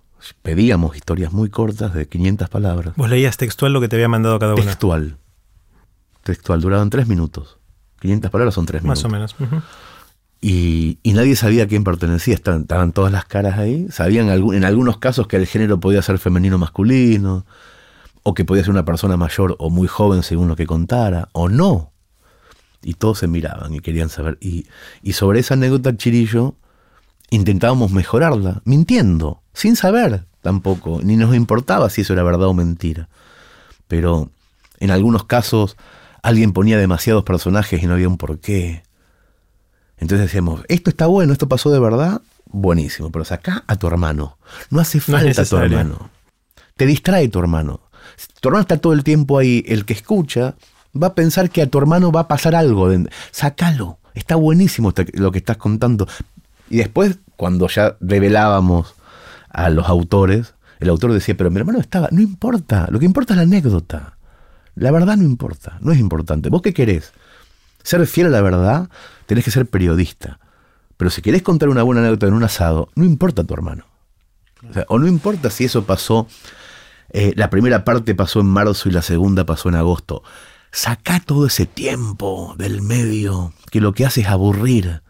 pedíamos 0.42 0.96
historias 0.96 1.32
muy 1.32 1.48
cortas 1.50 1.94
de 1.94 2.08
500 2.08 2.48
palabras. 2.48 2.94
¿Vos 2.96 3.08
leías 3.08 3.36
textual 3.36 3.72
lo 3.72 3.80
que 3.80 3.88
te 3.88 3.96
había 3.96 4.08
mandado 4.08 4.38
cada 4.38 4.54
una? 4.54 4.64
Textual. 4.64 5.16
Textual, 6.22 6.60
duraban 6.60 6.90
tres 6.90 7.06
minutos. 7.06 7.58
500 8.00 8.30
palabras 8.30 8.54
son 8.54 8.66
tres 8.66 8.82
minutos. 8.82 9.04
Más 9.04 9.10
o 9.10 9.12
menos. 9.12 9.36
Uh 9.38 9.44
-huh. 9.44 9.62
y, 10.40 10.98
y, 11.02 11.12
nadie 11.12 11.36
sabía 11.36 11.64
a 11.64 11.66
quién 11.66 11.84
pertenecía, 11.84 12.34
estaban, 12.34 12.62
estaban, 12.62 12.92
todas 12.92 13.12
las 13.12 13.24
caras 13.24 13.58
ahí. 13.58 13.86
Sabían 13.90 14.28
en 14.28 14.64
algunos 14.64 14.98
casos 14.98 15.28
que 15.28 15.36
el 15.36 15.46
género 15.46 15.78
podía 15.78 16.02
ser 16.02 16.18
femenino 16.18 16.56
o 16.56 16.58
masculino, 16.58 17.46
o 18.22 18.34
que 18.34 18.44
podía 18.44 18.64
ser 18.64 18.72
una 18.72 18.84
persona 18.84 19.16
mayor 19.16 19.54
o 19.60 19.70
muy 19.70 19.86
joven 19.86 20.24
según 20.24 20.48
lo 20.48 20.56
que 20.56 20.66
contara, 20.66 21.28
o 21.32 21.48
no. 21.48 21.92
Y 22.82 22.94
todos 22.94 23.20
se 23.20 23.28
miraban 23.28 23.72
y 23.72 23.80
querían 23.80 24.08
saber. 24.08 24.36
Y, 24.40 24.66
y 25.02 25.12
sobre 25.12 25.40
esa 25.40 25.54
anécdota, 25.54 25.96
Chirillo, 25.96 26.56
intentábamos 27.30 27.90
mejorarla, 27.90 28.62
mintiendo, 28.64 29.42
sin 29.52 29.76
saber 29.76 30.24
tampoco, 30.42 31.00
ni 31.02 31.16
nos 31.16 31.34
importaba 31.34 31.90
si 31.90 32.02
eso 32.02 32.12
era 32.12 32.22
verdad 32.22 32.46
o 32.46 32.54
mentira. 32.54 33.08
Pero 33.88 34.30
en 34.78 34.90
algunos 34.90 35.24
casos 35.24 35.76
alguien 36.22 36.52
ponía 36.52 36.78
demasiados 36.78 37.24
personajes 37.24 37.82
y 37.82 37.86
no 37.86 37.94
había 37.94 38.08
un 38.08 38.16
porqué. 38.16 38.82
Entonces 39.98 40.26
decíamos, 40.26 40.62
esto 40.68 40.90
está 40.90 41.06
bueno, 41.06 41.32
esto 41.32 41.48
pasó 41.48 41.70
de 41.70 41.80
verdad, 41.80 42.20
buenísimo, 42.50 43.10
pero 43.10 43.24
saca 43.24 43.64
a 43.66 43.76
tu 43.76 43.86
hermano. 43.86 44.38
No 44.70 44.80
hace 44.80 45.00
falta 45.00 45.42
no 45.42 45.48
tu 45.48 45.56
hermano. 45.56 46.10
Te 46.76 46.86
distrae 46.86 47.28
tu 47.28 47.38
hermano. 47.38 47.80
Si 48.16 48.28
tu 48.40 48.48
hermano 48.48 48.62
está 48.62 48.78
todo 48.78 48.92
el 48.92 49.02
tiempo 49.02 49.38
ahí, 49.38 49.64
el 49.66 49.84
que 49.84 49.94
escucha 49.94 50.54
va 51.00 51.08
a 51.08 51.14
pensar 51.14 51.50
que 51.50 51.62
a 51.62 51.66
tu 51.66 51.78
hermano 51.78 52.12
va 52.12 52.20
a 52.20 52.28
pasar 52.28 52.54
algo. 52.54 52.88
Sácalo. 53.30 53.98
Está 54.14 54.36
buenísimo 54.36 54.94
lo 55.12 55.30
que 55.30 55.38
estás 55.38 55.58
contando. 55.58 56.08
Y 56.68 56.78
después, 56.78 57.18
cuando 57.36 57.68
ya 57.68 57.96
revelábamos 58.00 58.94
a 59.50 59.70
los 59.70 59.88
autores, 59.88 60.54
el 60.80 60.88
autor 60.88 61.12
decía, 61.12 61.36
pero 61.36 61.50
mi 61.50 61.58
hermano 61.58 61.78
estaba, 61.78 62.08
no 62.10 62.20
importa, 62.20 62.88
lo 62.90 62.98
que 62.98 63.06
importa 63.06 63.34
es 63.34 63.38
la 63.38 63.42
anécdota. 63.44 64.16
La 64.74 64.90
verdad 64.90 65.16
no 65.16 65.24
importa, 65.24 65.78
no 65.80 65.92
es 65.92 65.98
importante. 65.98 66.50
¿Vos 66.50 66.60
qué 66.62 66.74
querés? 66.74 67.12
Ser 67.82 68.06
fiel 68.06 68.26
a 68.26 68.30
la 68.30 68.42
verdad, 68.42 68.90
tenés 69.26 69.44
que 69.44 69.50
ser 69.50 69.66
periodista. 69.66 70.38
Pero 70.96 71.10
si 71.10 71.22
querés 71.22 71.42
contar 71.42 71.68
una 71.68 71.82
buena 71.82 72.00
anécdota 72.02 72.26
en 72.26 72.34
un 72.34 72.44
asado, 72.44 72.90
no 72.94 73.04
importa 73.04 73.44
tu 73.44 73.54
hermano. 73.54 73.84
O, 74.68 74.72
sea, 74.72 74.84
o 74.88 74.98
no 74.98 75.06
importa 75.06 75.50
si 75.50 75.64
eso 75.64 75.84
pasó, 75.84 76.26
eh, 77.10 77.32
la 77.36 77.50
primera 77.50 77.84
parte 77.84 78.14
pasó 78.14 78.40
en 78.40 78.46
marzo 78.46 78.88
y 78.88 78.92
la 78.92 79.02
segunda 79.02 79.46
pasó 79.46 79.68
en 79.68 79.76
agosto. 79.76 80.22
Sacá 80.72 81.20
todo 81.20 81.46
ese 81.46 81.64
tiempo 81.64 82.54
del 82.58 82.82
medio 82.82 83.52
que 83.70 83.80
lo 83.80 83.94
que 83.94 84.04
hace 84.04 84.22
es 84.22 84.28
aburrir. 84.28 85.02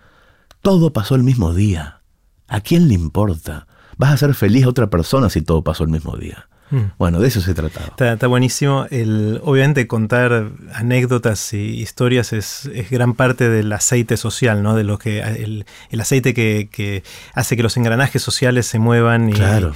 Todo 0.66 0.92
pasó 0.92 1.14
el 1.14 1.22
mismo 1.22 1.54
día. 1.54 2.00
¿A 2.48 2.60
quién 2.60 2.88
le 2.88 2.94
importa? 2.94 3.68
Vas 3.98 4.14
a 4.14 4.16
ser 4.16 4.34
feliz 4.34 4.64
a 4.64 4.68
otra 4.68 4.90
persona 4.90 5.30
si 5.30 5.40
todo 5.40 5.62
pasó 5.62 5.84
el 5.84 5.90
mismo 5.90 6.16
día. 6.16 6.48
Mm. 6.70 6.80
Bueno, 6.98 7.20
de 7.20 7.28
eso 7.28 7.40
se 7.40 7.54
trataba. 7.54 7.86
Está, 7.86 8.14
está, 8.14 8.26
buenísimo. 8.26 8.86
El, 8.90 9.40
obviamente 9.44 9.86
contar 9.86 10.50
anécdotas 10.74 11.52
y 11.54 11.80
historias 11.80 12.32
es, 12.32 12.68
es, 12.74 12.90
gran 12.90 13.14
parte 13.14 13.48
del 13.48 13.72
aceite 13.72 14.16
social, 14.16 14.64
¿no? 14.64 14.74
De 14.74 14.82
lo 14.82 14.98
que 14.98 15.20
el, 15.20 15.66
el 15.90 16.00
aceite 16.00 16.34
que, 16.34 16.68
que, 16.72 17.04
hace 17.32 17.56
que 17.56 17.62
los 17.62 17.76
engranajes 17.76 18.20
sociales 18.20 18.66
se 18.66 18.80
muevan 18.80 19.28
y, 19.28 19.34
claro, 19.34 19.68
y 19.68 19.72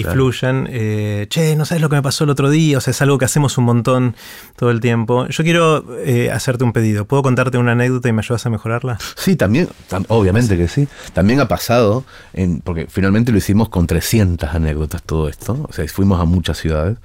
claro. 0.00 0.12
fluyan. 0.12 0.66
Eh, 0.70 1.26
che, 1.28 1.54
no 1.56 1.64
sabes 1.64 1.82
lo 1.82 1.88
que 1.88 1.96
me 1.96 2.02
pasó 2.02 2.24
el 2.24 2.30
otro 2.30 2.50
día. 2.50 2.78
O 2.78 2.80
sea, 2.80 2.92
es 2.92 3.02
algo 3.02 3.18
que 3.18 3.24
hacemos 3.24 3.58
un 3.58 3.64
montón 3.64 4.16
todo 4.56 4.70
el 4.70 4.80
tiempo. 4.80 5.26
Yo 5.28 5.44
quiero 5.44 5.84
eh, 6.04 6.30
hacerte 6.30 6.64
un 6.64 6.72
pedido. 6.72 7.04
¿Puedo 7.04 7.22
contarte 7.22 7.58
una 7.58 7.72
anécdota 7.72 8.08
y 8.08 8.12
me 8.12 8.20
ayudas 8.20 8.46
a 8.46 8.50
mejorarla? 8.50 8.98
Sí, 9.16 9.36
también, 9.36 9.68
tam, 9.88 10.04
obviamente 10.08 10.56
que 10.56 10.68
sí. 10.68 10.88
También 11.12 11.40
ha 11.40 11.48
pasado, 11.48 12.04
en, 12.32 12.60
porque 12.60 12.86
finalmente 12.88 13.32
lo 13.32 13.38
hicimos 13.38 13.68
con 13.68 13.86
300 13.86 14.50
anécdotas 14.54 15.02
todo 15.02 15.28
esto. 15.28 15.66
O 15.68 15.72
sea, 15.72 15.86
fuimos 15.88 16.20
a 16.20 16.24
muchas 16.24 16.58
ciudades. 16.58 16.98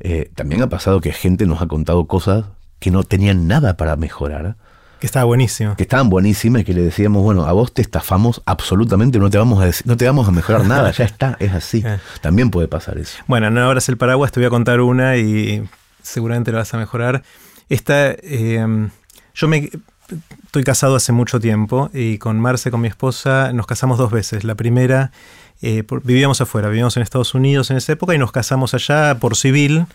Eh, 0.00 0.30
también 0.34 0.62
ha 0.62 0.68
pasado 0.68 1.00
que 1.00 1.12
gente 1.12 1.46
nos 1.46 1.60
ha 1.60 1.66
contado 1.66 2.06
cosas 2.06 2.44
que 2.78 2.90
no 2.90 3.04
tenían 3.04 3.46
nada 3.46 3.76
para 3.76 3.96
mejorar. 3.96 4.56
Que 5.00 5.06
estaba 5.06 5.24
buenísimo. 5.24 5.76
Que 5.76 5.84
estaban 5.84 6.10
buenísimas 6.10 6.62
y 6.62 6.64
que 6.64 6.74
le 6.74 6.82
decíamos, 6.82 7.22
bueno, 7.22 7.46
a 7.46 7.52
vos 7.52 7.72
te 7.72 7.80
estafamos 7.80 8.42
absolutamente, 8.44 9.18
no 9.18 9.30
te 9.30 9.38
vamos 9.38 9.62
a, 9.62 9.66
decir, 9.66 9.86
no 9.86 9.96
te 9.96 10.04
vamos 10.04 10.28
a 10.28 10.30
mejorar 10.30 10.66
nada, 10.66 10.90
ya 10.92 11.04
está, 11.04 11.36
es 11.40 11.52
así. 11.52 11.82
También 12.20 12.50
puede 12.50 12.68
pasar 12.68 12.98
eso. 12.98 13.18
Bueno, 13.26 13.50
no 13.50 13.64
abras 13.64 13.88
el 13.88 13.96
paraguas, 13.96 14.30
te 14.30 14.40
voy 14.40 14.46
a 14.46 14.50
contar 14.50 14.80
una 14.80 15.16
y 15.16 15.66
seguramente 16.02 16.52
la 16.52 16.58
vas 16.58 16.74
a 16.74 16.76
mejorar. 16.78 17.22
Esta, 17.70 18.10
eh, 18.10 18.88
yo 19.34 19.48
me 19.48 19.70
estoy 20.44 20.64
casado 20.64 20.96
hace 20.96 21.12
mucho 21.12 21.40
tiempo 21.40 21.90
y 21.94 22.18
con 22.18 22.38
Marce, 22.40 22.70
con 22.70 22.80
mi 22.80 22.88
esposa, 22.88 23.52
nos 23.52 23.66
casamos 23.66 23.98
dos 23.98 24.10
veces. 24.10 24.44
La 24.44 24.54
primera, 24.54 25.12
eh, 25.62 25.82
por, 25.82 26.02
vivíamos 26.02 26.40
afuera, 26.40 26.68
vivíamos 26.68 26.96
en 26.96 27.02
Estados 27.02 27.34
Unidos 27.34 27.70
en 27.70 27.76
esa 27.76 27.92
época 27.92 28.14
y 28.14 28.18
nos 28.18 28.32
casamos 28.32 28.74
allá 28.74 29.18
por 29.18 29.36
civil. 29.36 29.86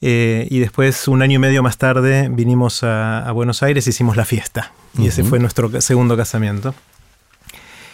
Eh, 0.00 0.46
y 0.50 0.58
después, 0.58 1.08
un 1.08 1.22
año 1.22 1.36
y 1.36 1.38
medio 1.38 1.62
más 1.62 1.78
tarde, 1.78 2.28
vinimos 2.30 2.82
a, 2.82 3.26
a 3.26 3.32
Buenos 3.32 3.62
Aires 3.62 3.86
y 3.86 3.90
hicimos 3.90 4.16
la 4.16 4.24
fiesta. 4.24 4.72
Y 4.96 5.00
uh 5.00 5.04
-huh. 5.04 5.08
ese 5.08 5.24
fue 5.24 5.38
nuestro 5.38 5.80
segundo 5.80 6.16
casamiento. 6.16 6.74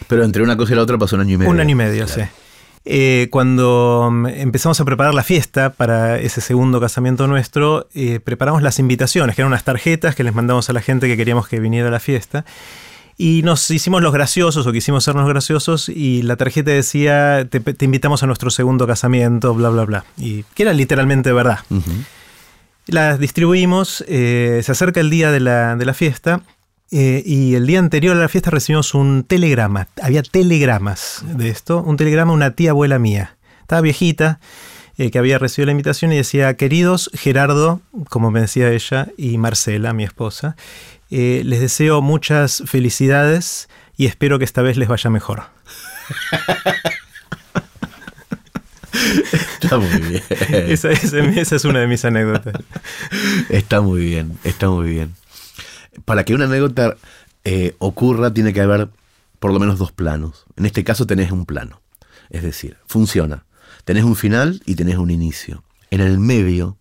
Pero 0.09 0.25
entre 0.25 0.43
una 0.43 0.57
cosa 0.57 0.73
y 0.73 0.77
la 0.77 0.83
otra 0.83 0.99
pasó 0.99 1.17
un 1.17 1.23
año 1.23 1.35
y 1.35 1.39
medio. 1.39 1.51
Un 1.51 1.61
año 1.61 1.71
y 1.71 1.75
medio, 1.77 2.07
claro. 2.07 2.25
sí. 2.25 2.29
Eh, 2.87 3.29
cuando 3.31 4.11
empezamos 4.27 4.81
a 4.81 4.85
preparar 4.85 5.13
la 5.13 5.23
fiesta 5.23 5.71
para 5.71 6.19
ese 6.19 6.41
segundo 6.41 6.81
casamiento 6.81 7.27
nuestro, 7.27 7.89
eh, 7.95 8.21
preparamos 8.21 8.63
las 8.63 8.79
invitaciones, 8.79 9.37
que 9.37 9.43
eran 9.43 9.53
unas 9.53 9.65
tarjetas 9.65 10.15
que 10.15 10.25
les 10.25 10.35
mandamos 10.35 10.71
a 10.71 10.73
la 10.73 10.81
gente 10.81 11.07
que 11.07 11.17
queríamos 11.17 11.47
que 11.47 11.61
viniera 11.61 11.89
a 11.89 11.91
la 11.91 12.01
fiesta. 12.01 12.45
Y 13.23 13.43
nos 13.43 13.71
hicimos 13.71 14.01
los 14.01 14.15
graciosos 14.15 14.67
o 14.67 14.73
quisimos 14.73 15.05
sernos 15.05 15.29
graciosos 15.29 15.91
y 15.91 16.23
la 16.23 16.37
tarjeta 16.37 16.71
decía, 16.71 17.47
te, 17.51 17.61
te 17.61 17.85
invitamos 17.85 18.23
a 18.23 18.27
nuestro 18.27 18.49
segundo 18.49 18.87
casamiento, 18.87 19.53
bla, 19.53 19.69
bla, 19.69 19.85
bla. 19.85 20.05
Y 20.17 20.45
que 20.55 20.63
era 20.63 20.73
literalmente 20.73 21.31
verdad. 21.31 21.59
Uh 21.69 21.81
-huh. 21.81 22.05
Las 22.87 23.19
distribuimos, 23.19 24.03
eh, 24.09 24.63
se 24.65 24.73
acerca 24.73 25.01
el 25.01 25.11
día 25.11 25.31
de 25.33 25.41
la, 25.41 25.77
de 25.77 25.85
la 25.85 25.93
fiesta 25.93 26.41
eh, 26.91 27.23
y 27.27 27.57
el 27.57 27.67
día 27.67 27.79
anterior 27.79 28.17
a 28.17 28.21
la 28.21 28.29
fiesta 28.29 28.51
recibimos 28.51 28.95
un 28.95 29.25
telegrama. 29.25 29.89
Había 30.03 30.23
telegramas 30.23 31.23
de 31.23 31.51
esto. 31.51 31.83
Un 31.83 31.99
telegrama, 31.99 32.33
una 32.33 32.53
tía 32.53 32.71
abuela 32.71 32.99
mía. 32.99 33.37
Estaba 33.61 33.83
viejita, 33.83 34.41
eh, 34.97 35.11
que 35.11 35.19
había 35.19 35.39
recibido 35.39 35.67
la 35.67 35.73
invitación 35.73 36.11
y 36.11 36.17
decía, 36.17 36.55
queridos 36.57 37.11
Gerardo, 37.13 37.83
como 38.09 38.31
me 38.31 38.41
decía 38.41 38.71
ella, 38.71 39.09
y 39.19 39.37
Marcela, 39.37 39.93
mi 39.93 40.05
esposa, 40.05 40.57
eh, 41.11 41.43
les 41.45 41.61
deseo 41.61 42.03
muchas 42.03 42.63
felicidades 42.67 43.69
y 43.97 44.07
espero 44.07 44.39
que 44.39 44.45
esta 44.45 44.63
vez 44.63 44.77
les 44.77 44.89
vaya 44.89 45.11
mejor. 45.11 45.43
Está 49.61 49.79
muy 49.79 50.01
bien. 50.01 50.23
esa, 50.69 50.91
esa, 50.91 51.19
esa, 51.19 51.57
es 51.57 51.65
una 51.65 51.81
de 51.81 51.87
mis 51.87 52.05
anécdotas. 52.05 52.55
Está 53.49 53.81
muy 53.81 54.05
bien, 54.05 54.39
está 54.45 54.71
muy 54.71 54.91
bien. 54.91 55.15
Para 56.05 56.25
que 56.25 56.35
una 56.35 56.47
anécdota 56.47 56.97
eh, 57.45 57.75
ocurra, 57.79 58.33
tiene 58.33 58.53
que 58.53 58.61
haber 58.61 58.89
por 59.39 59.53
lo 59.53 59.59
menos 59.59 59.79
dos 59.79 59.93
planos. 59.93 60.45
En 60.57 60.67
este 60.67 60.85
caso 60.85 61.07
tenés 61.07 61.33
un 61.33 61.47
plano. 61.47 61.81
Es 62.31 62.43
decir, 62.43 62.77
funciona. 62.87 63.45
Tenés 63.85 64.05
un 64.05 64.17
final 64.17 64.63
y 64.67 64.77
tenés 64.77 64.97
un 64.97 65.11
inicio. 65.11 65.65
En 65.91 66.01
el 66.01 66.19
medio, 66.19 66.77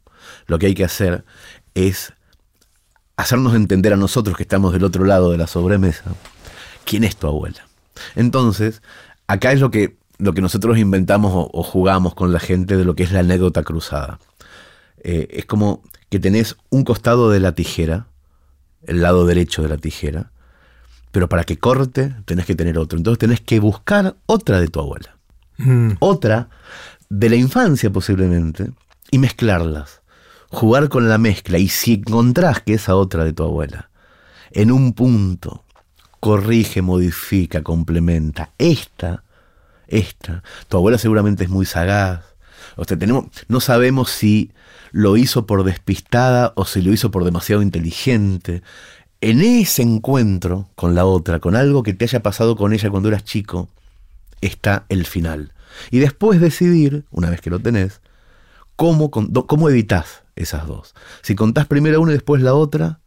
lo 0.48 0.60
que 0.60 0.68
hay 0.68 0.76
que 0.76 0.84
hacer 0.84 1.26
es 1.74 2.14
hacernos 3.20 3.54
entender 3.54 3.92
a 3.92 3.98
nosotros 3.98 4.38
que 4.38 4.44
estamos 4.44 4.72
del 4.72 4.86
otro 4.86 5.04
lado 5.04 5.32
de 5.32 5.38
la 5.38 5.48
sobremesa 5.48 6.04
quién 6.86 7.04
es 7.04 7.18
tu 7.18 7.28
abuela. 7.28 7.68
Entonces, 8.16 8.82
acá 9.28 9.52
es 9.52 9.60
lo 9.60 9.72
que, 9.72 9.98
lo 10.18 10.34
que 10.34 10.42
nosotros 10.42 10.78
inventamos 10.78 11.32
o, 11.36 11.64
jugamos 11.64 12.16
con 12.16 12.32
la 12.32 12.40
gente 12.40 12.78
de 12.78 12.86
lo 12.86 12.96
que 12.96 13.04
es 13.04 13.12
la 13.12 13.20
anécdota 13.20 13.64
cruzada. 13.64 14.20
Eh, 15.04 15.28
es 15.32 15.46
como 15.46 15.84
que 16.10 16.20
tenés 16.20 16.56
un 16.70 16.84
costado 16.86 17.30
de 17.30 17.40
la 17.42 17.54
tijera, 17.54 18.08
el 18.84 19.02
lado 19.02 19.26
derecho 19.26 19.62
de 19.62 19.70
la 19.70 19.78
tijera, 19.78 20.32
pero 21.12 21.28
para 21.28 21.44
que 21.44 21.58
corte 21.58 22.16
tenés 22.26 22.46
que 22.46 22.56
tener 22.56 22.78
otro. 22.78 22.98
Entonces 22.98 23.20
tenés 23.20 23.42
que 23.42 23.60
buscar 23.60 24.16
otra 24.26 24.62
de 24.62 24.70
tu 24.70 24.80
abuela. 24.80 25.18
Mm. 25.58 25.92
Otra 26.00 26.50
de 27.10 27.30
la 27.30 27.36
infancia 27.36 27.92
posiblemente 27.92 28.72
y 29.12 29.20
mezclarlas. 29.20 30.02
Jugar 30.50 30.90
con 30.90 31.10
la 31.10 31.18
mezcla 31.18 31.58
y 31.58 31.70
si 31.70 31.94
encontrás 31.94 32.62
que 32.62 32.74
esa 32.74 32.96
otra 32.96 33.24
de 33.24 33.34
tu 33.34 33.44
abuela 33.44 33.90
en 34.52 34.72
un 34.72 34.94
punto 34.94 35.64
corrige, 36.20 36.82
modifica, 36.82 37.64
complementa. 37.64 38.52
Esta, 38.58 39.24
esta, 39.88 40.44
tu 40.68 40.78
abuela 40.78 40.98
seguramente 40.98 41.44
es 41.44 41.50
muy 41.50 41.66
sagaz. 41.66 42.24
O 42.76 42.86
sea, 42.86 42.98
tenemos, 42.98 43.26
no 43.48 43.60
sabemos 43.60 44.10
si 44.10 44.52
lo 44.92 45.18
hizo 45.18 45.46
por 45.46 45.64
despistada 45.64 46.54
o 46.56 46.66
si 46.66 46.82
lo 46.82 46.92
hizo 46.92 47.12
por 47.12 47.24
demasiado 47.24 47.62
inteligente 47.62 48.64
en 49.22 49.42
ese 49.42 49.82
encuentro 49.82 50.70
con 50.76 50.96
la 50.96 51.06
otra, 51.06 51.40
con 51.40 51.56
algo 51.56 51.84
que 51.84 51.94
te 51.94 52.06
haya 52.06 52.24
pasado 52.24 52.56
con 52.56 52.74
ella 52.74 52.90
cuando 52.90 53.10
eras 53.10 53.24
chico, 53.24 53.70
está 54.42 54.86
el 54.90 55.06
final. 55.06 55.52
Y 55.92 56.00
después 56.00 56.40
decidir, 56.40 57.04
una 57.12 57.30
vez 57.30 57.42
que 57.42 57.50
lo 57.50 57.60
tenés, 57.60 58.02
cómo, 58.76 59.12
cómo 59.12 59.70
evitas 59.70 60.24
esas 60.40 60.66
dos. 60.66 60.96
Si 61.22 61.36
contás 61.36 61.68
primero 61.68 62.02
una 62.02 62.12
y 62.12 62.16
después 62.16 62.42
la 62.42 62.56
otra, 62.56 63.00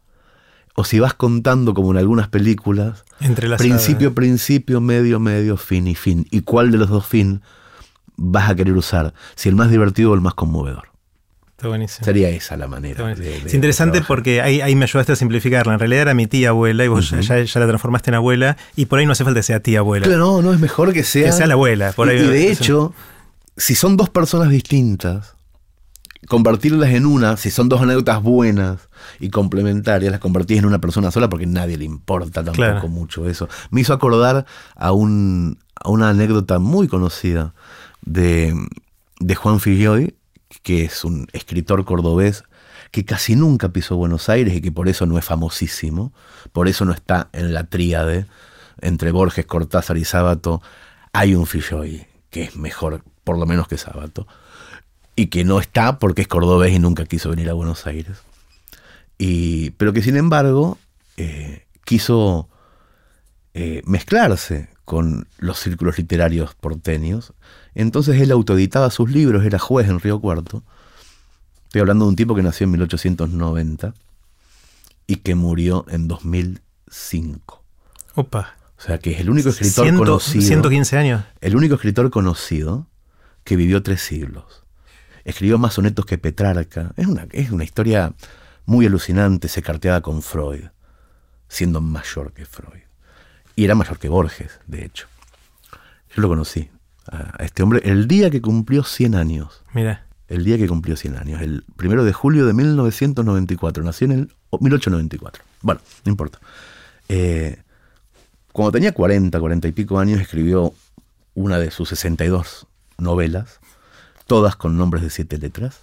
o 0.75 0.83
si 0.83 0.99
vas 0.99 1.13
contando 1.13 1.73
como 1.73 1.91
en 1.91 1.97
algunas 1.97 2.29
películas, 2.29 3.03
principio, 3.57 4.13
principio, 4.13 4.81
medio, 4.81 5.19
medio, 5.19 5.57
fin 5.57 5.87
y 5.87 5.95
fin. 5.95 6.25
¿Y 6.31 6.41
cuál 6.41 6.71
de 6.71 6.77
los 6.77 6.89
dos 6.89 7.05
fin 7.05 7.41
vas 8.15 8.49
a 8.49 8.55
querer 8.55 8.73
usar? 8.73 9.13
Si 9.35 9.49
el 9.49 9.55
más 9.55 9.69
divertido 9.69 10.11
o 10.11 10.15
el 10.15 10.21
más 10.21 10.33
conmovedor. 10.33 10.93
Sería 11.87 12.29
esa 12.29 12.57
la 12.57 12.67
manera. 12.67 13.13
es 13.13 13.53
interesante 13.53 14.01
porque 14.01 14.41
ahí, 14.41 14.75
me 14.75 14.83
ayudaste 14.83 15.13
a 15.13 15.15
simplificarla. 15.15 15.73
En 15.73 15.79
realidad 15.79 16.01
era 16.01 16.13
mi 16.13 16.27
tía 16.27 16.49
abuela 16.49 16.83
y 16.83 16.89
vos 16.89 17.09
ya, 17.09 17.35
la 17.37 17.67
transformaste 17.67 18.11
en 18.11 18.15
abuela 18.15 18.57
y 18.75 18.87
por 18.87 18.99
ahí 18.99 19.05
no 19.05 19.13
hace 19.13 19.23
falta 19.23 19.39
que 19.39 19.43
sea 19.43 19.61
tía 19.61 19.79
abuela. 19.79 20.05
no, 20.07 20.41
no, 20.41 20.53
es 20.53 20.59
mejor 20.59 20.91
que 20.91 21.03
sea... 21.03 21.27
Que 21.27 21.31
sea 21.31 21.47
la 21.47 21.53
abuela. 21.53 21.93
y, 21.97 22.27
de 22.27 22.51
hecho, 22.51 22.93
si 23.55 23.75
son 23.75 23.95
dos 23.95 24.09
personas 24.09 24.49
distintas, 24.49 25.35
convertirlas 26.27 26.91
en 26.91 27.05
una, 27.05 27.37
si 27.37 27.51
son 27.51 27.69
dos 27.69 27.81
anécdotas 27.81 28.21
buenas 28.21 28.89
y 29.19 29.29
complementarias, 29.29 30.11
las 30.11 30.19
convertís 30.19 30.59
en 30.59 30.65
una 30.65 30.79
persona 30.79 31.11
sola 31.11 31.29
porque 31.29 31.45
a 31.45 31.49
nadie 31.49 31.77
le 31.77 31.85
importa 31.85 32.43
tampoco 32.43 32.87
mucho 32.87 33.27
eso. 33.27 33.47
Me 33.71 33.81
hizo 33.81 33.93
acordar 33.93 34.45
a, 34.75 34.91
un, 34.91 35.59
a 35.75 35.89
una 35.89 36.09
anécdota 36.09 36.59
muy 36.59 36.87
conocida 36.87 37.53
de, 38.01 38.55
de 39.19 39.35
Juan 39.35 39.59
Filloy, 39.59 40.15
que 40.61 40.85
es 40.85 41.03
un 41.03 41.27
escritor 41.33 41.83
cordobés 41.85 42.43
que 42.91 43.05
casi 43.05 43.35
nunca 43.35 43.69
pisó 43.69 43.95
Buenos 43.95 44.29
Aires 44.29 44.53
y 44.55 44.61
que 44.61 44.71
por 44.71 44.87
eso 44.87 45.07
no 45.07 45.17
es 45.17 45.25
famosísimo, 45.25 46.13
por 46.51 46.67
eso 46.67 46.85
no 46.85 46.91
está 46.93 47.29
en 47.33 47.53
la 47.53 47.63
tríade 47.63 48.27
entre 48.81 49.11
Borges, 49.11 49.47
Cortázar 49.47 49.97
y 49.97 50.05
Sábato. 50.05 50.61
Hay 51.11 51.33
un 51.33 51.47
Filloy 51.47 52.05
que 52.29 52.43
es 52.43 52.55
mejor, 52.55 53.03
por 53.23 53.39
lo 53.39 53.45
menos 53.45 53.67
que 53.67 53.77
Sábato, 53.77 54.27
y 55.15 55.27
que 55.27 55.43
no 55.43 55.59
está 55.59 55.99
porque 55.99 56.23
es 56.23 56.27
cordobés 56.27 56.73
y 56.73 56.79
nunca 56.79 57.05
quiso 57.05 57.29
venir 57.29 57.49
a 57.49 57.53
Buenos 57.53 57.85
Aires. 57.87 58.19
Y, 59.17 59.71
pero 59.71 59.93
que 59.93 60.01
sin 60.01 60.17
embargo 60.17 60.77
eh, 61.17 61.65
quiso 61.85 62.49
eh, 63.53 63.81
mezclarse 63.85 64.69
con 64.85 65.27
los 65.37 65.59
círculos 65.59 65.97
literarios 65.97 66.55
porteños 66.55 67.33
entonces 67.75 68.21
él 68.21 68.31
autoeditaba 68.31 68.89
sus 68.89 69.09
libros, 69.09 69.45
era 69.45 69.59
juez 69.59 69.87
en 69.89 69.99
Río 69.99 70.19
Cuarto. 70.19 70.63
Estoy 71.65 71.81
hablando 71.81 72.05
de 72.05 72.09
un 72.09 72.15
tipo 72.15 72.35
que 72.35 72.43
nació 72.43 72.65
en 72.65 72.71
1890 72.71 73.93
y 75.07 75.15
que 75.17 75.35
murió 75.35 75.85
en 75.89 76.07
2005. 76.07 77.63
Opa. 78.15 78.55
O 78.77 78.81
sea, 78.81 78.99
que 78.99 79.11
es 79.11 79.21
el 79.21 79.29
único 79.29 79.49
escritor 79.49 79.95
conocido. 79.95 80.45
115 80.45 80.97
años. 80.97 81.23
El 81.41 81.55
único 81.55 81.75
escritor 81.75 82.11
conocido 82.11 82.87
que 83.43 83.55
vivió 83.55 83.81
tres 83.81 84.01
siglos. 84.01 84.62
Escribió 85.25 85.57
más 85.57 85.73
sonetos 85.73 86.05
que 86.05 86.17
Petrarca. 86.17 86.93
Es 86.97 87.07
una, 87.07 87.27
es 87.31 87.51
una 87.51 87.63
historia 87.63 88.13
muy 88.65 88.85
alucinante. 88.85 89.47
Se 89.47 89.61
carteaba 89.61 90.01
con 90.01 90.21
Freud, 90.21 90.65
siendo 91.47 91.81
mayor 91.81 92.33
que 92.33 92.45
Freud. 92.45 92.81
Y 93.55 93.65
era 93.65 93.75
mayor 93.75 93.99
que 93.99 94.09
Borges, 94.09 94.59
de 94.67 94.85
hecho. 94.85 95.07
Yo 96.15 96.21
lo 96.21 96.27
conocí 96.27 96.69
a 97.07 97.43
este 97.43 97.63
hombre 97.63 97.81
el 97.83 98.07
día 98.07 98.29
que 98.29 98.41
cumplió 98.41 98.83
100 98.83 99.15
años. 99.15 99.63
Mira. 99.73 100.05
El 100.27 100.45
día 100.45 100.57
que 100.57 100.67
cumplió 100.67 100.95
100 100.95 101.17
años, 101.17 101.41
el 101.41 101.63
primero 101.75 102.05
de 102.05 102.13
julio 102.13 102.45
de 102.45 102.53
1994. 102.53 103.83
Nació 103.83 104.05
en 104.05 104.11
el 104.11 104.35
1894. 104.59 105.43
Bueno, 105.61 105.81
no 106.05 106.09
importa. 106.09 106.39
Eh, 107.09 107.61
cuando 108.51 108.71
tenía 108.71 108.93
40, 108.93 109.39
40 109.39 109.67
y 109.67 109.71
pico 109.73 109.99
años, 109.99 110.21
escribió 110.21 110.73
una 111.35 111.59
de 111.59 111.71
sus 111.71 111.89
62 111.89 112.67
novelas, 112.97 113.59
todas 114.25 114.55
con 114.55 114.77
nombres 114.77 115.03
de 115.03 115.09
siete 115.09 115.37
letras. 115.37 115.79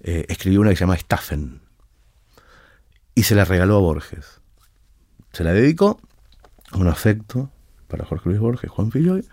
Eh, 0.00 0.26
escribió 0.28 0.60
una 0.60 0.70
que 0.70 0.76
se 0.76 0.80
llama 0.80 0.96
Staffen 0.96 1.60
y 3.14 3.22
se 3.24 3.34
la 3.34 3.44
regaló 3.44 3.76
a 3.76 3.80
Borges. 3.80 4.40
Se 5.32 5.42
la 5.42 5.52
dedicó 5.52 6.00
un 6.74 6.86
afecto 6.86 7.50
para 7.88 8.04
Jorge 8.04 8.28
Luis 8.28 8.40
Borges, 8.40 8.70
Juan 8.70 8.90
Filloy, 8.90 9.24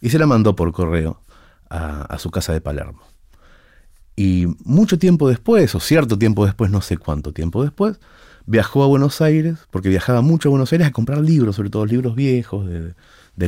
y 0.00 0.10
se 0.10 0.18
la 0.18 0.26
mandó 0.26 0.54
por 0.54 0.72
correo 0.72 1.20
a, 1.68 2.18
su 2.18 2.30
casa 2.30 2.52
de 2.52 2.60
Palermo. 2.60 3.02
Y 4.16 4.46
mucho 4.64 4.98
tiempo 4.98 5.28
después, 5.28 5.74
o 5.74 5.80
cierto 5.80 6.18
tiempo 6.18 6.44
después, 6.44 6.70
no 6.70 6.80
sé 6.80 6.96
cuánto 6.96 7.32
tiempo 7.32 7.64
después, 7.64 7.98
viajó 8.46 8.84
a 8.84 8.86
Buenos 8.86 9.20
Aires, 9.20 9.58
porque 9.70 9.88
viajaba 9.88 10.20
mucho 10.20 10.48
a 10.48 10.50
Buenos 10.50 10.72
Aires 10.72 10.86
a 10.86 10.92
comprar 10.92 11.18
libros, 11.18 11.56
sobre 11.56 11.70
todo 11.70 11.86
libros 11.86 12.14
viejos, 12.14 12.68
de, 12.68 12.94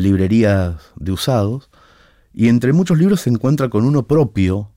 librerías 0.00 0.74
de 0.96 1.12
usados, 1.12 1.70
y 2.36 2.48
entre 2.48 2.72
muchos 2.72 2.98
libros 2.98 3.22
se 3.22 3.30
encuentra 3.30 3.70
con 3.70 3.84
uno 3.84 4.06
propio, 4.06 4.70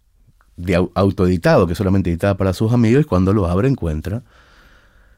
de 0.55 0.76
autoeditado, 0.95 1.68
que 1.68 1.76
solamente 1.76 2.10
editaba 2.10 2.36
para 2.38 2.53
sus 2.53 2.74
amigos, 2.74 3.01
y 3.01 3.05
cuando 3.05 3.34
lo 3.34 3.47
abre 3.47 3.68
encuentra 3.68 4.24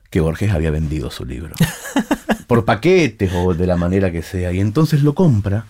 que 0.10 0.20
Borges 0.20 0.52
había 0.52 0.72
vendido 0.72 1.10
su 1.10 1.24
libro. 1.24 1.56
por 2.48 2.66
paquetes 2.66 3.32
o 3.34 3.54
de 3.54 3.66
la 3.66 3.78
manera 3.78 4.12
que 4.12 4.24
sea. 4.24 4.52
Y 4.52 4.60
entonces 4.60 5.04
lo 5.04 5.16
compra 5.16 5.68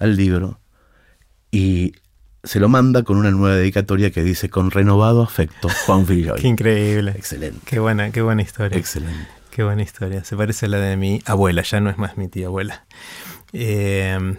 al 0.00 0.16
libro 0.16 0.58
y 1.52 1.92
se 2.42 2.58
lo 2.58 2.68
manda 2.68 3.04
con 3.04 3.16
una 3.16 3.30
nueva 3.30 3.54
dedicatoria 3.54 4.10
que 4.10 4.24
dice 4.24 4.50
con 4.50 4.72
renovado 4.72 5.22
afecto 5.22 5.68
Juan 5.84 6.04
Villoy. 6.08 6.40
qué 6.40 6.48
increíble. 6.48 7.12
Excelente. 7.12 7.60
Qué 7.64 7.78
buena, 7.78 8.10
qué 8.10 8.22
buena 8.22 8.42
historia. 8.42 8.76
Excelente. 8.76 9.28
Qué 9.50 9.62
buena 9.62 9.82
historia. 9.82 10.24
Se 10.24 10.36
parece 10.36 10.66
a 10.66 10.70
la 10.70 10.78
de 10.78 10.96
mi 10.96 11.22
abuela, 11.26 11.62
ya 11.62 11.78
no 11.78 11.90
es 11.90 11.98
más 11.98 12.16
mi 12.16 12.26
tía 12.26 12.46
abuela. 12.46 12.86
Eh, 13.52 14.36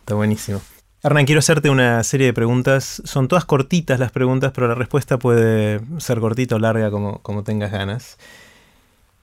está 0.00 0.14
buenísimo. 0.14 0.62
Hernán, 1.06 1.24
quiero 1.24 1.38
hacerte 1.38 1.70
una 1.70 2.02
serie 2.02 2.26
de 2.26 2.32
preguntas. 2.32 3.00
Son 3.04 3.28
todas 3.28 3.44
cortitas 3.44 4.00
las 4.00 4.10
preguntas, 4.10 4.50
pero 4.52 4.66
la 4.66 4.74
respuesta 4.74 5.18
puede 5.18 5.80
ser 5.98 6.18
cortita 6.18 6.56
o 6.56 6.58
larga 6.58 6.90
como, 6.90 7.22
como 7.22 7.44
tengas 7.44 7.70
ganas. 7.70 8.18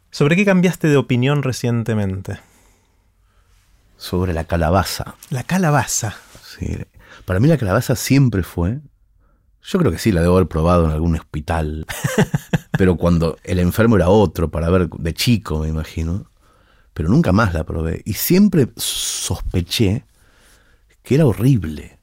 ¿Sobre 0.09 0.37
qué 0.37 0.45
cambiaste 0.45 0.87
de 0.87 0.95
opinión 0.95 1.43
recientemente? 1.43 2.39
sobre 4.03 4.33
la 4.33 4.43
calabaza. 4.43 5.15
La 5.29 5.43
calabaza. 5.43 6.15
Sí. 6.43 6.77
Para 7.23 7.39
mí 7.39 7.47
la 7.47 7.57
calabaza 7.57 7.95
siempre 7.95 8.43
fue. 8.43 8.79
Yo 9.61 9.79
creo 9.79 9.93
que 9.93 9.97
sí, 9.97 10.11
la 10.11 10.21
debo 10.21 10.35
haber 10.35 10.49
probado 10.49 10.85
en 10.85 10.91
algún 10.91 11.15
hospital. 11.15 11.85
pero 12.77 12.97
cuando 12.97 13.37
el 13.43 13.59
enfermo 13.59 13.95
era 13.95 14.09
otro, 14.09 14.51
para 14.51 14.69
ver, 14.69 14.89
de 14.89 15.13
chico, 15.13 15.59
me 15.59 15.69
imagino. 15.69 16.29
Pero 16.93 17.07
nunca 17.07 17.31
más 17.31 17.53
la 17.53 17.63
probé. 17.63 18.01
Y 18.03 18.13
siempre 18.13 18.69
sospeché 18.75 20.05
que 21.03 21.15
era 21.15 21.25
horrible. 21.25 21.99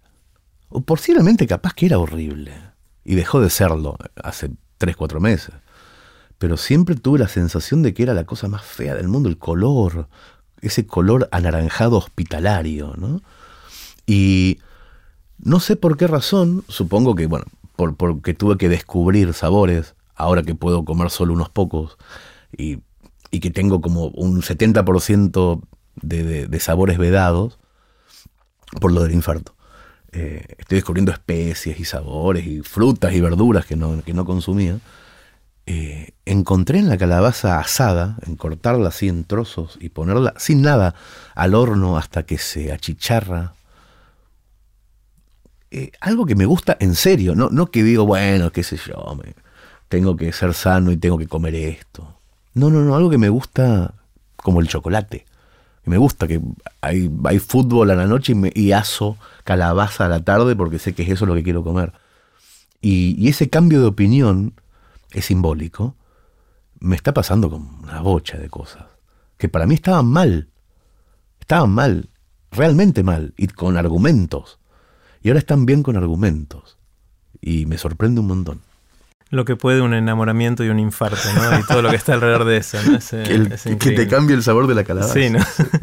O 0.69 0.83
posiblemente 0.83 1.47
capaz 1.47 1.75
que 1.75 1.87
era 1.87 1.99
horrible. 1.99 2.53
Y 3.05 3.15
dejó 3.15 3.41
de 3.41 3.51
serlo 3.51 3.97
hace 4.23 4.51
tres, 4.79 4.97
cuatro 4.97 5.21
meses. 5.21 5.55
Pero 6.39 6.57
siempre 6.57 6.95
tuve 6.95 7.19
la 7.19 7.29
sensación 7.29 7.83
de 7.83 7.93
que 7.93 8.03
era 8.03 8.15
la 8.15 8.25
cosa 8.25 8.49
más 8.49 8.63
fea 8.63 8.95
del 8.95 9.09
mundo, 9.09 9.29
el 9.29 9.39
color, 9.39 10.09
ese 10.61 10.87
color 10.87 11.29
anaranjado 11.33 11.99
hospitalario, 11.99 12.95
¿no? 12.97 13.21
Y 14.07 14.59
no 15.39 15.61
sé 15.61 15.77
por 15.77 15.97
qué 15.97 16.07
razón, 16.07 16.65
supongo 16.69 17.15
que, 17.15 17.27
bueno, 17.27 17.47
por, 17.77 17.97
porque 17.97 18.35
tuve 18.35 18.57
que 18.57 18.69
descubrir 18.69 19.35
sabores, 19.35 19.95
ahora 20.15 20.43
que 20.43 20.55
puedo 20.55 20.85
comer 20.85 21.11
solo 21.11 21.35
unos 21.35 21.51
pocos, 21.51 21.97
y 22.57 22.79
y 23.31 23.41
que 23.41 23.51
tengo 23.51 23.81
como 23.81 24.07
un 24.07 24.43
70% 24.43 25.61
de, 26.03 26.25
de, 26.25 26.47
de 26.47 26.61
sabores 26.61 26.99
vedados 26.99 27.59
por 28.79 28.93
lo 28.93 29.03
del 29.03 29.13
infarto. 29.13 29.55
Eh, 30.13 30.45
estoy 30.59 30.77
descubriendo 30.77 31.13
especies 31.13 31.79
y 31.79 31.85
sabores 31.85 32.47
y 32.47 32.61
frutas 32.63 33.13
y 33.13 33.21
verduras 33.21 33.65
que 33.67 33.77
no, 33.77 34.03
que 34.03 34.13
no 34.13 34.25
consumía. 34.25 34.79
Eh, 35.67 36.15
encontré 36.25 36.79
en 36.79 36.89
la 36.89 36.99
calabaza 36.99 37.61
asada, 37.61 38.17
en 38.27 38.35
cortarla 38.35 38.89
así 38.89 39.09
en 39.09 39.25
trozos 39.25 39.79
y 39.81 39.91
ponerla 39.91 40.35
sin 40.37 40.63
nada 40.63 40.95
al 41.35 41.55
horno 41.55 41.97
hasta 41.97 42.25
que 42.25 42.39
se 42.39 42.73
achicharra. 42.73 43.55
Eh, 45.71 45.93
algo 46.01 46.27
que 46.27 46.35
me 46.35 46.47
gusta 46.47 46.77
en 46.81 46.97
serio, 46.97 47.37
no, 47.37 47.51
no 47.51 47.71
que 47.71 47.85
digo, 47.85 48.05
bueno, 48.05 48.51
qué 48.51 48.65
sé 48.65 48.77
yo, 48.77 49.17
tengo 49.89 50.17
que 50.17 50.33
ser 50.33 50.55
sano 50.55 50.91
y 50.91 50.97
tengo 50.97 51.19
que 51.19 51.29
comer 51.29 51.55
esto. 51.55 52.17
No, 52.55 52.71
no, 52.71 52.81
no, 52.81 52.97
algo 52.97 53.11
que 53.11 53.19
me 53.19 53.29
gusta 53.29 53.95
como 54.37 54.61
el 54.61 54.67
chocolate. 54.67 55.27
Me 55.85 55.99
gusta 55.99 56.29
que 56.29 56.41
hay, 56.81 57.11
hay 57.25 57.39
fútbol 57.39 57.91
a 57.91 57.95
la 57.95 58.07
noche 58.07 58.33
y, 58.33 58.35
me, 58.35 58.53
y 58.55 58.73
aso 58.73 59.17
calabaza 59.45 60.07
a 60.07 60.09
la 60.09 60.23
tarde 60.23 60.55
porque 60.55 60.79
sé 60.79 60.95
que 60.95 61.03
es 61.03 61.09
eso 61.11 61.27
lo 61.27 61.35
que 61.35 61.43
quiero 61.43 61.65
comer. 61.65 61.93
Y, 62.81 63.15
y 63.19 63.29
ese 63.29 63.49
cambio 63.49 63.81
de 63.81 63.87
opinión 63.87 64.55
es 65.13 65.27
simbólico. 65.27 65.97
Me 66.79 66.97
está 66.97 67.13
pasando 67.13 67.51
con 67.51 67.69
una 67.83 68.01
bocha 68.01 68.39
de 68.39 68.49
cosas 68.49 68.85
que 69.37 69.49
para 69.49 69.67
mí 69.67 69.75
estaban 69.75 70.07
mal. 70.07 70.49
Estaban 71.41 71.71
mal, 71.71 72.11
realmente 72.53 73.03
mal, 73.03 73.35
y 73.37 73.49
con 73.49 73.77
argumentos. 73.77 74.59
Y 75.23 75.29
ahora 75.29 75.41
están 75.41 75.67
bien 75.67 75.83
con 75.83 75.97
argumentos. 75.97 76.79
Y 77.41 77.67
me 77.67 77.79
sorprende 77.79 78.21
un 78.21 78.29
montón 78.29 78.70
lo 79.31 79.45
que 79.45 79.55
puede 79.55 79.81
un 79.81 79.95
enamoramiento 79.95 80.65
y 80.65 80.69
un 80.69 80.81
infarto, 80.81 81.33
¿no? 81.35 81.61
Y 81.61 81.63
todo 81.63 81.83
lo 81.83 81.91
que 81.91 81.97
está 81.97 82.15
alrededor 82.15 82.45
de 82.45 82.57
eso, 82.57 82.79
¿no? 82.83 82.97
Es, 82.97 83.09
que, 83.11 83.23
el, 83.23 83.53
es 83.53 83.63
que, 83.63 83.93
te 83.93 84.09
cambie 84.09 84.35
el 84.35 84.43
sabor 84.43 84.67
de 84.67 84.75
la 84.75 84.85
calabaza. 84.85 85.15
Sí, 85.15 85.31
¿no? 85.31 85.39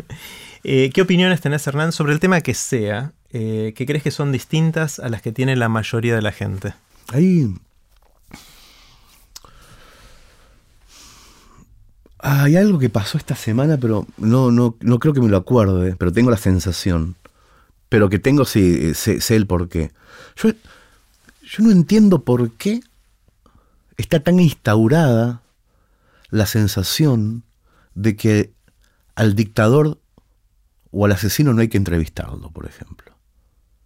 eh, 0.64 0.92
¿Qué 0.94 1.02
opiniones 1.02 1.40
tenés, 1.40 1.66
Hernán, 1.66 1.94
sobre 1.94 2.14
el 2.14 2.20
tema 2.20 2.42
que 2.42 2.54
sea? 2.54 3.14
Eh, 3.32 3.74
¿Qué 3.76 3.86
crees 3.86 4.04
que 4.04 4.12
son 4.12 4.34
distintas 4.34 5.00
a 5.00 5.08
las 5.08 5.22
que 5.22 5.32
tiene 5.32 5.56
la 5.56 5.70
mayoría 5.70 6.16
de 6.16 6.22
la 6.22 6.34
gente? 6.34 6.74
Hay. 7.08 7.54
Hay 12.20 12.58
algo 12.58 12.80
que 12.80 12.90
pasó 12.90 13.18
esta 13.18 13.36
semana, 13.36 13.78
pero 13.78 14.06
no, 14.18 14.52
no, 14.52 14.76
no 14.82 15.00
creo 15.00 15.14
que 15.14 15.22
me 15.22 15.30
lo 15.30 15.38
acuerde, 15.38 15.96
pero 15.98 16.12
tengo 16.12 16.32
la 16.32 16.38
sensación. 16.38 17.16
Pero 17.88 18.10
que 18.10 18.20
tengo, 18.20 18.44
sí, 18.44 18.94
sé, 18.94 19.22
sé 19.22 19.38
el 19.38 19.48
por 19.48 19.70
qué. 19.70 19.92
Yo, 20.36 20.50
yo 20.50 21.64
no 21.64 21.72
entiendo 21.72 22.24
por 22.24 22.52
qué 22.52 22.82
está 23.98 24.20
tan 24.20 24.40
instaurada 24.40 25.42
la 26.30 26.46
sensación 26.46 27.44
de 27.96 28.16
que 28.16 28.54
al 29.16 29.36
dictador 29.36 30.00
o 30.92 31.06
al 31.06 31.12
asesino 31.12 31.54
no 31.54 31.62
hay 31.62 31.68
que 31.68 31.78
entrevistarlo, 31.78 32.52
por 32.52 32.66
ejemplo. 32.66 33.14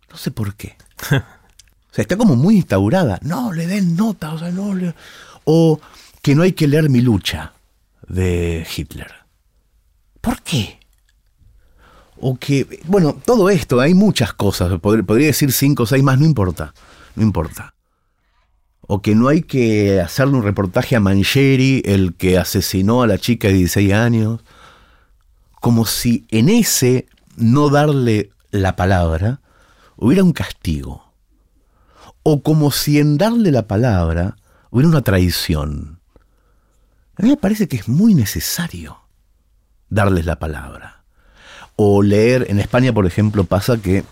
No 0.09 0.17
sé 0.17 0.31
por 0.31 0.55
qué. 0.55 0.75
O 1.83 1.93
sea, 1.93 2.03
está 2.03 2.15
como 2.15 2.37
muy 2.37 2.55
instaurada. 2.55 3.19
No, 3.21 3.51
le 3.51 3.67
den 3.67 3.97
nota, 3.97 4.31
o 4.31 4.39
sea, 4.39 4.49
no 4.49 4.73
le... 4.73 4.95
O 5.43 5.77
que 6.21 6.35
no 6.35 6.43
hay 6.43 6.53
que 6.53 6.65
leer 6.65 6.89
Mi 6.89 7.01
lucha 7.01 7.51
de 8.07 8.65
Hitler. 8.77 9.11
¿Por 10.21 10.41
qué? 10.41 10.79
O 12.15 12.37
que, 12.37 12.79
bueno, 12.85 13.19
todo 13.25 13.49
esto, 13.49 13.81
hay 13.81 13.93
muchas 13.93 14.31
cosas, 14.31 14.79
podría 14.79 15.27
decir 15.27 15.51
cinco 15.51 15.83
o 15.83 15.85
seis 15.85 16.01
más, 16.01 16.17
no 16.17 16.23
importa, 16.23 16.73
no 17.15 17.23
importa 17.23 17.73
o 18.93 19.01
que 19.01 19.15
no 19.15 19.29
hay 19.29 19.41
que 19.41 20.01
hacerle 20.01 20.35
un 20.35 20.43
reportaje 20.43 20.97
a 20.97 20.99
Mancheri, 20.99 21.81
el 21.85 22.13
que 22.13 22.37
asesinó 22.37 23.03
a 23.03 23.07
la 23.07 23.17
chica 23.17 23.47
de 23.47 23.53
16 23.53 23.93
años, 23.93 24.41
como 25.61 25.85
si 25.85 26.25
en 26.29 26.49
ese 26.49 27.07
no 27.37 27.69
darle 27.69 28.31
la 28.51 28.75
palabra 28.75 29.39
hubiera 29.95 30.25
un 30.25 30.33
castigo, 30.33 31.13
o 32.23 32.43
como 32.43 32.69
si 32.69 32.99
en 32.99 33.17
darle 33.17 33.51
la 33.51 33.65
palabra 33.65 34.35
hubiera 34.71 34.89
una 34.89 35.03
traición. 35.03 36.01
A 37.15 37.23
mí 37.23 37.29
me 37.29 37.37
parece 37.37 37.69
que 37.69 37.77
es 37.77 37.87
muy 37.87 38.13
necesario 38.13 38.99
darles 39.87 40.25
la 40.25 40.37
palabra. 40.37 41.05
O 41.77 42.03
leer, 42.03 42.47
en 42.49 42.59
España 42.59 42.91
por 42.91 43.05
ejemplo 43.05 43.45
pasa 43.45 43.77
que 43.77 44.03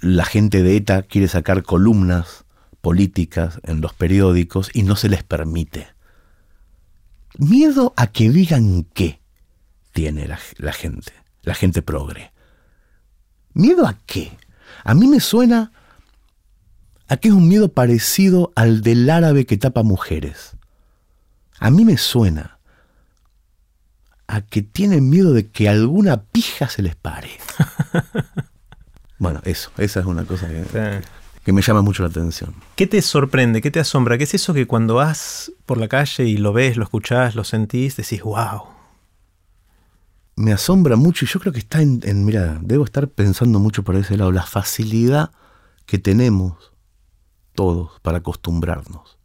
la 0.00 0.24
gente 0.24 0.62
de 0.62 0.74
ETA 0.74 1.02
quiere 1.02 1.28
sacar 1.28 1.64
columnas 1.64 2.43
políticas 2.84 3.60
en 3.62 3.80
los 3.80 3.94
periódicos 3.94 4.70
y 4.74 4.82
no 4.82 4.94
se 4.94 5.08
les 5.08 5.24
permite. 5.24 5.88
Miedo 7.38 7.94
a 7.96 8.08
que 8.08 8.28
digan 8.28 8.84
qué 8.92 9.20
tiene 9.92 10.28
la, 10.28 10.38
la 10.58 10.74
gente, 10.74 11.14
la 11.44 11.54
gente 11.54 11.80
progre. 11.80 12.30
¿Miedo 13.54 13.86
a 13.86 13.96
qué? 14.04 14.36
A 14.84 14.92
mí 14.92 15.06
me 15.06 15.20
suena 15.20 15.72
a 17.08 17.16
que 17.16 17.28
es 17.28 17.34
un 17.34 17.48
miedo 17.48 17.72
parecido 17.72 18.52
al 18.54 18.82
del 18.82 19.08
árabe 19.08 19.46
que 19.46 19.56
tapa 19.56 19.82
mujeres. 19.82 20.52
A 21.58 21.70
mí 21.70 21.86
me 21.86 21.96
suena 21.96 22.58
a 24.26 24.42
que 24.42 24.60
tienen 24.60 25.08
miedo 25.08 25.32
de 25.32 25.48
que 25.48 25.70
alguna 25.70 26.24
pija 26.24 26.68
se 26.68 26.82
les 26.82 26.96
pare. 26.96 27.30
bueno, 29.18 29.40
eso, 29.44 29.70
esa 29.78 30.00
es 30.00 30.06
una 30.06 30.26
cosa 30.26 30.48
que, 30.48 31.00
que 31.44 31.52
me 31.52 31.62
llama 31.62 31.82
mucho 31.82 32.02
la 32.02 32.08
atención. 32.08 32.54
¿Qué 32.74 32.86
te 32.86 33.02
sorprende? 33.02 33.60
¿Qué 33.60 33.70
te 33.70 33.78
asombra? 33.78 34.16
¿Qué 34.16 34.24
es 34.24 34.34
eso 34.34 34.54
que 34.54 34.66
cuando 34.66 34.94
vas 34.94 35.52
por 35.66 35.78
la 35.78 35.88
calle 35.88 36.24
y 36.24 36.38
lo 36.38 36.52
ves, 36.52 36.76
lo 36.76 36.84
escuchás, 36.84 37.34
lo 37.34 37.44
sentís, 37.44 37.96
decís, 37.96 38.22
wow? 38.22 38.62
Me 40.36 40.52
asombra 40.52 40.96
mucho 40.96 41.24
y 41.24 41.28
yo 41.28 41.38
creo 41.38 41.52
que 41.52 41.60
está 41.60 41.82
en, 41.82 42.00
en 42.04 42.24
mira, 42.24 42.58
debo 42.62 42.84
estar 42.84 43.08
pensando 43.08 43.58
mucho 43.58 43.84
por 43.84 43.94
ese 43.94 44.16
lado, 44.16 44.32
la 44.32 44.42
facilidad 44.42 45.30
que 45.86 45.98
tenemos 45.98 46.72
todos 47.54 48.00
para 48.00 48.18
acostumbrarnos. 48.18 49.18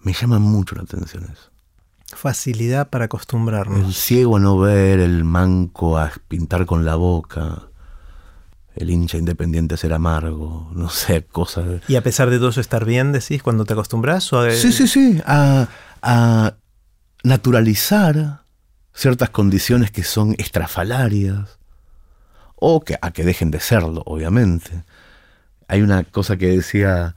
Me 0.00 0.12
llama 0.12 0.38
mucho 0.38 0.74
la 0.74 0.82
atención 0.82 1.24
eso. 1.24 1.50
Facilidad 2.06 2.90
para 2.90 3.04
acostumbrarnos. 3.04 3.78
El 3.78 3.94
ciego 3.94 4.36
a 4.36 4.40
no 4.40 4.58
ver, 4.58 4.98
el 4.98 5.22
manco 5.22 5.98
a 5.98 6.10
pintar 6.26 6.66
con 6.66 6.84
la 6.84 6.96
boca, 6.96 7.69
el 8.76 8.90
hincha 8.90 9.18
independiente 9.18 9.76
ser 9.76 9.92
amargo, 9.92 10.70
no 10.74 10.88
sé, 10.88 11.24
cosas. 11.24 11.82
¿Y 11.88 11.96
a 11.96 12.02
pesar 12.02 12.30
de 12.30 12.38
todo 12.38 12.50
eso 12.50 12.60
estar 12.60 12.84
bien, 12.84 13.12
decís, 13.12 13.42
cuando 13.42 13.64
te 13.64 13.72
acostumbras? 13.72 14.32
O 14.32 14.40
a... 14.40 14.50
Sí, 14.52 14.72
sí, 14.72 14.86
sí, 14.86 15.20
a, 15.26 15.68
a, 16.02 16.54
naturalizar 17.22 18.42
ciertas 18.94 19.30
condiciones 19.30 19.90
que 19.90 20.02
son 20.02 20.34
estrafalarias, 20.38 21.58
o 22.56 22.80
que, 22.80 22.98
a 23.00 23.10
que 23.10 23.24
dejen 23.24 23.50
de 23.50 23.60
serlo, 23.60 24.02
obviamente. 24.06 24.84
Hay 25.66 25.82
una 25.82 26.04
cosa 26.04 26.36
que 26.36 26.48
decía 26.48 27.14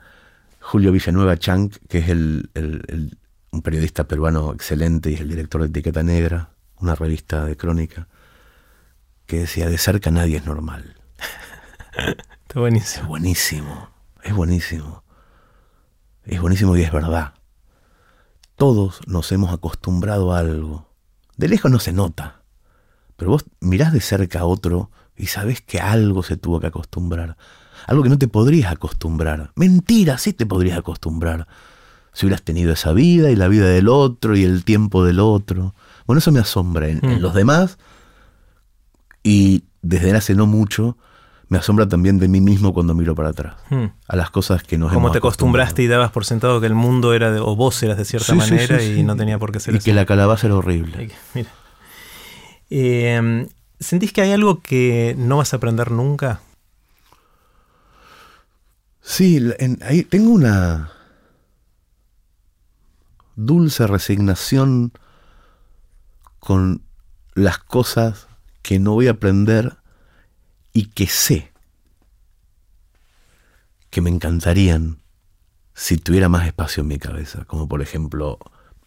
Julio 0.59 0.91
Villanueva 0.91 1.37
Chank, 1.37 1.75
que 1.89 1.99
es 1.99 2.09
el, 2.09 2.49
el, 2.53 2.81
el, 2.87 3.17
un 3.51 3.61
periodista 3.61 4.05
peruano 4.05 4.53
excelente 4.53 5.11
y 5.11 5.15
es 5.15 5.21
el 5.21 5.29
director 5.29 5.61
de 5.61 5.67
Etiqueta 5.67 6.03
Negra, 6.03 6.49
una 6.79 6.95
revista 6.95 7.45
de 7.45 7.57
crónica, 7.57 8.07
que 9.25 9.39
decía, 9.39 9.69
de 9.69 9.77
cerca 9.77 10.11
nadie 10.11 10.37
es 10.37 10.45
normal. 10.45 10.95
Está 11.95 12.59
buenísimo. 12.59 13.03
Es 13.03 13.07
buenísimo. 13.07 13.89
Es 14.23 14.33
buenísimo. 14.33 15.03
Es 16.25 16.41
buenísimo 16.41 16.77
y 16.77 16.81
es 16.81 16.91
verdad. 16.91 17.33
Todos 18.55 19.01
nos 19.07 19.31
hemos 19.31 19.51
acostumbrado 19.51 20.33
a 20.33 20.39
algo. 20.39 20.87
De 21.37 21.47
lejos 21.47 21.71
no 21.71 21.79
se 21.79 21.93
nota. 21.93 22.41
Pero 23.15 23.31
vos 23.31 23.45
mirás 23.59 23.93
de 23.93 24.01
cerca 24.01 24.41
a 24.41 24.45
otro 24.45 24.89
y 25.15 25.27
sabés 25.27 25.61
que 25.61 25.79
algo 25.79 26.23
se 26.23 26.37
tuvo 26.37 26.59
que 26.59 26.67
acostumbrar. 26.67 27.37
Algo 27.87 28.03
que 28.03 28.09
no 28.09 28.17
te 28.17 28.27
podrías 28.27 28.71
acostumbrar. 28.71 29.51
Mentira, 29.55 30.17
sí 30.17 30.33
te 30.33 30.45
podrías 30.45 30.77
acostumbrar. 30.77 31.47
Si 32.13 32.25
hubieras 32.25 32.43
tenido 32.43 32.71
esa 32.73 32.93
vida 32.93 33.31
y 33.31 33.35
la 33.35 33.47
vida 33.47 33.67
del 33.67 33.89
otro 33.89 34.35
y 34.35 34.43
el 34.43 34.63
tiempo 34.63 35.03
del 35.03 35.19
otro. 35.19 35.75
Bueno, 36.05 36.19
eso 36.19 36.31
me 36.31 36.39
asombra 36.39 36.87
en, 36.87 36.99
mm. 36.99 37.09
en 37.09 37.21
los 37.21 37.33
demás. 37.33 37.77
Y 39.23 39.65
desde 39.81 40.15
hace 40.15 40.35
no 40.35 40.45
mucho 40.45 40.97
me 41.53 41.59
asombra 41.59 41.87
también 41.87 42.17
de 42.17 42.27
mí 42.27 42.41
mismo 42.41 42.73
cuando 42.73 42.95
miro 42.95 43.13
para 43.13 43.29
atrás. 43.29 43.53
Hmm. 43.69 43.85
A 44.07 44.15
las 44.15 44.31
cosas 44.31 44.63
que 44.63 44.75
nos 44.79 44.91
Como 44.91 45.11
te 45.11 45.19
acostumbraste 45.19 45.83
y 45.83 45.87
dabas 45.87 46.09
por 46.09 46.25
sentado 46.25 46.59
que 46.59 46.65
el 46.65 46.73
mundo 46.73 47.13
era 47.13 47.31
de, 47.31 47.39
o 47.39 47.55
vos 47.55 47.81
eras 47.83 47.95
de 47.97 48.05
cierta 48.05 48.31
Sí, 48.31 48.37
manera 48.37 48.79
sí, 48.79 48.93
y 48.99 49.03
no 49.03 49.15
tenía 49.15 49.37
por 49.37 49.51
qué 49.51 49.59
ser 49.59 49.75
Y 49.75 49.77
así. 49.77 49.85
que 49.85 49.93
la 49.93 50.05
calabaza 50.07 50.47
era 50.47 50.55
horrible. 50.55 51.11
Mira. 51.35 51.49
Eh, 52.71 53.47
¿Sentís 53.79 54.11
que 54.13 54.21
hay 54.21 54.31
algo 54.31 54.61
que 54.61 55.13
no 55.17 55.37
vas 55.37 55.53
a 55.53 55.57
aprender 55.57 55.91
nunca? 55.91 56.39
Sí, 59.01 59.39
en- 59.59 59.77
ahí 59.83 60.03
tengo 60.03 60.31
una 60.31 60.89
dulce 63.35 63.85
resignación 63.85 64.91
con 66.39 66.81
las 67.35 67.57
cosas 67.59 68.27
que 68.63 68.79
no 68.79 68.93
voy 68.93 69.07
a 69.07 69.11
aprender 69.11 69.77
y 70.73 70.85
que 70.87 71.07
sé 71.07 71.51
que 73.89 74.01
me 74.01 74.09
encantarían 74.09 74.97
si 75.75 75.97
tuviera 75.97 76.29
más 76.29 76.45
espacio 76.47 76.81
en 76.81 76.87
mi 76.87 76.97
cabeza, 76.97 77.45
como 77.45 77.67
por 77.67 77.81
ejemplo 77.81 78.39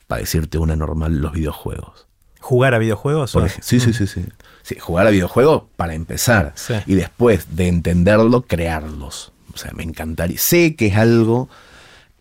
para 0.07 0.21
decirte 0.21 0.59
una 0.59 0.77
normal, 0.77 1.19
los 1.19 1.33
videojuegos. 1.33 2.07
¿Jugar 2.41 2.75
a 2.75 2.79
videojuegos? 2.79 3.35
Ej- 3.35 3.59
sí, 3.61 3.81
sí, 3.81 3.93
sí, 3.93 4.07
sí. 4.07 4.25
Sí, 4.63 4.79
jugar 4.79 5.07
a 5.07 5.11
videojuegos 5.11 5.65
para 5.77 5.95
empezar. 5.95 6.53
Sí. 6.55 6.75
Y 6.87 6.95
después 6.95 7.57
de 7.57 7.67
entenderlo, 7.69 8.43
crearlos. 8.43 9.33
O 9.53 9.57
sea, 9.57 9.73
me 9.73 9.83
encantaría. 9.83 10.39
Sé 10.39 10.77
que 10.77 10.87
es 10.89 10.97
algo 10.97 11.49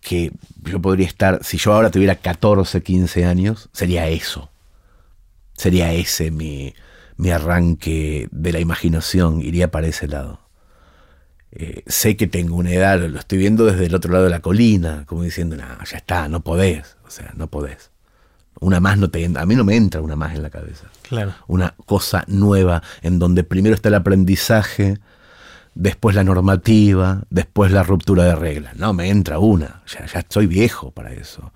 que 0.01 0.31
yo 0.63 0.81
podría 0.81 1.05
estar, 1.05 1.43
si 1.43 1.57
yo 1.57 1.73
ahora 1.73 1.91
tuviera 1.91 2.15
14, 2.15 2.81
15 2.81 3.25
años, 3.25 3.69
sería 3.71 4.07
eso. 4.07 4.49
Sería 5.57 5.93
ese 5.93 6.31
mi, 6.31 6.73
mi 7.17 7.31
arranque 7.31 8.27
de 8.31 8.51
la 8.51 8.59
imaginación, 8.59 9.41
iría 9.41 9.71
para 9.71 9.87
ese 9.87 10.07
lado. 10.07 10.41
Eh, 11.51 11.83
sé 11.87 12.17
que 12.17 12.27
tengo 12.27 12.55
una 12.57 12.71
edad, 12.71 12.99
lo 12.99 13.17
estoy 13.17 13.37
viendo 13.37 13.65
desde 13.65 13.85
el 13.85 13.95
otro 13.95 14.11
lado 14.11 14.25
de 14.25 14.29
la 14.29 14.41
colina, 14.41 15.03
como 15.05 15.23
diciendo, 15.23 15.55
no, 15.55 15.63
ya 15.85 15.97
está, 15.97 16.27
no 16.27 16.41
podés. 16.41 16.97
O 17.05 17.09
sea, 17.09 17.33
no 17.37 17.47
podés. 17.47 17.91
Una 18.59 18.79
más 18.79 18.97
no 18.97 19.09
te 19.09 19.23
entra, 19.23 19.41
a 19.43 19.45
mí 19.45 19.55
no 19.55 19.63
me 19.63 19.75
entra 19.75 20.01
una 20.01 20.15
más 20.15 20.33
en 20.33 20.41
la 20.41 20.49
cabeza 20.49 20.85
Claro. 21.03 21.33
una 21.47 21.75
cosa 21.85 22.23
nueva 22.27 22.81
en 23.01 23.19
donde 23.19 23.43
primero 23.43 23.75
está 23.75 23.89
el 23.89 23.95
aprendizaje, 23.95 24.97
después 25.75 26.15
la 26.15 26.23
normativa, 26.23 27.23
después 27.29 27.71
la 27.71 27.83
ruptura 27.83 28.23
de 28.23 28.35
reglas. 28.35 28.75
No, 28.77 28.93
me 28.93 29.09
entra 29.09 29.39
una, 29.39 29.83
ya, 29.87 30.05
ya 30.05 30.19
estoy 30.19 30.47
viejo 30.47 30.91
para 30.91 31.11
eso. 31.13 31.51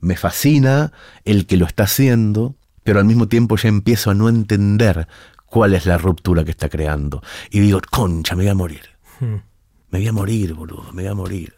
Me 0.00 0.16
fascina 0.16 0.92
el 1.24 1.46
que 1.46 1.56
lo 1.56 1.66
está 1.66 1.84
haciendo, 1.84 2.54
pero 2.86 3.00
al 3.00 3.04
mismo 3.04 3.26
tiempo 3.26 3.56
ya 3.56 3.68
empiezo 3.68 4.10
a 4.10 4.14
no 4.14 4.28
entender 4.28 5.08
cuál 5.44 5.74
es 5.74 5.86
la 5.86 5.98
ruptura 5.98 6.44
que 6.44 6.52
está 6.52 6.68
creando. 6.68 7.20
Y 7.50 7.58
digo, 7.58 7.80
concha, 7.90 8.36
me 8.36 8.44
voy 8.44 8.50
a 8.50 8.54
morir. 8.54 8.82
Hmm. 9.20 9.42
Me 9.90 9.98
voy 9.98 10.06
a 10.06 10.12
morir, 10.12 10.54
boludo, 10.54 10.92
me 10.92 11.02
voy 11.02 11.10
a 11.10 11.14
morir. 11.14 11.54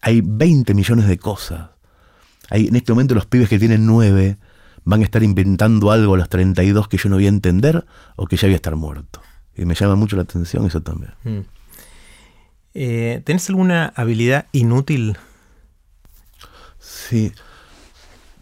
Hay 0.00 0.22
20 0.24 0.72
millones 0.74 1.06
de 1.06 1.18
cosas. 1.18 1.70
Hay, 2.48 2.68
en 2.68 2.76
este 2.76 2.92
momento 2.92 3.14
los 3.14 3.26
pibes 3.26 3.50
que 3.50 3.58
tienen 3.58 3.86
9 3.86 4.38
van 4.84 5.02
a 5.02 5.04
estar 5.04 5.22
inventando 5.22 5.90
algo 5.90 6.14
a 6.14 6.18
los 6.18 6.28
32 6.30 6.88
que 6.88 6.96
yo 6.96 7.10
no 7.10 7.16
voy 7.16 7.26
a 7.26 7.28
entender 7.28 7.84
o 8.16 8.26
que 8.26 8.36
ya 8.36 8.48
voy 8.48 8.54
a 8.54 8.56
estar 8.56 8.74
muerto. 8.74 9.20
Y 9.54 9.66
me 9.66 9.74
llama 9.74 9.94
mucho 9.94 10.16
la 10.16 10.22
atención 10.22 10.66
eso 10.66 10.80
también. 10.80 11.12
Mm. 11.24 11.40
Eh, 12.74 13.22
¿Tenés 13.26 13.48
alguna 13.50 13.92
habilidad 13.94 14.46
inútil? 14.52 15.18
Sí. 16.78 17.32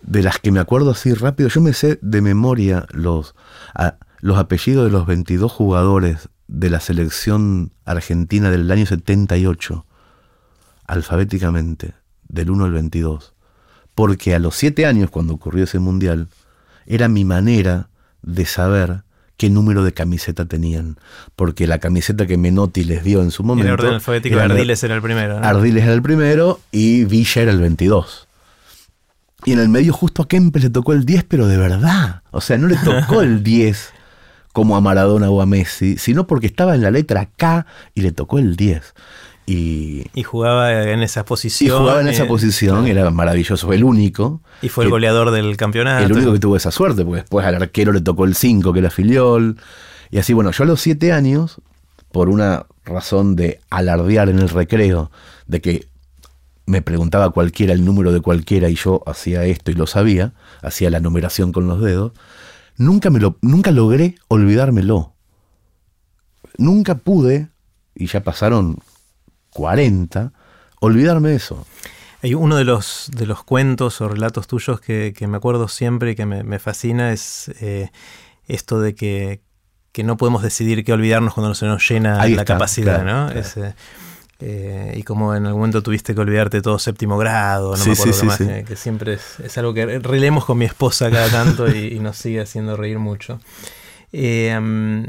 De 0.03 0.23
las 0.23 0.39
que 0.39 0.51
me 0.51 0.61
acuerdo 0.61 0.91
así 0.91 1.13
rápido, 1.15 1.49
yo 1.49 1.61
me 1.61 1.73
sé 1.73 1.99
de 2.03 2.21
memoria 2.21 2.87
los, 2.93 3.35
a- 3.75 3.97
los 4.21 4.39
apellidos 4.39 4.85
de 4.87 4.91
los 4.91 5.07
22 5.07 5.51
jugadores 5.53 6.29
de 6.49 6.71
la 6.71 6.81
selección 6.81 7.73
argentina 7.85 8.51
del 8.51 8.71
año 8.71 8.87
78, 8.87 9.85
alfabéticamente, 10.87 11.95
del 12.29 12.51
1 12.51 12.65
al 12.65 12.73
22. 12.73 13.35
Porque 13.95 14.35
a 14.35 14.39
los 14.39 14.57
7 14.57 14.87
años, 14.87 15.11
cuando 15.11 15.35
ocurrió 15.35 15.65
ese 15.65 15.79
mundial, 15.79 16.29
era 16.87 17.09
mi 17.09 17.25
manera 17.25 17.89
de 18.23 18.47
saber 18.47 19.03
qué 19.37 19.51
número 19.51 19.85
de 19.85 19.93
camiseta 19.93 20.45
tenían. 20.47 20.99
Porque 21.37 21.67
la 21.67 21.79
camiseta 21.79 22.27
que 22.27 22.37
Menotti 22.37 22.85
les 22.85 23.05
dio 23.05 23.23
en 23.23 23.31
su 23.31 23.43
En 23.43 23.47
momento. 23.49 23.69
el 23.69 23.73
orden 23.75 23.95
alfabético, 23.95 24.37
era 24.37 24.45
Ardiles 24.47 24.83
era 24.83 24.95
el 24.95 25.03
primero. 25.03 25.41
¿no? 25.41 25.47
Ardiles 25.47 25.85
era 25.85 25.93
el 25.93 26.03
primero 26.03 26.61
y 26.73 27.05
Villa 27.05 27.43
era 27.43 27.53
el 27.53 27.61
22. 27.61 28.29
Y 29.45 29.53
en 29.53 29.59
el 29.59 29.69
medio 29.69 29.93
justo 29.93 30.23
a 30.23 30.29
Kempes 30.29 30.63
le 30.63 30.71
tocó 30.71 30.93
el 30.93 31.05
10, 31.05 31.25
pero 31.25 31.47
de 31.47 31.57
verdad. 31.57 32.23
O 32.31 32.41
sea, 32.41 32.59
no 32.59 32.67
le 32.69 32.77
tocó 32.77 33.23
el 33.23 33.43
10 33.43 33.93
como 34.53 34.77
a 34.77 34.81
Maradona 34.81 35.31
o 35.31 35.41
a 35.41 35.47
Messi, 35.47 35.97
sino 35.97 36.27
porque 36.27 36.47
estaba 36.47 36.75
en 36.75 36.83
la 36.83 36.91
letra 36.91 37.29
K 37.37 37.67
y 37.95 38.03
le 38.03 38.13
tocó 38.13 38.39
el 38.39 38.57
10. 38.57 38.95
Y, 39.47 40.05
Y 40.15 40.23
jugaba 40.23 40.73
en 40.83 41.03
esa 41.03 41.21
y 41.21 41.25
posición. 41.25 41.79
jugaba 41.79 42.01
en 42.01 42.09
esa 42.09 42.25
eh, 42.25 42.27
posición, 42.27 42.87
era 42.87 43.11
maravilloso, 43.11 43.73
el 43.73 43.83
único. 43.85 44.41
Y 44.63 44.69
fue 44.69 44.85
el 44.85 44.91
goleador 44.91 45.31
del 45.31 45.57
campeonato. 45.57 46.05
el 46.05 46.13
único 46.13 46.33
que 46.33 46.39
tuvo 46.39 46.57
esa 46.57 46.71
suerte, 46.71 47.05
porque 47.05 47.23
después 47.23 47.45
al 47.47 47.57
arquero 47.57 47.93
le 47.93 48.01
tocó 48.01 48.25
el 48.25 48.35
5, 48.35 48.73
que 48.73 48.79
era 48.79 48.91
Filiol. 48.91 49.57
Y 50.11 50.19
así, 50.19 50.33
bueno, 50.35 50.51
yo 50.51 50.65
a 50.65 50.67
los 50.67 50.81
7 50.81 51.13
años, 51.13 51.61
por 52.13 52.29
una 52.29 52.67
razón 52.85 53.37
de 53.37 53.61
alardear 53.71 54.29
en 54.29 54.39
el 54.39 54.49
recreo, 54.49 55.11
de 55.47 55.61
que 55.61 55.87
me 56.71 56.83
preguntaba 56.83 57.31
cualquiera 57.31 57.73
el 57.73 57.85
número 57.85 58.13
de 58.13 58.21
cualquiera 58.21 58.69
y 58.69 58.77
yo 58.77 59.03
hacía 59.07 59.45
esto 59.45 59.71
y 59.71 59.75
lo 59.75 59.87
sabía, 59.87 60.33
hacía 60.63 60.89
la 60.89 61.01
numeración 61.01 61.53
con 61.53 61.67
los 61.67 61.83
dedos, 61.83 62.13
nunca, 62.77 63.11
me 63.11 63.19
lo, 63.19 63.37
nunca 63.43 63.73
logré 63.73 64.15
olvidármelo. 64.29 65.15
Nunca 66.57 66.95
pude, 66.95 67.49
y 67.95 68.07
ya 68.07 68.23
pasaron 68.23 68.79
40, 69.51 70.33
olvidarme 70.81 71.31
de 71.31 71.37
eso. 71.37 71.67
Hay 72.23 72.35
uno 72.35 72.57
de 72.57 72.65
los, 72.65 73.11
de 73.17 73.27
los 73.27 73.43
cuentos 73.43 74.01
o 74.01 74.09
relatos 74.09 74.47
tuyos 74.47 74.81
que, 74.81 75.13
que 75.17 75.27
me 75.27 75.39
acuerdo 75.39 75.69
siempre 75.69 76.13
y 76.13 76.15
que 76.15 76.27
me, 76.27 76.45
me 76.45 76.59
fascina 76.59 77.13
es 77.13 77.51
eh, 77.61 77.91
esto 78.47 78.81
de 78.81 78.95
que, 78.95 79.41
que 79.93 80.05
no 80.05 80.17
podemos 80.17 80.43
decidir 80.43 80.85
qué 80.85 80.93
olvidarnos 80.93 81.35
cuando 81.35 81.55
se 81.55 81.67
nos 81.67 81.89
llena 81.89 82.21
Ahí 82.21 82.35
la 82.35 82.43
está, 82.43 82.55
capacidad, 82.55 83.03
claro, 83.03 83.27
¿no? 83.27 83.33
claro. 83.33 83.69
Eh, 83.69 83.75
y 84.97 85.03
como 85.03 85.35
en 85.35 85.45
algún 85.47 85.61
momento 85.61 85.83
tuviste 85.83 86.15
que 86.15 86.21
olvidarte 86.21 86.63
todo 86.63 86.79
séptimo 86.79 87.19
grado, 87.19 87.73
no 87.73 87.77
Sí, 87.77 87.91
me 87.91 87.95
acuerdo 87.95 88.13
sí, 88.15 88.21
qué 88.21 88.27
más, 88.27 88.37
sí, 88.39 88.45
sí. 88.45 88.65
que, 88.65 88.77
siempre 88.77 89.15
es, 89.15 89.41
es 89.41 89.59
algo 89.59 89.75
que 89.75 89.99
releemos 89.99 90.45
con 90.45 90.57
mi 90.59 90.65
esposa 90.65 91.11
cada 91.11 91.29
tanto 91.29 91.71
y, 91.71 91.89
y 91.95 91.99
nos 92.01 92.17
sigue 92.17 92.41
haciendo 92.41 92.77
reír 92.77 92.99
mucho. 92.99 93.41
Eh, 94.13 94.59
mm, 94.61 95.05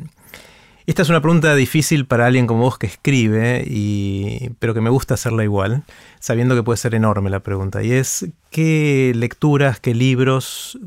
esta 0.87 1.03
es 1.03 1.09
una 1.09 1.21
pregunta 1.21 1.55
difícil 1.55 2.05
para 2.05 2.25
alguien 2.25 2.47
como 2.47 2.63
vos 2.63 2.77
que 2.77 2.87
escribe, 2.87 3.63
y, 3.65 4.49
pero 4.59 4.73
que 4.73 4.81
me 4.81 4.89
gusta 4.89 5.13
hacerla 5.13 5.43
igual, 5.43 5.83
sabiendo 6.19 6.55
que 6.55 6.63
puede 6.63 6.77
ser 6.77 6.95
enorme 6.95 7.29
la 7.29 7.39
pregunta. 7.39 7.83
Y 7.83 7.93
es, 7.93 8.25
¿qué 8.49 9.13
lecturas, 9.15 9.79
qué 9.79 9.93
libros 9.95 10.77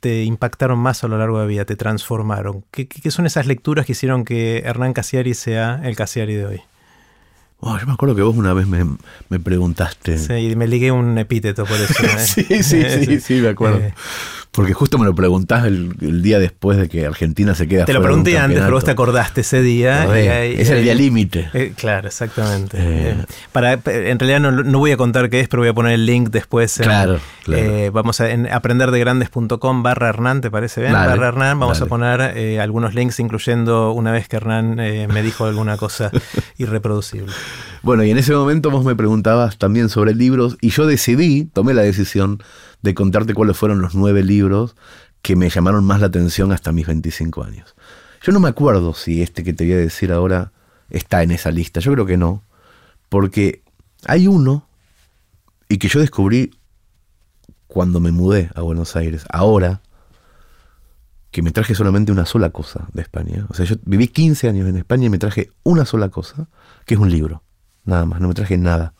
te 0.00 0.24
impactaron 0.24 0.78
más 0.78 1.02
a 1.04 1.08
lo 1.08 1.16
largo 1.16 1.38
de 1.38 1.44
la 1.44 1.48
vida, 1.48 1.64
te 1.64 1.76
transformaron? 1.76 2.64
¿Qué, 2.70 2.86
qué- 2.88 3.00
qué 3.00 3.10
son 3.10 3.24
esas 3.24 3.46
lecturas 3.46 3.86
que 3.86 3.92
hicieron 3.92 4.24
que 4.24 4.58
Hernán 4.58 4.92
Casiari 4.92 5.32
sea 5.32 5.80
el 5.84 5.96
Casiari 5.96 6.34
de 6.34 6.44
hoy? 6.46 6.60
Wow, 7.60 7.78
yo 7.78 7.86
me 7.86 7.92
acuerdo 7.92 8.14
que 8.14 8.22
vos 8.22 8.36
una 8.36 8.52
vez 8.52 8.66
me, 8.66 8.84
me 9.28 9.40
preguntaste. 9.40 10.18
Sí, 10.18 10.32
y 10.50 10.56
me 10.56 10.68
ligué 10.68 10.92
un 10.92 11.16
epíteto 11.18 11.64
por 11.64 11.76
eso. 11.80 12.04
¿eh? 12.04 12.18
Sí, 12.18 12.44
sí, 12.62 12.82
sí, 13.04 13.20
sí, 13.20 13.34
me 13.40 13.48
acuerdo. 13.48 13.78
Eh, 13.78 13.94
Porque 14.56 14.72
justo 14.72 14.98
me 14.98 15.04
lo 15.04 15.14
preguntás 15.14 15.66
el, 15.66 15.94
el 16.00 16.22
día 16.22 16.38
después 16.40 16.78
de 16.78 16.88
que 16.88 17.06
Argentina 17.06 17.54
se 17.54 17.68
queda 17.68 17.84
te 17.84 17.92
lo 17.92 18.00
fuera 18.00 18.12
de 18.14 18.18
un 18.18 18.24
pregunté 18.24 18.42
antes, 18.42 18.60
pero 18.62 18.72
vos 18.74 18.84
te 18.84 18.90
acordaste 18.90 19.42
ese 19.42 19.62
día. 19.62 20.02
Acordé, 20.02 20.54
y 20.56 20.60
es 20.60 20.70
el 20.70 20.82
día 20.82 20.94
límite. 20.94 21.48
Eh, 21.52 21.72
claro, 21.76 22.08
exactamente. 22.08 22.76
Eh. 22.80 23.10
Eh, 23.10 23.24
para, 23.52 23.74
en 23.74 24.18
realidad 24.18 24.40
no, 24.40 24.50
no 24.50 24.78
voy 24.78 24.90
a 24.92 24.96
contar 24.96 25.30
qué 25.30 25.40
es, 25.40 25.48
pero 25.48 25.60
voy 25.62 25.68
a 25.68 25.74
poner 25.74 25.92
el 25.92 26.06
link 26.06 26.30
después. 26.30 26.78
en- 26.80 26.84
Claro, 26.86 27.20
claro. 27.44 27.62
eh, 27.62 27.90
vamos 27.90 28.20
a 28.20 28.30
en 28.30 28.46
aprenderdegrandes.com 28.52 29.82
barra 29.82 30.08
Hernán, 30.08 30.40
¿te 30.40 30.50
parece 30.50 30.80
bien? 30.80 30.92
Dale, 30.92 31.08
barra 31.10 31.28
Hernán, 31.28 31.60
vamos 31.60 31.78
dale. 31.78 31.86
a 31.86 31.88
poner 31.88 32.60
algunos 32.60 32.94
links, 32.94 33.20
incluyendo 33.20 33.92
una 33.92 34.10
vez 34.12 34.26
que 34.28 34.36
Hernán 34.36 34.80
eh, 34.80 35.06
me 35.08 35.22
dijo 35.22 35.44
alguna 35.44 35.76
cosa 35.76 36.10
irreproducible. 36.58 37.32
Bueno, 37.82 38.02
y 38.04 38.10
en 38.10 38.18
ese 38.18 38.32
momento 38.32 38.70
vos 38.70 38.84
me 38.84 38.96
preguntabas 38.96 39.58
también 39.58 39.88
sobre 39.88 40.14
libros 40.14 40.56
y 40.60 40.70
yo 40.70 40.86
decidí, 40.86 41.44
tomé 41.52 41.74
la 41.74 41.82
decisión 41.82 42.42
de 42.82 42.94
contarte 42.94 43.34
cuáles 43.34 43.56
fueron 43.56 43.80
los 43.80 43.94
nueve 43.94 44.22
libros 44.22 44.76
que 45.22 45.36
me 45.36 45.48
llamaron 45.48 45.84
más 45.84 46.00
la 46.00 46.06
atención 46.06 46.52
hasta 46.52 46.72
mis 46.72 46.86
25 46.86 47.42
años. 47.42 47.74
Yo 48.22 48.32
no 48.32 48.40
me 48.40 48.48
acuerdo 48.48 48.94
si 48.94 49.22
este 49.22 49.44
que 49.44 49.52
te 49.52 49.64
voy 49.64 49.74
a 49.74 49.78
decir 49.78 50.12
ahora 50.12 50.52
está 50.90 51.22
en 51.22 51.32
esa 51.32 51.50
lista, 51.50 51.80
yo 51.80 51.92
creo 51.92 52.06
que 52.06 52.16
no, 52.16 52.42
porque 53.08 53.62
hay 54.06 54.28
uno 54.28 54.68
y 55.68 55.78
que 55.78 55.88
yo 55.88 56.00
descubrí 56.00 56.50
cuando 57.66 58.00
me 58.00 58.12
mudé 58.12 58.50
a 58.54 58.62
Buenos 58.62 58.96
Aires, 58.96 59.24
ahora 59.28 59.82
que 61.30 61.42
me 61.42 61.50
traje 61.50 61.74
solamente 61.74 62.12
una 62.12 62.24
sola 62.24 62.50
cosa 62.50 62.88
de 62.94 63.02
España. 63.02 63.46
O 63.50 63.54
sea, 63.54 63.66
yo 63.66 63.76
viví 63.84 64.08
15 64.08 64.48
años 64.48 64.68
en 64.68 64.78
España 64.78 65.06
y 65.06 65.10
me 65.10 65.18
traje 65.18 65.50
una 65.64 65.84
sola 65.84 66.08
cosa, 66.08 66.48
que 66.86 66.94
es 66.94 67.00
un 67.00 67.10
libro. 67.10 67.42
Nada 67.84 68.06
más, 68.06 68.20
no 68.20 68.28
me 68.28 68.34
traje 68.34 68.56
nada. 68.56 68.94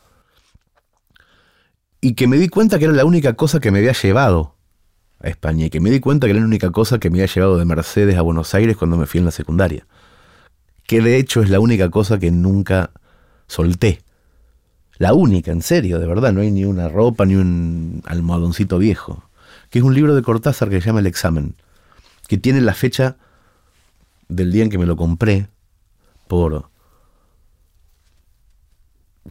Y 2.06 2.14
que 2.14 2.28
me 2.28 2.36
di 2.36 2.48
cuenta 2.48 2.78
que 2.78 2.84
era 2.84 2.94
la 2.94 3.04
única 3.04 3.32
cosa 3.32 3.58
que 3.58 3.72
me 3.72 3.80
había 3.80 3.90
llevado 3.90 4.54
a 5.18 5.28
España. 5.28 5.66
Y 5.66 5.70
que 5.70 5.80
me 5.80 5.90
di 5.90 5.98
cuenta 5.98 6.28
que 6.28 6.30
era 6.30 6.38
la 6.38 6.46
única 6.46 6.70
cosa 6.70 7.00
que 7.00 7.10
me 7.10 7.18
había 7.18 7.34
llevado 7.34 7.58
de 7.58 7.64
Mercedes 7.64 8.16
a 8.16 8.22
Buenos 8.22 8.54
Aires 8.54 8.76
cuando 8.76 8.96
me 8.96 9.06
fui 9.06 9.18
en 9.18 9.24
la 9.24 9.32
secundaria. 9.32 9.88
Que 10.86 11.00
de 11.00 11.16
hecho 11.16 11.42
es 11.42 11.50
la 11.50 11.58
única 11.58 11.90
cosa 11.90 12.20
que 12.20 12.30
nunca 12.30 12.92
solté. 13.48 14.02
La 14.98 15.14
única, 15.14 15.50
en 15.50 15.62
serio, 15.62 15.98
de 15.98 16.06
verdad. 16.06 16.32
No 16.32 16.42
hay 16.42 16.52
ni 16.52 16.64
una 16.64 16.88
ropa 16.88 17.26
ni 17.26 17.34
un 17.34 18.04
almohadoncito 18.06 18.78
viejo. 18.78 19.28
Que 19.68 19.80
es 19.80 19.84
un 19.84 19.92
libro 19.92 20.14
de 20.14 20.22
Cortázar 20.22 20.70
que 20.70 20.80
se 20.80 20.86
llama 20.86 21.00
El 21.00 21.08
examen. 21.08 21.56
Que 22.28 22.38
tiene 22.38 22.60
la 22.60 22.74
fecha 22.74 23.16
del 24.28 24.52
día 24.52 24.62
en 24.62 24.70
que 24.70 24.78
me 24.78 24.86
lo 24.86 24.96
compré 24.96 25.48
por 26.28 26.70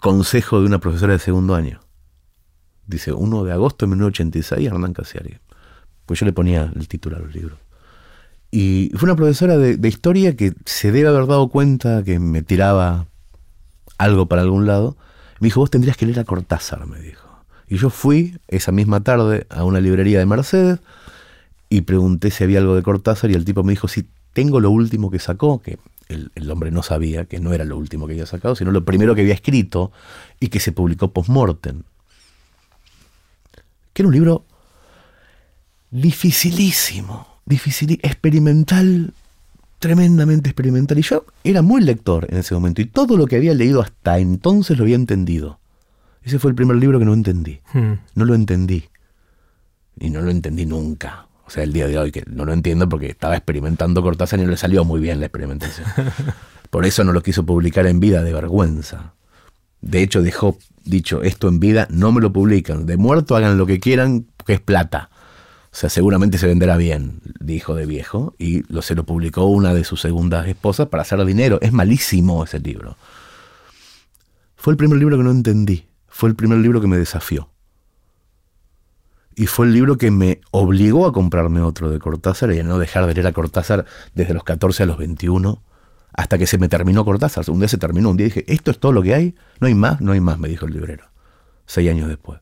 consejo 0.02 0.60
de 0.60 0.66
una 0.66 0.80
profesora 0.80 1.14
de 1.14 1.20
segundo 1.20 1.56
año. 1.56 1.85
Dice, 2.88 3.14
1 3.14 3.44
de 3.44 3.52
agosto 3.52 3.86
de 3.86 3.92
1986, 3.92 4.68
Hernán 4.68 4.94
Casiari. 4.94 5.38
Pues 6.06 6.20
yo 6.20 6.26
le 6.26 6.34
ponía 6.34 6.72
el 6.76 6.88
título 6.88 7.18
a 7.18 7.20
los 7.20 7.34
libros. 7.34 7.58
Y 8.52 8.92
fue 8.96 9.08
una 9.08 9.16
profesora 9.16 9.58
de, 9.58 9.88
historia 9.88 10.36
que 10.36 10.54
se 10.66 10.92
debe 10.92 11.10
haber 11.10 11.28
dado 11.28 11.50
cuenta 11.50 12.04
que 12.04 12.20
me 12.20 12.42
tiraba 12.42 13.08
algo 13.98 14.28
para 14.28 14.44
algún 14.44 14.66
lado. 14.66 14.96
Me 15.40 15.48
dijo, 15.48 15.60
vos 15.60 15.72
tendrías 15.72 15.98
que 15.98 16.06
leer 16.06 16.20
a 16.20 16.24
Cortázar, 16.24 16.86
me 16.86 17.00
dijo. 17.00 17.28
Y 17.68 17.78
yo 17.78 17.90
fui 17.90 18.38
esa 18.48 18.72
misma 18.72 19.02
tarde 19.02 19.48
a 19.50 19.64
una 19.64 19.82
librería 19.82 20.20
de 20.20 20.26
Mercedes 20.26 20.80
y 21.70 21.82
pregunté 21.82 22.32
si 22.32 22.44
había 22.44 22.60
algo 22.60 22.76
de 22.76 22.84
Cortázar 22.84 23.32
y 23.32 23.34
el 23.34 23.44
tipo 23.44 23.64
me 23.64 23.74
dijo, 23.74 23.88
si 23.88 24.08
tengo 24.34 24.60
lo 24.60 24.70
último 24.70 25.10
que 25.10 25.20
sacó, 25.20 25.62
que 25.62 25.80
el, 26.08 26.52
hombre 26.52 26.72
no 26.72 26.84
sabía 26.84 27.26
que 27.26 27.40
no 27.40 27.54
era 27.54 27.66
lo 27.66 27.78
último 27.78 28.06
que 28.06 28.14
había 28.14 28.26
sacado, 28.26 28.56
sino 28.56 28.72
lo 28.72 28.86
primero 28.86 29.16
que 29.16 29.22
había 29.22 29.34
escrito 29.34 29.92
y 30.40 30.50
que 30.50 30.60
se 30.60 30.72
publicó 30.72 31.12
post-mortem. 31.12 31.84
Que 33.96 34.02
era 34.02 34.10
un 34.10 34.14
libro 34.14 34.44
dificilísimo, 35.90 37.40
difícil, 37.46 37.98
experimental, 38.04 39.14
tremendamente 39.80 40.50
experimental. 40.50 41.00
Y 41.00 41.04
yo 41.04 41.26
era 41.46 41.62
muy 41.62 41.82
lector 41.82 42.28
en 42.30 42.40
ese 42.40 42.54
momento 42.54 42.82
y 42.82 42.86
todo 42.88 43.16
lo 43.16 43.26
que 43.26 43.38
había 43.38 43.54
leído 43.54 43.82
hasta 43.82 44.20
entonces 44.20 44.78
lo 44.78 44.84
había 44.84 44.98
entendido. 44.98 45.60
Ese 46.24 46.40
fue 46.40 46.52
el 46.52 46.56
primer 46.56 46.76
libro 46.76 47.00
que 47.00 47.06
no 47.06 47.14
entendí. 47.14 47.62
Hmm. 47.72 47.94
No 48.16 48.26
lo 48.26 48.36
entendí. 48.36 48.84
Y 49.98 50.10
no 50.10 50.22
lo 50.22 50.30
entendí 50.30 50.66
nunca. 50.66 51.28
O 51.48 51.50
sea, 51.50 51.64
el 51.64 51.72
día 51.72 51.88
de 51.88 51.98
hoy, 51.98 52.12
que 52.12 52.26
no 52.28 52.44
lo 52.44 52.52
entiendo 52.52 52.90
porque 52.90 53.08
estaba 53.08 53.38
experimentando 53.38 54.02
Cortázar 54.02 54.40
y 54.40 54.44
no 54.44 54.50
le 54.50 54.58
salió 54.58 54.84
muy 54.84 55.00
bien 55.00 55.22
la 55.22 55.28
experimentación. 55.28 55.88
Por 56.70 56.86
eso 56.86 57.06
no 57.06 57.14
lo 57.14 57.24
quiso 57.24 57.46
publicar 57.46 57.88
en 57.88 58.02
vida 58.02 58.24
de 58.24 58.34
vergüenza. 58.34 59.14
De 59.86 60.02
hecho, 60.02 60.22
dejó 60.22 60.58
dicho, 60.84 61.22
esto 61.22 61.48
en 61.48 61.60
vida 61.60 61.88
no 61.90 62.12
me 62.12 62.20
lo 62.20 62.34
publican. 62.34 62.86
De 62.86 62.98
muerto 62.98 63.36
hagan 63.36 63.58
lo 63.58 63.66
que 63.66 63.80
quieran, 63.80 64.26
porque 64.36 64.54
es 64.54 64.60
plata. 64.60 65.10
O 65.72 65.78
sea, 65.78 65.90
seguramente 65.90 66.38
se 66.38 66.48
venderá 66.48 66.76
bien, 66.76 67.22
dijo 67.40 67.76
de 67.76 67.86
viejo, 67.86 68.34
y 68.38 68.64
lo, 68.74 68.82
se 68.82 68.96
lo 68.96 69.06
publicó 69.06 69.46
una 69.46 69.74
de 69.74 69.84
sus 69.84 70.02
segundas 70.02 70.48
esposas 70.48 70.88
para 70.88 71.04
hacer 71.04 71.24
dinero. 71.24 71.60
Es 71.62 71.72
malísimo 71.72 72.44
ese 72.44 72.60
libro. 72.60 72.98
Fue 74.56 74.74
el 74.74 74.78
primer 74.78 74.98
libro 74.98 75.18
que 75.18 75.24
no 75.24 75.32
entendí. 75.32 75.86
Fue 76.08 76.30
el 76.30 76.36
primer 76.36 76.58
libro 76.58 76.82
que 76.82 76.88
me 76.88 76.98
desafió 76.98 77.50
y 79.36 79.48
fue 79.48 79.66
el 79.66 79.74
libro 79.74 79.98
que 79.98 80.12
me 80.12 80.40
obligó 80.52 81.06
a 81.06 81.14
comprarme 81.14 81.62
otro 81.62 81.90
de 81.92 82.00
Cortázar 82.00 82.54
y 82.54 82.60
a 82.60 82.64
no 82.64 82.80
dejar 82.80 83.06
de 83.06 83.14
leer 83.14 83.28
a 83.28 83.34
Cortázar 83.34 83.86
desde 84.14 84.34
los 84.34 84.44
14 84.44 84.84
a 84.84 84.86
los 84.86 84.98
21 84.98 85.62
hasta 86.16 86.38
que 86.38 86.48
se 86.48 86.58
me 86.58 86.70
terminó 86.70 87.04
Cortázar. 87.04 87.50
Un 87.50 87.60
día 87.60 87.68
se 87.68 87.78
terminó, 87.78 88.10
un 88.10 88.18
día 88.18 88.26
dije, 88.26 88.46
¿esto 88.48 88.72
es 88.72 88.80
todo 88.80 88.92
lo 88.92 89.04
que 89.04 89.14
hay? 89.14 89.36
No 89.60 89.68
hay 89.68 89.76
más, 89.76 90.02
no 90.02 90.14
hay 90.14 90.20
más, 90.20 90.40
me 90.40 90.48
dijo 90.48 90.66
el 90.66 90.74
librero, 90.74 91.06
seis 91.66 91.90
años 91.90 92.08
después. 92.08 92.40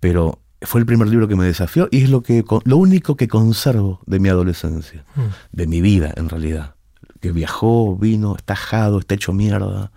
Pero 0.00 0.40
fue 0.62 0.80
el 0.80 0.86
primer 0.86 1.08
libro 1.08 1.28
que 1.28 1.36
me 1.36 1.44
desafió 1.44 1.88
y 1.90 2.02
es 2.02 2.10
lo, 2.10 2.22
que, 2.22 2.44
lo 2.64 2.76
único 2.76 3.16
que 3.16 3.28
conservo 3.28 4.00
de 4.06 4.20
mi 4.20 4.28
adolescencia, 4.28 5.04
mm. 5.14 5.56
de 5.56 5.66
mi 5.66 5.80
vida 5.80 6.12
en 6.16 6.28
realidad. 6.28 6.74
Que 7.20 7.32
viajó, 7.32 7.96
vino, 7.96 8.36
está 8.36 8.54
ajado, 8.54 8.98
está 8.98 9.14
hecho 9.14 9.34
mierda, 9.34 9.92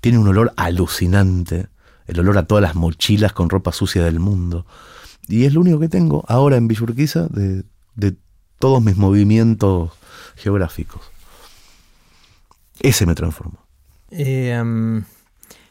tiene 0.00 0.18
un 0.18 0.28
olor 0.28 0.52
alucinante, 0.56 1.68
el 2.06 2.20
olor 2.20 2.36
a 2.36 2.46
todas 2.46 2.60
las 2.60 2.74
mochilas 2.74 3.32
con 3.32 3.48
ropa 3.48 3.72
sucia 3.72 4.04
del 4.04 4.20
mundo 4.20 4.66
y 5.28 5.44
es 5.44 5.54
lo 5.54 5.60
único 5.60 5.80
que 5.80 5.88
tengo 5.88 6.24
ahora 6.28 6.56
en 6.56 6.68
Villurquiza 6.68 7.26
de, 7.28 7.64
de 7.94 8.16
todos 8.58 8.82
mis 8.82 8.96
movimientos 8.96 9.90
geográficos. 10.36 11.00
Ese 12.80 13.06
me 13.06 13.14
transformó. 13.14 13.58
Eh, 14.10 15.02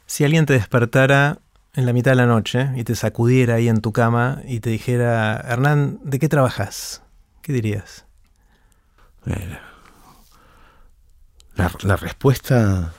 si 0.05 0.23
alguien 0.23 0.45
te 0.45 0.53
despertara 0.53 1.39
en 1.73 1.85
la 1.85 1.93
mitad 1.93 2.11
de 2.11 2.15
la 2.15 2.25
noche 2.25 2.69
y 2.75 2.83
te 2.83 2.95
sacudiera 2.95 3.55
ahí 3.55 3.67
en 3.67 3.81
tu 3.81 3.91
cama 3.91 4.41
y 4.45 4.59
te 4.59 4.69
dijera, 4.69 5.37
Hernán, 5.47 5.99
¿de 6.03 6.19
qué 6.19 6.29
trabajas? 6.29 7.01
¿Qué 7.41 7.53
dirías? 7.53 8.05
Eh, 9.25 9.57
la, 11.55 11.71
la 11.83 11.95
respuesta 11.95 12.93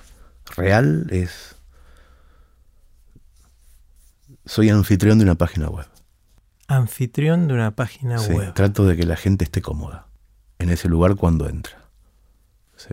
real 0.57 1.07
es, 1.11 1.57
soy 4.45 4.71
anfitrión 4.71 5.19
de 5.19 5.25
una 5.25 5.37
página 5.37 5.69
web. 5.69 5.87
Anfitrión 6.69 7.49
de 7.49 7.55
una 7.55 7.71
página 7.71 8.19
sí, 8.19 8.33
web. 8.33 8.53
Trato 8.55 8.85
de 8.87 8.97
que 8.97 9.07
la 9.07 9.17
gente 9.17 9.45
esté 9.45 9.63
cómoda 9.63 10.09
en 10.59 10.71
ese 10.71 10.89
lugar 10.89 11.17
cuando 11.17 11.49
entra. 11.49 11.86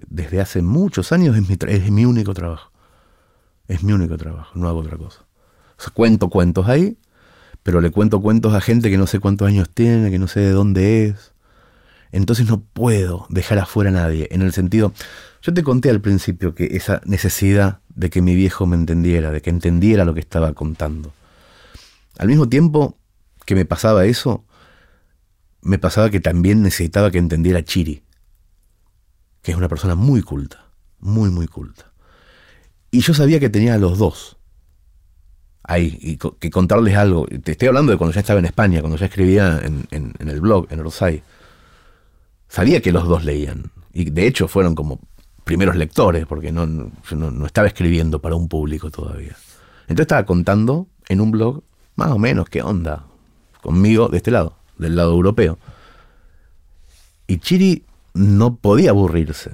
Desde 0.07 0.41
hace 0.41 0.61
muchos 0.61 1.11
años 1.11 1.35
es 1.35 1.47
mi, 1.47 1.57
es 1.67 1.91
mi 1.91 2.05
único 2.05 2.33
trabajo. 2.33 2.71
Es 3.67 3.83
mi 3.83 3.93
único 3.93 4.17
trabajo, 4.17 4.51
no 4.55 4.67
hago 4.67 4.79
otra 4.79 4.97
cosa. 4.97 5.25
cuento 5.93 6.29
cuentos 6.29 6.67
ahí, 6.67 6.97
pero 7.63 7.79
le 7.81 7.91
cuento 7.91 8.21
cuentos 8.21 8.53
a 8.53 8.61
gente 8.61 8.89
que 8.89 8.97
no 8.97 9.07
sé 9.07 9.19
cuántos 9.19 9.47
años 9.47 9.69
tiene, 9.69 10.11
que 10.11 10.19
no 10.19 10.27
sé 10.27 10.41
de 10.41 10.51
dónde 10.51 11.05
es. 11.05 11.31
Entonces 12.11 12.47
no 12.47 12.61
puedo 12.61 13.25
dejar 13.29 13.57
afuera 13.59 13.89
a 13.89 13.93
nadie. 13.93 14.27
En 14.31 14.41
el 14.41 14.53
sentido, 14.53 14.93
yo 15.41 15.53
te 15.53 15.63
conté 15.63 15.89
al 15.89 16.01
principio 16.01 16.53
que 16.53 16.77
esa 16.77 17.01
necesidad 17.05 17.79
de 17.95 18.09
que 18.09 18.21
mi 18.21 18.35
viejo 18.35 18.67
me 18.67 18.75
entendiera, 18.75 19.31
de 19.31 19.41
que 19.41 19.49
entendiera 19.49 20.05
lo 20.05 20.13
que 20.13 20.19
estaba 20.19 20.53
contando. 20.53 21.13
Al 22.17 22.27
mismo 22.27 22.47
tiempo, 22.47 22.97
que 23.45 23.55
me 23.55 23.65
pasaba 23.65 24.05
eso, 24.05 24.43
me 25.61 25.79
pasaba 25.79 26.09
que 26.09 26.19
también 26.19 26.61
necesitaba 26.61 27.09
que 27.09 27.17
entendiera 27.17 27.63
Chiri, 27.63 28.02
que 29.43 29.51
es 29.51 29.57
una 29.57 29.67
persona 29.67 29.93
muy 29.93 30.23
culta, 30.23 30.65
muy, 30.99 31.29
muy 31.29 31.47
culta. 31.47 31.91
Y 32.89 33.01
yo 33.01 33.13
sabía 33.13 33.39
que 33.39 33.49
tenía 33.49 33.75
a 33.75 33.77
los 33.77 33.97
dos 33.99 34.37
ahí, 35.63 35.97
y 36.01 36.17
que 36.17 36.49
contarles 36.49 36.95
algo. 36.95 37.27
Te 37.43 37.51
estoy 37.51 37.67
hablando 37.67 37.91
de 37.91 37.97
cuando 37.97 38.13
ya 38.13 38.21
estaba 38.21 38.39
en 38.39 38.45
España, 38.45 38.79
cuando 38.79 38.97
ya 38.97 39.05
escribía 39.05 39.61
en, 39.61 40.13
el 40.19 40.41
blog, 40.41 40.67
en 40.71 40.79
Orsay. 40.79 41.21
Sabía 42.47 42.81
que 42.81 42.91
los 42.91 43.07
dos 43.07 43.25
leían. 43.25 43.71
Y 43.93 44.09
de 44.09 44.27
hecho 44.27 44.47
fueron 44.47 44.75
como 44.75 44.99
primeros 45.43 45.75
lectores, 45.75 46.25
porque 46.25 46.51
no, 46.51 46.65
no 46.65 47.45
estaba 47.45 47.67
escribiendo 47.67 48.19
para 48.19 48.35
un 48.35 48.47
público 48.47 48.91
todavía. 48.91 49.35
Entonces 49.83 50.05
estaba 50.05 50.25
contando 50.25 50.87
en 51.09 51.19
un 51.19 51.31
blog 51.31 51.63
más 51.95 52.11
o 52.11 52.17
menos 52.17 52.47
qué 52.47 52.61
onda, 52.61 53.05
conmigo 53.61 54.07
de 54.07 54.17
este 54.17 54.31
lado, 54.31 54.55
del 54.77 54.95
lado 54.95 55.11
europeo. 55.11 55.59
Y 57.27 57.39
Chiri 57.39 57.85
no 58.13 58.55
podía 58.57 58.91
aburrirse. 58.91 59.51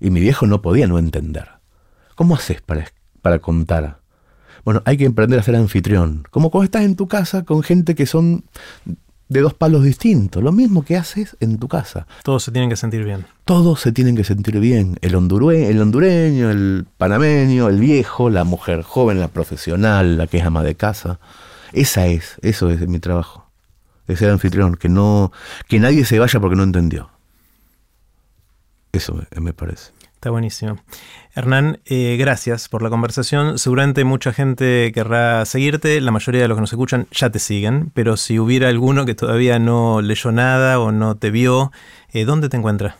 Y 0.00 0.10
mi 0.10 0.20
viejo 0.20 0.46
no 0.46 0.62
podía 0.62 0.86
no 0.86 0.98
entender. 0.98 1.48
¿Cómo 2.14 2.34
haces 2.34 2.60
para, 2.60 2.86
para 3.20 3.38
contar? 3.38 4.00
Bueno, 4.64 4.82
hay 4.84 4.96
que 4.96 5.06
aprender 5.06 5.38
a 5.38 5.42
ser 5.42 5.56
anfitrión. 5.56 6.24
Como 6.30 6.50
cuando 6.50 6.64
estás 6.64 6.82
en 6.82 6.96
tu 6.96 7.08
casa 7.08 7.44
con 7.44 7.62
gente 7.62 7.94
que 7.94 8.06
son 8.06 8.44
de 9.32 9.40
dos 9.40 9.54
palos 9.54 9.82
distintos. 9.82 10.42
Lo 10.42 10.52
mismo 10.52 10.84
que 10.84 10.96
haces 10.96 11.36
en 11.40 11.58
tu 11.58 11.66
casa. 11.66 12.06
Todos 12.22 12.44
se 12.44 12.52
tienen 12.52 12.70
que 12.70 12.76
sentir 12.76 13.04
bien. 13.04 13.26
Todos 13.44 13.80
se 13.80 13.92
tienen 13.92 14.14
que 14.14 14.24
sentir 14.24 14.60
bien. 14.60 14.96
El, 15.00 15.14
el 15.14 15.80
hondureño, 15.80 16.50
el 16.50 16.86
panameño, 16.98 17.68
el 17.68 17.80
viejo, 17.80 18.30
la 18.30 18.44
mujer 18.44 18.82
joven, 18.82 19.20
la 19.20 19.28
profesional, 19.28 20.18
la 20.18 20.26
que 20.26 20.38
es 20.38 20.44
ama 20.44 20.62
de 20.62 20.74
casa. 20.74 21.18
Esa 21.72 22.06
es, 22.06 22.36
eso 22.42 22.70
es 22.70 22.86
mi 22.86 22.98
trabajo. 22.98 23.50
Es 24.06 24.18
ser 24.18 24.30
anfitrión, 24.30 24.76
que 24.76 24.88
no, 24.88 25.32
que 25.68 25.80
nadie 25.80 26.04
se 26.04 26.18
vaya 26.18 26.38
porque 26.38 26.56
no 26.56 26.64
entendió. 26.64 27.10
Eso 28.92 29.18
me, 29.40 29.54
parece. 29.54 29.90
Está 30.12 30.28
buenísimo. 30.28 30.76
Hernán, 31.34 31.80
eh, 31.86 32.16
gracias 32.18 32.68
por 32.68 32.82
la 32.82 32.90
conversación. 32.90 33.58
Seguramente 33.58 34.04
mucha 34.04 34.34
gente 34.34 34.92
querrá 34.92 35.46
seguirte, 35.46 35.98
la 36.02 36.10
mayoría 36.10 36.42
de 36.42 36.48
los 36.48 36.56
que 36.56 36.60
nos 36.60 36.72
escuchan 36.72 37.06
ya 37.10 37.30
te 37.30 37.38
siguen, 37.38 37.90
pero 37.94 38.18
si 38.18 38.38
hubiera 38.38 38.68
alguno 38.68 39.06
que 39.06 39.14
todavía 39.14 39.58
no 39.58 40.02
leyó 40.02 40.30
nada 40.30 40.78
o 40.78 40.92
no 40.92 41.16
te 41.16 41.30
vio, 41.30 41.72
eh, 42.12 42.26
¿dónde 42.26 42.50
te 42.50 42.58
encuentras? 42.58 42.96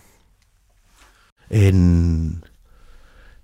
En, 1.51 2.43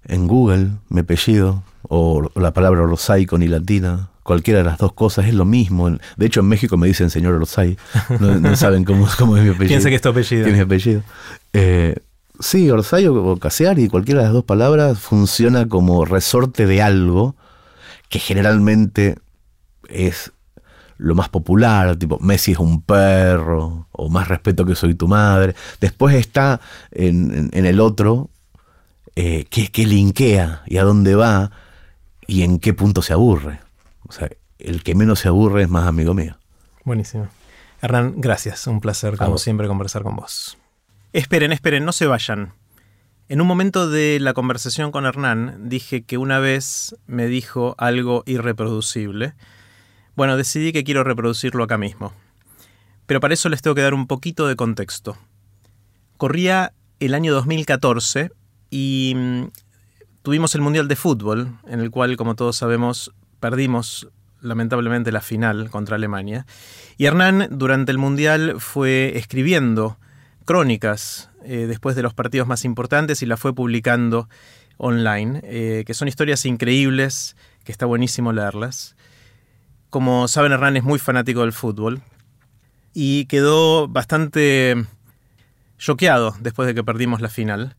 en 0.04 0.26
Google, 0.26 0.70
mi 0.88 1.00
apellido, 1.00 1.62
o 1.82 2.30
la 2.34 2.54
palabra 2.54 2.80
rosaico 2.80 3.36
ni 3.36 3.46
latina, 3.46 4.08
cualquiera 4.22 4.60
de 4.60 4.64
las 4.64 4.78
dos 4.78 4.94
cosas 4.94 5.26
es 5.26 5.34
lo 5.34 5.44
mismo. 5.44 5.90
De 6.16 6.26
hecho, 6.26 6.40
en 6.40 6.48
México 6.48 6.78
me 6.78 6.86
dicen 6.86 7.10
señor 7.10 7.34
Orsay. 7.34 7.76
No, 8.20 8.56
saben 8.56 8.84
cómo, 8.84 9.06
cómo, 9.18 9.36
es 9.36 9.42
mi 9.42 9.50
apellido. 9.50 9.68
Piensa 9.68 9.90
que 9.90 9.96
es 9.96 10.02
tu 10.02 10.08
apellido. 10.08 10.46
es 10.46 10.52
mi 10.54 10.60
apellido. 10.60 11.02
Eh, 11.52 11.96
sí, 12.40 12.70
Orsay 12.70 13.06
o 13.06 13.36
Caseari, 13.38 13.88
cualquiera 13.88 14.20
de 14.20 14.26
las 14.26 14.34
dos 14.34 14.44
palabras 14.44 14.98
funciona 14.98 15.68
como 15.68 16.04
resorte 16.04 16.66
de 16.66 16.82
algo 16.82 17.36
que 18.08 18.18
generalmente 18.18 19.18
es 19.88 20.32
lo 20.96 21.14
más 21.14 21.28
popular, 21.28 21.96
tipo 21.96 22.18
Messi 22.20 22.52
es 22.52 22.58
un 22.58 22.82
perro, 22.82 23.86
o 23.92 24.08
más 24.08 24.28
respeto 24.28 24.64
que 24.64 24.74
soy 24.74 24.94
tu 24.94 25.06
madre. 25.06 25.54
Después 25.80 26.14
está 26.16 26.60
en, 26.90 27.50
el 27.52 27.80
otro, 27.80 28.30
eh, 29.14 29.46
que, 29.48 29.68
que 29.68 29.86
linkea 29.86 30.62
y 30.66 30.78
a 30.78 30.84
dónde 30.84 31.14
va 31.14 31.52
y 32.26 32.42
en 32.42 32.58
qué 32.58 32.74
punto 32.74 33.02
se 33.02 33.12
aburre. 33.12 33.60
O 34.08 34.12
sea, 34.12 34.28
el 34.58 34.82
que 34.82 34.94
menos 34.94 35.20
se 35.20 35.28
aburre 35.28 35.62
es 35.62 35.68
más 35.68 35.86
amigo 35.86 36.14
mío. 36.14 36.36
Buenísimo. 36.84 37.28
Hernán, 37.80 38.14
gracias. 38.16 38.66
Un 38.66 38.80
placer, 38.80 39.16
como 39.16 39.38
siempre, 39.38 39.68
conversar 39.68 40.02
con 40.02 40.16
vos. 40.16 40.58
Esperen, 41.14 41.52
esperen, 41.52 41.86
no 41.86 41.92
se 41.92 42.06
vayan. 42.06 42.52
En 43.30 43.40
un 43.40 43.46
momento 43.46 43.88
de 43.88 44.18
la 44.20 44.34
conversación 44.34 44.92
con 44.92 45.06
Hernán 45.06 45.68
dije 45.70 46.02
que 46.02 46.18
una 46.18 46.38
vez 46.38 46.96
me 47.06 47.26
dijo 47.26 47.74
algo 47.78 48.24
irreproducible. 48.26 49.34
Bueno, 50.16 50.36
decidí 50.36 50.72
que 50.72 50.84
quiero 50.84 51.04
reproducirlo 51.04 51.64
acá 51.64 51.78
mismo. 51.78 52.12
Pero 53.06 53.20
para 53.20 53.32
eso 53.32 53.48
les 53.48 53.62
tengo 53.62 53.74
que 53.74 53.80
dar 53.80 53.94
un 53.94 54.06
poquito 54.06 54.46
de 54.46 54.56
contexto. 54.56 55.16
Corría 56.18 56.74
el 57.00 57.14
año 57.14 57.32
2014 57.32 58.30
y 58.68 59.14
mm, 59.16 59.44
tuvimos 60.20 60.54
el 60.54 60.60
Mundial 60.60 60.88
de 60.88 60.96
Fútbol, 60.96 61.56
en 61.66 61.80
el 61.80 61.90
cual, 61.90 62.18
como 62.18 62.34
todos 62.34 62.56
sabemos, 62.56 63.12
perdimos 63.40 64.08
lamentablemente 64.42 65.10
la 65.10 65.22
final 65.22 65.70
contra 65.70 65.96
Alemania. 65.96 66.44
Y 66.98 67.06
Hernán 67.06 67.48
durante 67.50 67.92
el 67.92 67.98
Mundial 67.98 68.56
fue 68.58 69.16
escribiendo 69.16 69.96
crónicas 70.48 71.28
eh, 71.44 71.66
después 71.68 71.94
de 71.94 72.02
los 72.02 72.14
partidos 72.14 72.48
más 72.48 72.64
importantes 72.64 73.20
y 73.20 73.26
la 73.26 73.36
fue 73.36 73.54
publicando 73.54 74.30
online, 74.78 75.42
eh, 75.44 75.84
que 75.86 75.92
son 75.92 76.08
historias 76.08 76.46
increíbles, 76.46 77.36
que 77.64 77.70
está 77.70 77.84
buenísimo 77.84 78.32
leerlas. 78.32 78.96
Como 79.90 80.26
saben, 80.26 80.52
Hernán 80.52 80.78
es 80.78 80.84
muy 80.84 80.98
fanático 80.98 81.42
del 81.42 81.52
fútbol 81.52 82.00
y 82.94 83.26
quedó 83.26 83.88
bastante 83.88 84.86
choqueado 85.76 86.34
después 86.40 86.66
de 86.66 86.74
que 86.74 86.82
perdimos 86.82 87.20
la 87.20 87.28
final. 87.28 87.76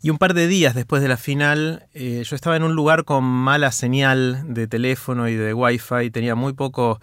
Y 0.00 0.10
un 0.10 0.18
par 0.18 0.34
de 0.34 0.46
días 0.46 0.76
después 0.76 1.02
de 1.02 1.08
la 1.08 1.16
final, 1.16 1.88
eh, 1.94 2.22
yo 2.24 2.36
estaba 2.36 2.54
en 2.54 2.62
un 2.62 2.76
lugar 2.76 3.02
con 3.04 3.24
mala 3.24 3.72
señal 3.72 4.54
de 4.54 4.68
teléfono 4.68 5.28
y 5.28 5.34
de 5.34 5.52
wifi, 5.52 6.12
tenía 6.12 6.36
muy 6.36 6.52
poco 6.52 7.00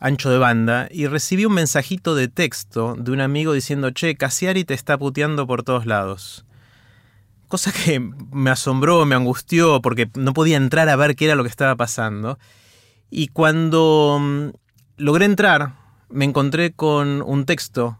ancho 0.00 0.30
de 0.30 0.38
banda, 0.38 0.88
y 0.90 1.06
recibí 1.06 1.44
un 1.44 1.52
mensajito 1.52 2.14
de 2.14 2.28
texto 2.28 2.96
de 2.98 3.12
un 3.12 3.20
amigo 3.20 3.52
diciendo, 3.52 3.90
che, 3.90 4.16
Cassiari 4.16 4.64
te 4.64 4.74
está 4.74 4.98
puteando 4.98 5.46
por 5.46 5.62
todos 5.62 5.86
lados. 5.86 6.44
Cosa 7.48 7.72
que 7.72 8.00
me 8.00 8.50
asombró, 8.50 9.04
me 9.04 9.14
angustió, 9.14 9.82
porque 9.82 10.10
no 10.14 10.32
podía 10.32 10.56
entrar 10.56 10.88
a 10.88 10.96
ver 10.96 11.16
qué 11.16 11.26
era 11.26 11.34
lo 11.34 11.42
que 11.42 11.50
estaba 11.50 11.76
pasando. 11.76 12.38
Y 13.10 13.28
cuando 13.28 14.18
mm, 14.20 14.48
logré 14.96 15.26
entrar, 15.26 15.74
me 16.08 16.24
encontré 16.24 16.72
con 16.72 17.22
un 17.22 17.44
texto 17.44 17.98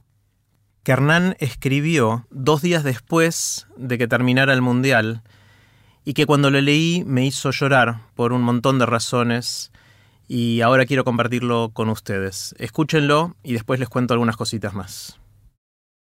que 0.82 0.92
Hernán 0.92 1.36
escribió 1.38 2.26
dos 2.30 2.62
días 2.62 2.82
después 2.82 3.66
de 3.76 3.98
que 3.98 4.08
terminara 4.08 4.54
el 4.54 4.62
Mundial 4.62 5.22
y 6.04 6.14
que 6.14 6.26
cuando 6.26 6.50
lo 6.50 6.60
leí 6.60 7.04
me 7.06 7.26
hizo 7.26 7.50
llorar 7.50 8.00
por 8.14 8.32
un 8.32 8.42
montón 8.42 8.78
de 8.78 8.86
razones 8.86 9.70
y 10.32 10.60
ahora 10.60 10.86
quiero 10.86 11.02
compartirlo 11.02 11.70
con 11.72 11.88
ustedes. 11.88 12.54
Escúchenlo 12.58 13.34
y 13.42 13.54
después 13.54 13.80
les 13.80 13.88
cuento 13.88 14.14
algunas 14.14 14.36
cositas 14.36 14.74
más. 14.74 15.18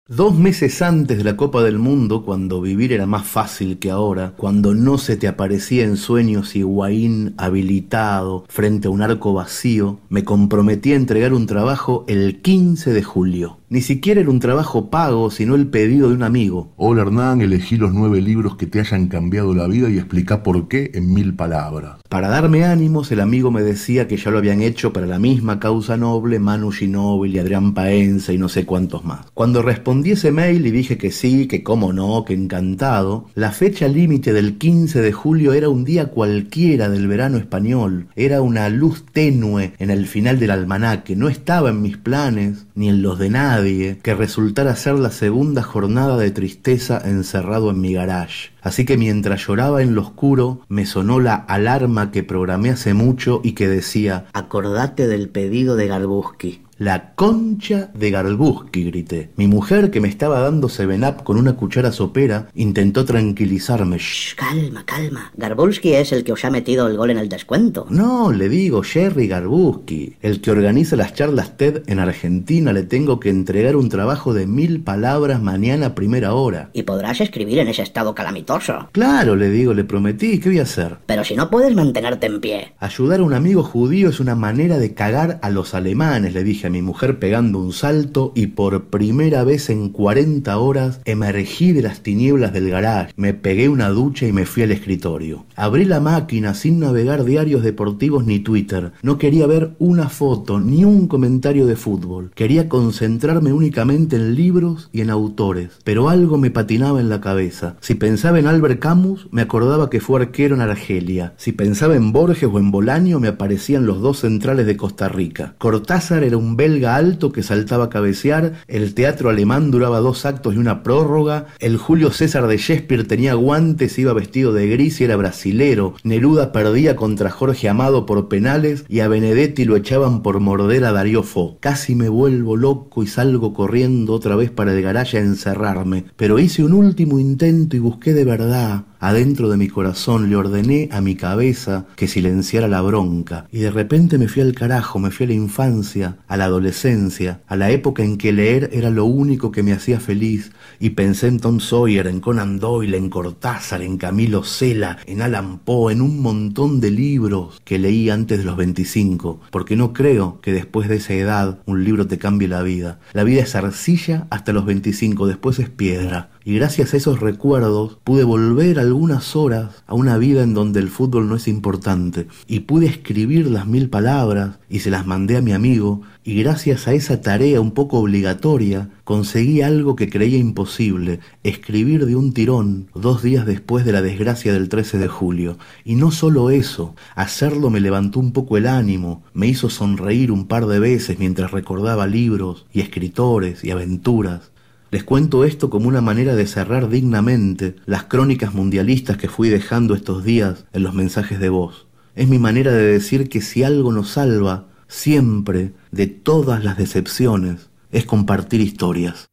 Dos 0.07 0.35
meses 0.35 0.81
antes 0.81 1.17
de 1.17 1.23
la 1.25 1.35
Copa 1.35 1.63
del 1.63 1.79
Mundo, 1.79 2.23
cuando 2.23 2.61
vivir 2.61 2.93
era 2.93 3.07
más 3.07 3.27
fácil 3.27 3.77
que 3.77 3.91
ahora, 3.91 4.33
cuando 4.37 4.73
no 4.73 4.99
se 4.99 5.17
te 5.17 5.27
aparecía 5.27 5.83
en 5.83 5.97
sueños 5.97 6.55
Higuaín 6.55 7.33
habilitado 7.37 8.45
frente 8.47 8.87
a 8.87 8.91
un 8.91 9.01
arco 9.01 9.33
vacío, 9.33 9.99
me 10.07 10.23
comprometí 10.23 10.93
a 10.93 10.95
entregar 10.95 11.33
un 11.33 11.45
trabajo 11.45 12.05
el 12.07 12.41
15 12.41 12.93
de 12.93 13.03
julio. 13.03 13.57
Ni 13.67 13.81
siquiera 13.81 14.21
era 14.21 14.29
un 14.29 14.39
trabajo 14.39 14.91
pago, 14.91 15.31
sino 15.31 15.55
el 15.55 15.65
pedido 15.65 16.09
de 16.09 16.13
un 16.13 16.21
amigo. 16.21 16.71
Hola 16.77 17.01
Hernán, 17.01 17.41
elegí 17.41 17.77
los 17.77 17.91
nueve 17.93 18.21
libros 18.21 18.57
que 18.57 18.67
te 18.67 18.79
hayan 18.79 19.07
cambiado 19.07 19.55
la 19.55 19.65
vida 19.65 19.89
y 19.89 19.97
explica 19.97 20.43
por 20.43 20.67
qué 20.67 20.91
en 20.93 21.11
mil 21.11 21.33
palabras. 21.33 21.97
Para 22.07 22.27
darme 22.29 22.63
ánimos, 22.63 23.11
el 23.11 23.21
amigo 23.21 23.49
me 23.49 23.63
decía 23.63 24.07
que 24.07 24.17
ya 24.17 24.29
lo 24.29 24.37
habían 24.37 24.61
hecho 24.61 24.93
para 24.93 25.07
la 25.07 25.17
misma 25.17 25.59
causa 25.59 25.97
noble 25.97 26.37
Manu 26.37 26.69
Ginóbili 26.69 27.37
y 27.37 27.39
Adrián 27.39 27.73
Paenza 27.73 28.33
y 28.33 28.37
no 28.37 28.49
sé 28.49 28.67
cuántos 28.67 29.03
más. 29.03 29.25
Cuando 29.33 29.63
respondí 29.63 30.11
ese 30.11 30.31
mail 30.31 30.67
y 30.67 30.69
dije 30.69 30.99
que 30.99 31.09
sí, 31.09 31.47
que 31.47 31.63
cómo 31.63 31.91
no, 31.91 32.23
que 32.23 32.35
encantado, 32.35 33.25
la 33.33 33.51
fecha 33.51 33.87
límite 33.87 34.31
del 34.31 34.59
15 34.59 35.01
de 35.01 35.11
julio 35.11 35.53
era 35.53 35.69
un 35.69 35.85
día 35.85 36.11
cualquiera 36.11 36.87
del 36.87 37.07
verano 37.07 37.37
español. 37.37 38.09
Era 38.15 38.43
una 38.43 38.69
luz 38.69 39.05
tenue 39.11 39.73
en 39.79 39.89
el 39.89 40.05
final 40.05 40.37
del 40.37 40.51
almanaque. 40.51 41.15
No 41.15 41.29
estaba 41.29 41.71
en 41.71 41.81
mis 41.81 41.97
planes, 41.97 42.67
ni 42.75 42.89
en 42.89 43.01
los 43.01 43.17
de 43.17 43.31
nadie, 43.31 43.54
que 43.63 44.15
resultara 44.15 44.75
ser 44.75 44.95
la 44.95 45.11
segunda 45.11 45.63
jornada 45.63 46.17
de 46.17 46.31
tristeza 46.31 47.01
encerrado 47.03 47.69
en 47.69 47.79
mi 47.79 47.93
garage. 47.93 48.51
Así 48.61 48.83
que 48.83 48.97
mientras 48.97 49.47
lloraba 49.47 49.81
en 49.81 49.95
lo 49.95 50.01
oscuro, 50.01 50.61
me 50.67 50.85
sonó 50.85 51.19
la 51.19 51.35
alarma 51.35 52.11
que 52.11 52.23
programé 52.23 52.71
hace 52.71 52.93
mucho 52.93 53.39
y 53.43 53.53
que 53.53 53.67
decía, 53.67 54.25
acordate 54.33 55.07
del 55.07 55.29
pedido 55.29 55.75
de 55.75 55.87
Garbuski. 55.87 56.64
La 56.77 57.13
concha 57.15 57.89
de 57.93 58.11
Garbuski, 58.11 58.83
grité. 58.83 59.29
Mi 59.37 59.47
mujer, 59.47 59.91
que 59.91 60.01
me 60.01 60.09
estaba 60.09 60.41
dando 60.41 60.67
Seven 60.67 61.05
Up 61.05 61.23
con 61.23 61.37
una 61.37 61.55
cuchara 61.55 61.93
sopera, 61.93 62.49
intentó 62.53 63.05
tranquilizarme. 63.05 63.97
Shh, 63.97 64.35
calma, 64.35 64.83
calma. 64.85 65.31
Garbuski 65.37 65.93
es 65.93 66.11
el 66.11 66.25
que 66.25 66.33
os 66.33 66.43
ha 66.43 66.49
metido 66.49 66.87
el 66.87 66.97
gol 66.97 67.11
en 67.11 67.17
el 67.17 67.29
descuento. 67.29 67.85
No, 67.89 68.29
le 68.33 68.49
digo, 68.49 68.83
Jerry 68.83 69.29
Garbuski, 69.29 70.17
el 70.21 70.41
que 70.41 70.51
organiza 70.51 70.97
las 70.97 71.13
charlas 71.13 71.55
TED 71.55 71.83
en 71.87 71.99
Argentina, 71.99 72.73
le 72.73 72.83
tengo 72.83 73.21
que 73.21 73.29
entregar 73.29 73.77
un 73.77 73.87
trabajo 73.87 74.33
de 74.33 74.45
mil 74.45 74.81
palabras 74.81 75.41
mañana 75.41 75.85
a 75.85 75.95
primera 75.95 76.33
hora. 76.33 76.71
Y 76.73 76.83
podrás 76.83 77.21
escribir 77.21 77.59
en 77.59 77.69
ese 77.69 77.83
estado 77.83 78.13
calamitoso. 78.13 78.89
Claro, 78.91 79.37
le 79.37 79.49
digo, 79.49 79.73
le 79.73 79.85
prometí, 79.85 80.41
¿qué 80.41 80.49
voy 80.49 80.59
a 80.59 80.63
hacer? 80.63 80.97
Pero 81.05 81.23
si 81.23 81.37
no 81.37 81.49
puedes 81.49 81.73
mantenerte 81.73 82.27
en 82.27 82.41
pie. 82.41 82.73
Ayudar 82.79 83.21
a 83.21 83.23
un 83.23 83.33
amigo 83.33 83.63
judío 83.63 84.09
es 84.09 84.19
una 84.19 84.35
manera 84.35 84.77
de 84.77 84.93
cagar 84.93 85.39
a 85.41 85.49
los 85.49 85.73
alemanes, 85.73 86.33
le 86.33 86.43
dije 86.43 86.64
mi 86.69 86.81
mujer 86.81 87.19
pegando 87.19 87.59
un 87.59 87.73
salto 87.73 88.31
y 88.35 88.47
por 88.47 88.85
primera 88.85 89.43
vez 89.43 89.69
en 89.69 89.89
40 89.89 90.57
horas 90.57 91.01
emergí 91.05 91.71
de 91.71 91.81
las 91.81 92.01
tinieblas 92.01 92.53
del 92.53 92.69
garage, 92.69 93.13
me 93.15 93.33
pegué 93.33 93.69
una 93.69 93.89
ducha 93.89 94.27
y 94.27 94.31
me 94.31 94.45
fui 94.45 94.63
al 94.63 94.71
escritorio. 94.71 95.45
Abrí 95.55 95.85
la 95.85 95.99
máquina 95.99 96.53
sin 96.53 96.79
navegar 96.79 97.23
diarios 97.23 97.63
deportivos 97.63 98.25
ni 98.25 98.39
Twitter. 98.39 98.91
No 99.01 99.17
quería 99.17 99.47
ver 99.47 99.75
una 99.79 100.09
foto 100.09 100.59
ni 100.59 100.85
un 100.85 101.07
comentario 101.07 101.65
de 101.65 101.75
fútbol. 101.75 102.31
Quería 102.35 102.69
concentrarme 102.69 103.53
únicamente 103.53 104.15
en 104.15 104.35
libros 104.35 104.89
y 104.91 105.01
en 105.01 105.09
autores. 105.09 105.71
Pero 105.83 106.09
algo 106.09 106.37
me 106.37 106.51
patinaba 106.51 106.99
en 106.99 107.09
la 107.09 107.21
cabeza. 107.21 107.75
Si 107.81 107.95
pensaba 107.95 108.39
en 108.39 108.47
Albert 108.47 108.79
Camus, 108.79 109.27
me 109.31 109.41
acordaba 109.41 109.89
que 109.89 109.99
fue 109.99 110.21
arquero 110.21 110.55
en 110.55 110.61
Argelia. 110.61 111.33
Si 111.37 111.51
pensaba 111.51 111.95
en 111.95 112.11
Borges 112.11 112.49
o 112.51 112.59
en 112.59 112.71
Bolaño, 112.71 113.19
me 113.19 113.27
aparecían 113.27 113.85
los 113.85 114.01
dos 114.01 114.19
centrales 114.19 114.65
de 114.65 114.77
Costa 114.77 115.09
Rica. 115.09 115.55
Cortázar 115.57 116.23
era 116.23 116.37
un 116.37 116.54
belga 116.55 116.95
alto 116.95 117.31
que 117.31 117.43
saltaba 117.43 117.85
a 117.85 117.89
cabecear, 117.89 118.53
el 118.67 118.93
teatro 118.93 119.29
alemán 119.29 119.71
duraba 119.71 119.99
dos 119.99 120.25
actos 120.25 120.55
y 120.55 120.57
una 120.57 120.83
prórroga, 120.83 121.47
el 121.59 121.77
Julio 121.77 122.11
César 122.11 122.47
de 122.47 122.57
Shakespeare 122.57 123.05
tenía 123.05 123.33
guantes, 123.33 123.97
iba 123.99 124.13
vestido 124.13 124.53
de 124.53 124.67
gris 124.67 125.01
y 125.01 125.03
era 125.03 125.15
brasilero, 125.15 125.95
Neruda 126.03 126.51
perdía 126.51 126.95
contra 126.95 127.29
Jorge 127.29 127.69
Amado 127.69 128.05
por 128.05 128.27
penales 128.27 128.85
y 128.87 128.99
a 128.99 129.07
Benedetti 129.07 129.65
lo 129.65 129.75
echaban 129.75 130.21
por 130.21 130.39
morder 130.39 130.85
a 130.85 130.91
Darío 130.91 131.23
Fo. 131.23 131.57
Casi 131.59 131.95
me 131.95 132.09
vuelvo 132.09 132.55
loco 132.55 133.03
y 133.03 133.07
salgo 133.07 133.53
corriendo 133.53 134.13
otra 134.13 134.35
vez 134.35 134.51
para 134.51 134.73
el 134.73 134.81
garaje 134.81 135.17
a 135.17 135.21
encerrarme, 135.21 136.05
pero 136.15 136.39
hice 136.39 136.63
un 136.63 136.73
último 136.73 137.19
intento 137.19 137.75
y 137.75 137.79
busqué 137.79 138.13
de 138.13 138.25
verdad 138.25 138.85
Adentro 138.99 139.49
de 139.49 139.57
mi 139.57 139.67
corazón 139.67 140.29
le 140.29 140.35
ordené 140.35 140.89
a 140.91 141.01
mi 141.01 141.15
cabeza 141.15 141.85
que 141.95 142.07
silenciara 142.07 142.67
la 142.67 142.81
bronca, 142.81 143.47
y 143.51 143.59
de 143.59 143.71
repente 143.71 144.17
me 144.17 144.27
fui 144.27 144.41
al 144.41 144.53
carajo, 144.53 144.99
me 144.99 145.11
fui 145.11 145.25
a 145.25 145.29
la 145.29 145.35
infancia, 145.35 146.17
a 146.27 146.37
la 146.37 146.45
adolescencia, 146.45 147.41
a 147.47 147.55
la 147.55 147.71
época 147.71 148.03
en 148.03 148.17
que 148.17 148.33
leer 148.33 148.69
era 148.73 148.89
lo 148.89 149.05
único 149.05 149.51
que 149.51 149.63
me 149.63 149.73
hacía 149.73 149.99
feliz, 149.99 150.51
y 150.79 150.91
pensé 150.91 151.27
en 151.27 151.39
Tom 151.39 151.59
Sawyer, 151.59 152.07
en 152.07 152.19
Conan 152.19 152.59
Doyle, 152.59 152.97
en 152.97 153.09
Cortázar, 153.09 153.81
en 153.81 153.97
Camilo 153.97 154.43
Cela, 154.43 154.97
en 155.05 155.21
Alan 155.21 155.59
Poe, 155.59 155.93
en 155.93 156.01
un 156.01 156.21
montón 156.21 156.79
de 156.79 156.91
libros 156.91 157.61
que 157.63 157.79
leí 157.79 158.09
antes 158.09 158.39
de 158.39 158.43
los 158.45 158.57
25, 158.57 159.41
porque 159.51 159.75
no 159.75 159.93
creo 159.93 160.39
que 160.41 160.51
después 160.51 160.89
de 160.89 160.97
esa 160.97 161.13
edad 161.13 161.59
un 161.65 161.83
libro 161.83 162.07
te 162.07 162.17
cambie 162.17 162.47
la 162.47 162.63
vida. 162.63 162.99
La 163.13 163.23
vida 163.23 163.41
es 163.41 163.55
arcilla 163.55 164.27
hasta 164.29 164.53
los 164.53 164.65
25, 164.65 165.27
después 165.27 165.59
es 165.59 165.69
piedra 165.69 166.29
y 166.45 166.53
gracias 166.53 166.93
a 166.93 166.97
esos 166.97 167.19
recuerdos 167.19 167.97
pude 168.03 168.23
volver 168.23 168.77
algunas 168.77 169.35
horas 169.35 169.83
a 169.87 169.95
una 169.95 170.19
vida 170.19 170.43
en 170.43 170.53
donde 170.53 170.79
el 170.79 170.89
fútbol 170.89 171.27
no 171.27 171.35
es 171.35 171.47
importante 171.47 172.27
y 172.47 172.61
pude 172.61 172.85
escribir 172.85 173.49
las 173.49 173.65
mil 173.65 173.89
palabras 173.89 174.59
y 174.69 174.79
se 174.79 174.91
las 174.91 175.07
mandé 175.07 175.37
a 175.37 175.41
mi 175.41 175.53
amigo 175.53 176.03
y 176.23 176.41
gracias 176.41 176.87
a 176.87 176.93
esa 176.93 177.19
tarea 177.21 177.59
un 177.59 177.71
poco 177.71 177.97
obligatoria 177.97 178.91
conseguí 179.03 179.61
algo 179.61 179.95
que 179.95 180.09
creía 180.09 180.37
imposible, 180.37 181.19
escribir 181.43 182.05
de 182.05 182.15
un 182.15 182.33
tirón 182.33 182.89
dos 182.93 183.23
días 183.23 183.45
después 183.45 183.83
de 183.83 183.91
la 183.91 184.01
desgracia 184.01 184.53
del 184.53 184.69
13 184.69 184.97
de 184.97 185.07
julio. 185.07 185.57
Y 185.83 185.95
no 185.95 186.11
solo 186.11 186.49
eso, 186.49 186.95
hacerlo 187.15 187.69
me 187.69 187.79
levantó 187.79 188.19
un 188.19 188.33
poco 188.33 188.57
el 188.57 188.65
ánimo, 188.65 189.23
me 189.33 189.47
hizo 189.47 189.69
sonreír 189.69 190.31
un 190.31 190.47
par 190.47 190.65
de 190.65 190.79
veces 190.79 191.19
mientras 191.19 191.51
recordaba 191.51 192.07
libros 192.07 192.65
y 192.73 192.81
escritores 192.81 193.63
y 193.63 193.71
aventuras. 193.71 194.51
Les 194.95 195.03
cuento 195.03 195.43
esto 195.43 195.69
como 195.69 195.89
una 195.89 195.99
manera 195.99 196.35
de 196.35 196.47
cerrar 196.47 196.87
dignamente 196.87 197.75
las 197.85 198.05
crónicas 198.05 198.53
mundialistas 198.53 199.17
que 199.17 199.27
fui 199.27 199.49
dejando 199.49 199.93
estos 199.93 200.23
días 200.23 200.63
en 200.71 200.83
los 200.83 200.93
mensajes 200.93 201.37
de 201.37 201.49
voz. 201.49 201.85
Es 202.15 202.29
mi 202.29 202.39
manera 202.39 202.71
de 202.71 202.93
decir 202.93 203.27
que 203.27 203.41
si 203.41 203.63
algo 203.63 203.91
nos 203.91 204.11
salva 204.11 204.69
siempre 204.87 205.73
de 205.91 206.07
todas 206.07 206.63
las 206.63 206.77
decepciones 206.77 207.69
es 207.91 208.05
compartir 208.05 208.61
historias. 208.61 209.27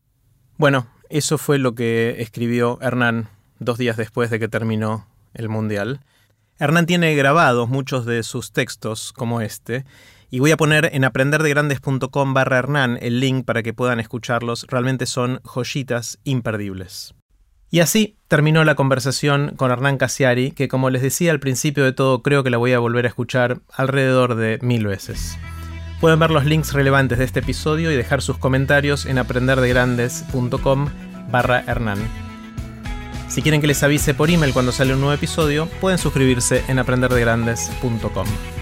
Bueno, 0.59 0.89
eso 1.11 1.39
fue 1.39 1.59
lo 1.59 1.77
que 1.77 2.17
escribió 2.19 2.81
Hernán 2.83 3.29
dos 3.61 3.79
días 3.79 3.97
después 3.97 4.31
de 4.31 4.41
que 4.41 4.49
terminó 4.49 5.07
el 5.33 5.49
Mundial. 5.49 6.01
Hernán 6.59 6.87
tiene 6.87 7.15
grabados 7.15 7.69
muchos 7.69 8.05
de 8.05 8.25
sus 8.25 8.51
textos 8.51 9.13
como 9.13 9.41
este, 9.41 9.85
y 10.33 10.41
voy 10.41 10.51
a 10.51 10.57
poner 10.57 10.89
en 10.95 11.05
aprenderdegrandes.com 11.05 12.33
barra 12.33 12.59
Hernán 12.59 12.99
el 13.03 13.21
link 13.21 13.45
para 13.45 13.63
que 13.63 13.75
puedan 13.75 14.01
escucharlos. 14.01 14.67
Realmente 14.67 15.05
son 15.05 15.43
joyitas 15.45 16.21
imperdibles. 16.25 17.15
Y 17.71 17.81
así 17.81 18.17
terminó 18.29 18.65
la 18.65 18.75
conversación 18.75 19.53
con 19.57 19.71
Hernán 19.71 19.99
Casiari, 19.99 20.51
que 20.53 20.69
como 20.69 20.89
les 20.89 21.03
decía 21.03 21.33
al 21.33 21.41
principio 21.41 21.85
de 21.85 21.93
todo, 21.93 22.23
creo 22.23 22.43
que 22.43 22.49
la 22.49 22.57
voy 22.57 22.73
a 22.73 22.79
volver 22.79 23.05
a 23.05 23.09
escuchar 23.09 23.61
alrededor 23.75 24.35
de 24.35 24.59
mil 24.63 24.87
veces. 24.87 25.39
Pueden 26.01 26.19
ver 26.19 26.31
los 26.31 26.47
links 26.47 26.73
relevantes 26.73 27.19
de 27.19 27.27
este 27.27 27.41
episodio 27.41 27.93
y 27.93 27.97
dejar 27.97 28.23
sus 28.23 28.39
comentarios 28.39 29.05
en 29.05 29.19
aprenderdegrandes.com 29.19 30.89
barra 31.31 31.63
Hernán. 31.67 31.99
Si 33.29 33.43
quieren 33.43 33.61
que 33.61 33.67
les 33.67 33.83
avise 33.83 34.15
por 34.15 34.31
email 34.31 34.55
cuando 34.55 34.73
sale 34.73 34.95
un 34.95 35.01
nuevo 35.01 35.15
episodio, 35.15 35.67
pueden 35.83 35.99
suscribirse 35.99 36.65
en 36.69 36.79
aprenderdegrandes.com. 36.79 38.62